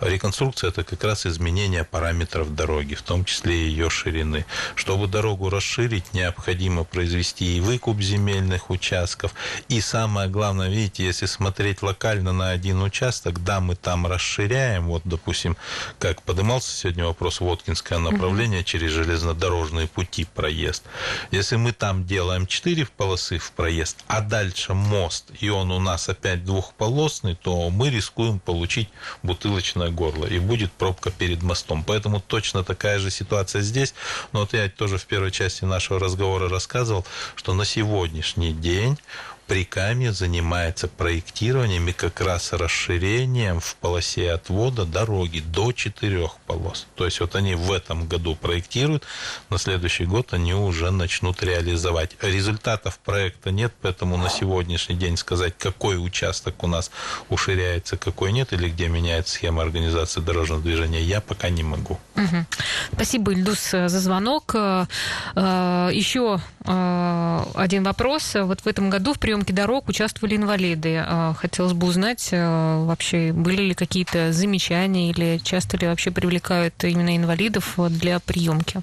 Реконструкция– 0.00 0.68
это 0.70 0.84
как 0.84 1.02
раз 1.04 1.24
изменение 1.24 1.84
параметров 1.84 2.54
дороги, 2.54 2.94
в 2.94 3.02
том 3.02 3.24
числе 3.24 3.54
и 3.54 3.68
ее 3.70 3.88
ширины. 3.88 4.44
Чтобы 4.74 5.06
дорогу 5.06 5.48
расширить, 5.48 6.12
необходимо 6.12 6.84
произвести 6.84 7.56
и 7.56 7.60
выкуп 7.60 8.02
земельных 8.02 8.68
участков. 8.68 9.32
И 9.68 9.80
самое 9.80 10.28
главное, 10.28 10.68
видите, 10.68 11.04
если 11.04 11.24
смотреть 11.24 11.82
локально 11.82 11.93
на 12.02 12.50
один 12.50 12.82
участок, 12.82 13.42
да, 13.42 13.60
мы 13.60 13.76
там 13.76 14.06
расширяем, 14.06 14.86
вот, 14.86 15.02
допустим, 15.04 15.56
как 15.98 16.22
поднимался 16.22 16.76
сегодня 16.76 17.04
вопрос 17.04 17.40
Воткинское 17.40 17.98
направление 17.98 18.60
угу. 18.60 18.66
через 18.66 18.92
железнодорожные 18.92 19.86
пути 19.88 20.24
проезд. 20.24 20.84
Если 21.30 21.56
мы 21.56 21.72
там 21.72 22.04
делаем 22.04 22.46
4 22.46 22.86
полосы 22.96 23.38
в 23.38 23.52
проезд, 23.52 23.98
а 24.06 24.20
дальше 24.20 24.74
мост, 24.74 25.30
и 25.40 25.48
он 25.48 25.70
у 25.70 25.80
нас 25.80 26.08
опять 26.08 26.44
двухполосный, 26.44 27.34
то 27.34 27.70
мы 27.70 27.90
рискуем 27.90 28.38
получить 28.38 28.88
бутылочное 29.22 29.90
горло, 29.90 30.26
и 30.26 30.38
будет 30.38 30.72
пробка 30.72 31.10
перед 31.10 31.42
мостом. 31.42 31.84
Поэтому 31.84 32.20
точно 32.20 32.64
такая 32.64 32.98
же 32.98 33.10
ситуация 33.10 33.62
здесь. 33.62 33.94
Но 34.32 34.40
вот 34.40 34.52
я 34.52 34.68
тоже 34.68 34.98
в 34.98 35.06
первой 35.06 35.30
части 35.30 35.64
нашего 35.64 35.98
разговора 35.98 36.48
рассказывал, 36.48 37.04
что 37.36 37.54
на 37.54 37.64
сегодняшний 37.64 38.52
день 38.52 38.98
Прикамье 39.46 40.12
занимается 40.12 40.88
проектированием 40.88 41.88
и 41.88 41.92
как 41.92 42.20
раз 42.20 42.52
расширением 42.52 43.60
в 43.60 43.76
полосе 43.76 44.32
отвода 44.32 44.84
дороги 44.86 45.40
до 45.40 45.72
четырех 45.72 46.36
полос. 46.46 46.86
То 46.94 47.04
есть 47.04 47.20
вот 47.20 47.34
они 47.34 47.54
в 47.54 47.70
этом 47.70 48.06
году 48.06 48.34
проектируют, 48.34 49.04
на 49.50 49.58
следующий 49.58 50.06
год 50.06 50.32
они 50.32 50.54
уже 50.54 50.90
начнут 50.90 51.42
реализовать. 51.42 52.16
Результатов 52.22 52.98
проекта 52.98 53.50
нет, 53.50 53.72
поэтому 53.82 54.16
на 54.16 54.30
сегодняшний 54.30 54.96
день 54.96 55.16
сказать, 55.16 55.54
какой 55.58 55.96
участок 56.04 56.62
у 56.62 56.66
нас 56.66 56.90
уширяется, 57.28 57.96
какой 57.96 58.32
нет, 58.32 58.52
или 58.52 58.68
где 58.68 58.88
меняется 58.88 59.34
схема 59.34 59.62
организации 59.62 60.20
дорожного 60.20 60.62
движения, 60.62 61.02
я 61.02 61.20
пока 61.20 61.50
не 61.50 61.62
могу. 61.62 61.98
Угу. 62.16 62.46
Спасибо, 62.92 63.32
Ильдус, 63.32 63.70
за 63.70 63.88
звонок. 63.88 64.54
Э, 64.54 64.86
э, 65.34 65.90
Еще 65.92 66.40
э, 66.40 66.53
один 66.66 67.84
вопрос. 67.84 68.34
Вот 68.34 68.60
в 68.62 68.66
этом 68.66 68.88
году 68.88 69.12
в 69.12 69.18
приемке 69.18 69.52
дорог 69.52 69.88
участвовали 69.88 70.36
инвалиды. 70.36 71.04
Хотелось 71.36 71.74
бы 71.74 71.86
узнать, 71.86 72.28
вообще 72.32 73.32
были 73.32 73.62
ли 73.62 73.74
какие-то 73.74 74.32
замечания 74.32 75.10
или 75.10 75.38
часто 75.38 75.76
ли 75.76 75.86
вообще 75.86 76.10
привлекают 76.10 76.82
именно 76.82 77.16
инвалидов 77.16 77.74
для 77.90 78.18
приемки? 78.18 78.80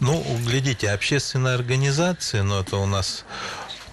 Ну, 0.00 0.24
глядите, 0.44 0.90
общественные 0.90 1.54
организации, 1.54 2.40
но 2.40 2.60
это 2.60 2.76
у 2.76 2.86
нас 2.86 3.24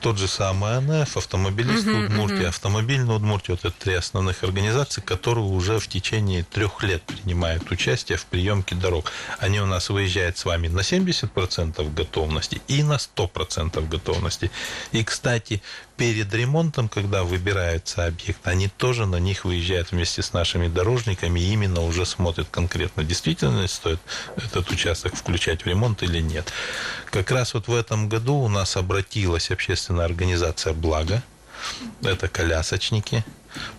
тот 0.03 0.17
же 0.17 0.27
самый 0.27 0.77
АНФ, 0.77 1.15
автомобилисты 1.15 1.89
uh-huh, 1.89 2.05
Удмуртии, 2.07 2.41
uh-huh. 2.41 2.47
автомобильный 2.47 3.15
Удмуртии, 3.15 3.51
вот 3.51 3.61
это 3.63 3.71
три 3.71 3.93
основных 3.93 4.43
организации, 4.43 4.99
которые 4.99 5.45
уже 5.45 5.79
в 5.79 5.87
течение 5.87 6.43
трех 6.43 6.83
лет 6.83 7.01
принимают 7.03 7.71
участие 7.71 8.17
в 8.17 8.25
приемке 8.25 8.75
дорог. 8.75 9.09
Они 9.39 9.61
у 9.61 9.65
нас 9.65 9.89
выезжают 9.89 10.37
с 10.37 10.43
вами 10.43 10.67
на 10.67 10.81
70% 10.81 11.93
готовности 11.93 12.61
и 12.67 12.83
на 12.83 12.97
100% 12.97 13.87
готовности. 13.87 14.51
И, 14.91 15.05
кстати, 15.05 15.61
перед 15.97 16.33
ремонтом, 16.33 16.89
когда 16.89 17.23
выбирается 17.23 18.05
объект, 18.05 18.45
они 18.47 18.67
тоже 18.67 19.05
на 19.05 19.17
них 19.17 19.45
выезжают 19.45 19.91
вместе 19.91 20.21
с 20.21 20.33
нашими 20.33 20.67
дорожниками 20.67 21.39
и 21.39 21.53
именно 21.53 21.81
уже 21.81 22.05
смотрят 22.05 22.47
конкретно, 22.49 23.03
действительно 23.03 23.67
стоит 23.67 23.99
этот 24.35 24.69
участок 24.71 25.15
включать 25.15 25.63
в 25.63 25.67
ремонт 25.67 26.03
или 26.03 26.19
нет. 26.19 26.51
Как 27.05 27.31
раз 27.31 27.53
вот 27.53 27.67
в 27.67 27.75
этом 27.75 28.09
году 28.09 28.35
у 28.35 28.47
нас 28.47 28.75
обратилась 28.75 29.51
общественная 29.51 30.05
организация 30.05 30.73
«Благо», 30.73 31.23
это 32.01 32.27
колясочники, 32.27 33.23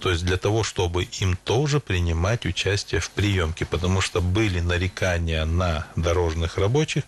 то 0.01 0.11
есть 0.11 0.25
для 0.25 0.37
того, 0.37 0.63
чтобы 0.63 1.05
им 1.05 1.37
тоже 1.45 1.81
принимать 1.81 2.47
участие 2.47 3.01
в 3.01 3.11
приемке, 3.11 3.65
потому 3.65 4.01
что 4.01 4.21
были 4.21 4.61
нарекания 4.61 5.45
на 5.45 5.87
дорожных 5.97 6.59
рабочих, 6.59 7.05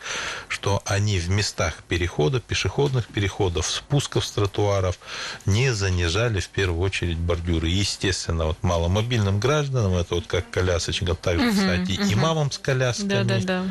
что 0.49 0.83
они 0.85 1.19
в 1.19 1.29
местах 1.29 1.83
перехода, 1.89 2.41
пешеходных 2.41 3.07
переходов, 3.07 3.67
спусков 3.67 4.25
с 4.25 4.31
тротуаров 4.33 4.99
не 5.45 5.73
занижали 5.73 6.41
в 6.41 6.49
первую 6.49 6.81
очередь 6.81 7.19
бордюры. 7.19 7.69
Естественно, 7.69 8.47
вот 8.47 8.63
маломобильным 8.63 9.41
гражданам, 9.41 9.95
это 9.95 10.17
вот 10.17 10.27
как 10.27 10.51
колясочникам, 10.51 11.17
так 11.17 11.39
же, 11.39 11.51
кстати, 11.51 12.01
угу. 12.01 12.11
и 12.11 12.15
мамам 12.15 12.51
с 12.51 12.59
колясками, 12.59 13.09
да, 13.09 13.25
да, 13.25 13.41
да. 13.41 13.65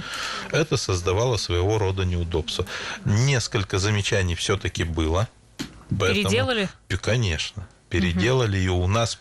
это 0.51 0.77
создавало 0.77 1.37
своего 1.37 1.77
рода 1.77 2.03
неудобства. 2.03 2.65
Несколько 3.03 3.79
замечаний 3.79 4.35
все-таки 4.35 4.83
было. 4.83 5.27
Поэтому, 5.89 6.23
Переделали? 6.23 6.69
Конечно 7.01 7.67
переделали 7.99 8.57
ее. 8.57 8.71
У 8.71 8.87
нас, 8.87 9.19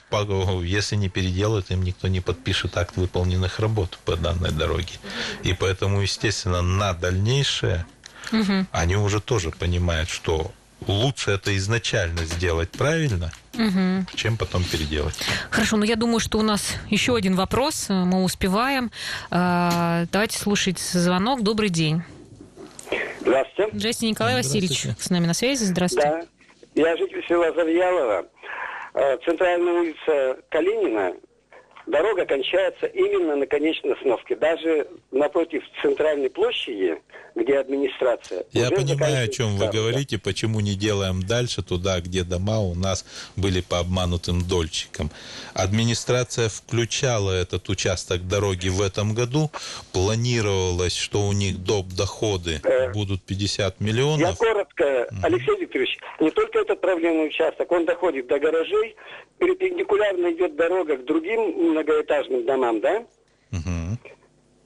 если 0.62 0.96
не 0.96 1.08
переделают, 1.08 1.70
им 1.70 1.82
никто 1.82 2.08
не 2.08 2.20
подпишет 2.20 2.76
акт 2.76 2.96
выполненных 2.96 3.60
работ 3.60 3.98
по 4.04 4.16
данной 4.16 4.50
дороге. 4.50 4.94
И 5.42 5.54
поэтому, 5.54 6.00
естественно, 6.00 6.62
на 6.62 6.92
дальнейшее 6.92 7.86
угу. 8.32 8.66
они 8.72 8.96
уже 8.96 9.20
тоже 9.20 9.50
понимают, 9.50 10.08
что 10.08 10.52
лучше 10.86 11.30
это 11.30 11.56
изначально 11.56 12.24
сделать 12.24 12.70
правильно, 12.70 13.30
угу. 13.54 14.06
чем 14.14 14.36
потом 14.36 14.64
переделать. 14.64 15.14
Хорошо, 15.50 15.76
ну 15.76 15.84
я 15.84 15.96
думаю, 15.96 16.20
что 16.20 16.38
у 16.38 16.42
нас 16.42 16.74
еще 16.90 17.16
один 17.16 17.36
вопрос, 17.36 17.86
мы 17.88 18.22
успеваем. 18.22 18.90
А, 19.30 20.04
давайте 20.12 20.38
слушать 20.38 20.78
звонок. 20.78 21.42
Добрый 21.42 21.70
день. 21.70 22.02
Здравствуйте. 23.20 23.70
Здравствуйте, 23.72 24.10
Николай 24.10 24.34
Васильевич 24.34 24.86
с 24.98 25.10
нами 25.10 25.26
на 25.26 25.34
связи. 25.34 25.64
Здравствуйте. 25.64 26.08
Да, 26.74 26.82
я 26.82 26.96
житель 26.96 27.24
села 27.26 27.52
Завьялова. 27.54 28.26
Э, 28.94 29.18
центральная 29.24 29.72
улица 29.72 30.38
Калинина, 30.50 31.16
дорога 31.86 32.24
кончается 32.26 32.86
именно 32.86 33.36
на 33.36 33.46
конечной 33.46 33.94
остановке. 33.94 34.36
Даже 34.36 34.86
напротив 35.10 35.62
центральной 35.82 36.30
площади, 36.30 36.98
где 37.34 37.58
администрация. 37.58 38.44
Я 38.52 38.70
понимаю, 38.70 39.24
о 39.24 39.28
чем 39.28 39.56
вы 39.56 39.68
говорите, 39.68 40.18
почему 40.18 40.60
не 40.60 40.74
делаем 40.74 41.22
дальше 41.22 41.62
туда, 41.62 42.00
где 42.00 42.24
дома 42.24 42.60
у 42.60 42.74
нас 42.74 43.04
были 43.36 43.60
по 43.60 43.78
обманутым 43.80 44.46
дольщикам. 44.46 45.10
Администрация 45.52 46.48
включала 46.48 47.32
этот 47.32 47.68
участок 47.68 48.26
дороги 48.26 48.68
в 48.68 48.80
этом 48.80 49.14
году, 49.14 49.50
планировалось, 49.92 50.94
что 50.96 51.20
у 51.20 51.32
них 51.32 51.62
доп. 51.64 51.86
доходы 51.88 52.60
э, 52.62 52.92
будут 52.92 53.22
50 53.22 53.80
миллионов. 53.80 54.20
Я 54.20 54.34
коротко, 54.34 55.08
Алексей 55.22 55.58
Викторович, 55.60 55.98
не 56.20 56.30
только 56.30 56.60
этот 56.60 56.80
проблемный 56.80 57.26
участок, 57.26 57.70
он 57.72 57.84
доходит 57.84 58.26
до 58.26 58.38
гаражей, 58.38 58.96
перпендикулярно 59.38 60.32
идет 60.32 60.56
дорога 60.56 60.96
к 60.96 61.04
другим 61.04 61.73
многоэтажным 61.74 62.44
домам, 62.46 62.80
да? 62.80 63.04
Угу. 63.52 63.98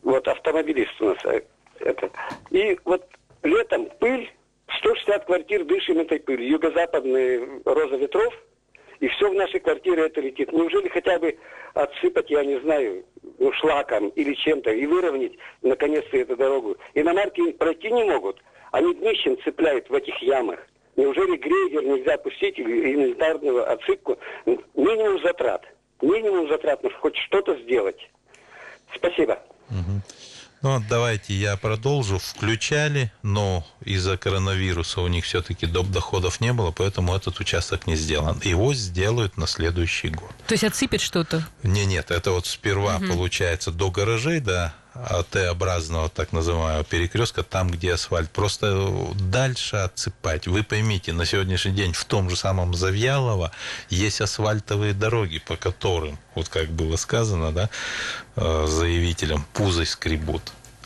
Вот 0.02 0.28
автомобилист 0.28 1.00
у 1.00 1.06
нас 1.06 1.18
э, 1.24 1.42
это. 1.80 2.10
И 2.50 2.78
вот 2.84 3.04
летом 3.42 3.88
пыль, 3.98 4.30
160 4.78 5.24
квартир 5.24 5.64
дышим 5.64 5.98
этой 5.98 6.20
пылью, 6.20 6.50
юго-западная 6.50 7.60
роза 7.64 7.96
ветров, 7.96 8.34
и 9.00 9.08
все 9.08 9.30
в 9.30 9.34
нашей 9.34 9.60
квартире 9.60 10.06
это 10.06 10.20
летит. 10.20 10.52
Неужели 10.52 10.88
хотя 10.88 11.18
бы 11.18 11.36
отсыпать, 11.74 12.30
я 12.30 12.44
не 12.44 12.60
знаю, 12.60 13.04
ну, 13.38 13.52
шлаком 13.52 14.08
или 14.10 14.34
чем-то, 14.34 14.70
и 14.70 14.86
выровнять, 14.86 15.32
наконец-то, 15.62 16.16
эту 16.16 16.36
дорогу. 16.36 16.76
Иномарки 16.94 17.52
пройти 17.52 17.90
не 17.90 18.04
могут. 18.04 18.42
Они 18.72 18.94
днищем 18.94 19.38
цепляют 19.42 19.88
в 19.88 19.94
этих 19.94 20.20
ямах. 20.20 20.58
Неужели 20.96 21.36
грейдер 21.36 21.84
нельзя 21.84 22.18
пустить 22.18 22.58
инвентарную 22.58 23.70
отсыпку? 23.72 24.18
Минимум 24.74 25.22
затрат. 25.22 25.64
Минимум 26.02 26.48
затрат, 26.48 26.82
но 26.82 26.90
хоть 26.90 27.16
что-то 27.16 27.56
сделать. 27.62 28.08
Спасибо. 28.94 29.38
Угу. 29.70 30.02
Ну, 30.60 30.82
давайте 30.88 31.34
я 31.34 31.56
продолжу. 31.56 32.18
Включали, 32.18 33.12
но 33.22 33.64
из-за 33.84 34.16
коронавируса 34.16 35.00
у 35.00 35.08
них 35.08 35.24
все-таки 35.24 35.66
доп. 35.66 35.86
доходов 35.88 36.40
не 36.40 36.52
было, 36.52 36.72
поэтому 36.72 37.14
этот 37.14 37.38
участок 37.38 37.86
не 37.86 37.94
сделан. 37.94 38.40
Его 38.42 38.74
сделают 38.74 39.36
на 39.36 39.46
следующий 39.46 40.08
год. 40.08 40.32
То 40.46 40.54
есть 40.54 40.64
отсыпят 40.64 41.00
что-то? 41.00 41.46
Не, 41.62 41.86
нет, 41.86 42.10
это 42.10 42.32
вот 42.32 42.46
сперва 42.46 42.96
угу. 42.96 43.06
получается 43.06 43.70
до 43.70 43.90
гаражей, 43.90 44.40
да, 44.40 44.74
Т-образного 45.30 46.08
так 46.08 46.32
называемого 46.32 46.84
перекрестка, 46.84 47.42
там, 47.42 47.70
где 47.70 47.94
асфальт. 47.94 48.30
Просто 48.30 48.88
дальше 49.14 49.76
отсыпать. 49.76 50.46
Вы 50.46 50.64
поймите, 50.64 51.12
на 51.12 51.24
сегодняшний 51.24 51.72
день 51.72 51.92
в 51.92 52.04
том 52.04 52.28
же 52.28 52.36
самом 52.36 52.74
Завьялово 52.74 53.52
есть 53.90 54.20
асфальтовые 54.20 54.94
дороги, 54.94 55.38
по 55.38 55.56
которым, 55.56 56.18
вот 56.34 56.48
как 56.48 56.68
было 56.70 56.96
сказано, 56.96 57.52
да, 57.52 57.70
э, 58.36 58.66
заявителям, 58.66 59.44
пузой 59.52 59.86
скребут. 59.86 60.42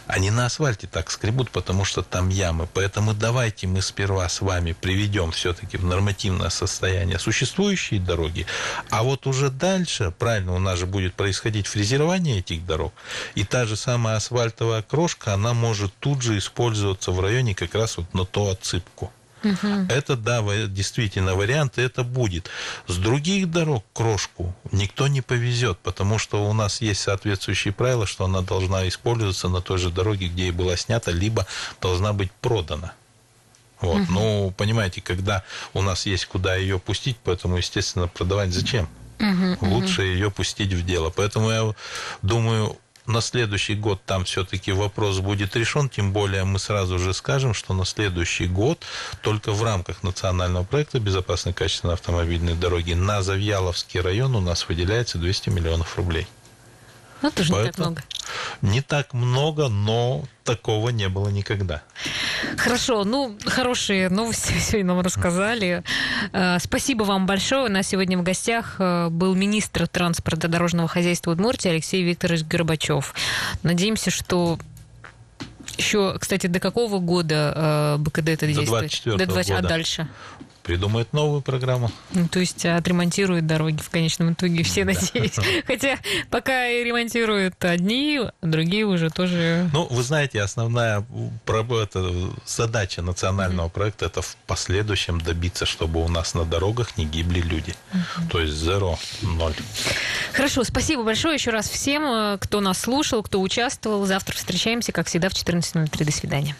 Они 0.06 0.30
на 0.30 0.46
асфальте 0.46 0.86
так 0.86 1.10
скребут, 1.10 1.50
потому 1.50 1.84
что 1.84 2.02
там 2.02 2.28
ямы. 2.28 2.68
Поэтому 2.72 3.14
давайте 3.14 3.66
мы 3.66 3.82
сперва 3.82 4.28
с 4.28 4.40
вами 4.40 4.72
приведем 4.72 5.30
все-таки 5.30 5.76
в 5.76 5.84
нормативное 5.84 6.50
состояние 6.50 7.18
существующие 7.18 8.00
дороги, 8.00 8.46
а 8.90 9.02
вот 9.02 9.26
уже 9.26 9.50
дальше, 9.50 10.12
правильно, 10.18 10.54
у 10.54 10.58
нас 10.58 10.78
же 10.78 10.86
будет 10.86 11.14
происходить 11.14 11.66
фрезерование 11.66 12.38
этих 12.38 12.66
дорог, 12.66 12.92
и 13.34 13.44
та 13.44 13.64
же 13.64 13.76
самая 13.76 14.16
асфальтовая 14.16 14.82
крошка, 14.82 15.34
она 15.34 15.54
может 15.54 15.92
тут 16.00 16.22
же 16.22 16.36
использоваться 16.38 17.12
в 17.12 17.20
районе 17.20 17.54
как 17.54 17.74
раз 17.74 17.96
вот 17.96 18.12
на 18.14 18.24
ту 18.24 18.48
отсыпку. 18.48 19.12
Угу. 19.44 19.86
Это, 19.88 20.16
да, 20.16 20.42
действительно 20.66 21.34
вариант, 21.34 21.78
и 21.78 21.82
это 21.82 22.04
будет. 22.04 22.48
С 22.86 22.96
других 22.96 23.50
дорог 23.50 23.84
крошку 23.92 24.54
никто 24.70 25.08
не 25.08 25.20
повезет, 25.20 25.78
потому 25.78 26.18
что 26.18 26.48
у 26.48 26.52
нас 26.52 26.80
есть 26.80 27.00
соответствующие 27.00 27.72
правила, 27.72 28.06
что 28.06 28.24
она 28.24 28.40
должна 28.42 28.86
использоваться 28.88 29.48
на 29.48 29.60
той 29.60 29.78
же 29.78 29.90
дороге, 29.90 30.28
где 30.28 30.48
и 30.48 30.50
была 30.50 30.76
снята, 30.76 31.10
либо 31.10 31.46
должна 31.80 32.12
быть 32.12 32.30
продана. 32.32 32.92
Вот. 33.80 34.02
Угу. 34.02 34.12
Ну, 34.12 34.54
понимаете, 34.56 35.00
когда 35.00 35.42
у 35.74 35.82
нас 35.82 36.06
есть 36.06 36.26
куда 36.26 36.54
ее 36.54 36.78
пустить, 36.78 37.16
поэтому, 37.24 37.56
естественно, 37.56 38.06
продавать 38.06 38.52
зачем? 38.52 38.88
Угу, 39.18 39.66
Лучше 39.74 40.02
угу. 40.02 40.08
ее 40.08 40.30
пустить 40.30 40.72
в 40.72 40.84
дело. 40.86 41.10
Поэтому 41.10 41.50
я 41.50 41.74
думаю, 42.22 42.76
на 43.06 43.20
следующий 43.20 43.74
год 43.74 44.00
там 44.04 44.24
все-таки 44.24 44.72
вопрос 44.72 45.18
будет 45.18 45.56
решен, 45.56 45.88
тем 45.88 46.12
более 46.12 46.44
мы 46.44 46.58
сразу 46.58 46.98
же 46.98 47.14
скажем, 47.14 47.54
что 47.54 47.74
на 47.74 47.84
следующий 47.84 48.46
год 48.46 48.84
только 49.22 49.52
в 49.52 49.62
рамках 49.62 50.02
национального 50.02 50.64
проекта 50.64 51.00
безопасной 51.00 51.52
качественной 51.52 51.94
автомобильной 51.94 52.54
дороги 52.54 52.92
на 52.92 53.22
Завьяловский 53.22 54.00
район 54.00 54.36
у 54.36 54.40
нас 54.40 54.68
выделяется 54.68 55.18
200 55.18 55.50
миллионов 55.50 55.96
рублей. 55.96 56.26
Ну, 57.22 57.30
тоже 57.30 57.52
Поэтому 57.52 57.62
не 57.62 57.70
так 57.72 57.78
много. 57.78 58.02
Не 58.62 58.80
так 58.80 59.14
много, 59.14 59.68
но 59.68 60.24
такого 60.44 60.88
не 60.90 61.08
было 61.08 61.28
никогда. 61.28 61.82
Хорошо, 62.56 63.04
ну, 63.04 63.36
хорошие 63.44 64.08
новости 64.08 64.52
сегодня 64.60 64.94
нам 64.94 65.00
рассказали. 65.00 65.84
Э, 66.32 66.58
спасибо 66.58 67.04
вам 67.04 67.26
большое. 67.26 67.66
У 67.66 67.68
нас 67.68 67.86
сегодня 67.86 68.18
в 68.18 68.22
гостях 68.22 68.76
э, 68.78 69.08
был 69.08 69.34
министр 69.34 69.86
транспорта 69.86 70.48
дорожного 70.48 70.88
хозяйства 70.88 71.32
Удмуртии 71.32 71.70
Алексей 71.70 72.02
Викторович 72.02 72.44
Горбачев. 72.44 73.14
Надеемся, 73.62 74.10
что 74.10 74.58
еще, 75.76 76.16
кстати, 76.18 76.48
до 76.48 76.58
какого 76.58 76.98
года 76.98 77.96
БКД 77.98 78.28
это 78.30 78.46
действует? 78.46 78.68
До 79.04 79.16
24 79.16 79.16
до 79.16 79.26
20... 79.26 79.50
года. 79.50 79.66
А 79.66 79.68
дальше? 79.68 80.08
Придумает 80.62 81.12
новую 81.12 81.42
программу. 81.42 81.90
Ну, 82.12 82.28
то 82.28 82.40
есть 82.40 82.64
отремонтируют 82.64 83.46
дороги 83.46 83.80
в 83.80 83.90
конечном 83.90 84.32
итоге, 84.32 84.62
все 84.62 84.84
да. 84.84 84.92
надеюсь. 84.92 85.36
Хотя 85.66 85.98
пока 86.30 86.66
и 86.68 86.84
ремонтируют 86.84 87.62
одни, 87.64 88.20
другие 88.40 88.86
уже 88.86 89.10
тоже... 89.10 89.68
Ну, 89.72 89.86
вы 89.90 90.02
знаете, 90.02 90.40
основная 90.40 91.04
это, 91.46 92.12
задача 92.46 93.02
национального 93.02 93.66
mm-hmm. 93.66 93.72
проекта 93.72 94.06
это 94.06 94.22
в 94.22 94.36
последующем 94.46 95.20
добиться, 95.20 95.66
чтобы 95.66 96.04
у 96.04 96.08
нас 96.08 96.34
на 96.34 96.44
дорогах 96.44 96.96
не 96.96 97.04
гибли 97.04 97.40
люди. 97.40 97.74
Mm-hmm. 97.92 98.30
То 98.30 98.40
есть 98.40 98.54
зеро, 98.54 98.98
ноль. 99.22 99.54
Хорошо, 100.32 100.64
спасибо 100.64 101.02
большое 101.02 101.34
еще 101.34 101.50
раз 101.50 101.68
всем, 101.68 102.04
э, 102.04 102.38
кто 102.40 102.60
нас 102.60 102.78
слушал, 102.78 103.22
кто 103.22 103.40
участвовал. 103.40 104.06
Завтра 104.06 104.36
встречаемся, 104.36 104.92
как 104.92 105.06
всегда, 105.06 105.28
в 105.28 105.32
14.03. 105.32 106.04
До 106.04 106.12
свидания. 106.12 106.56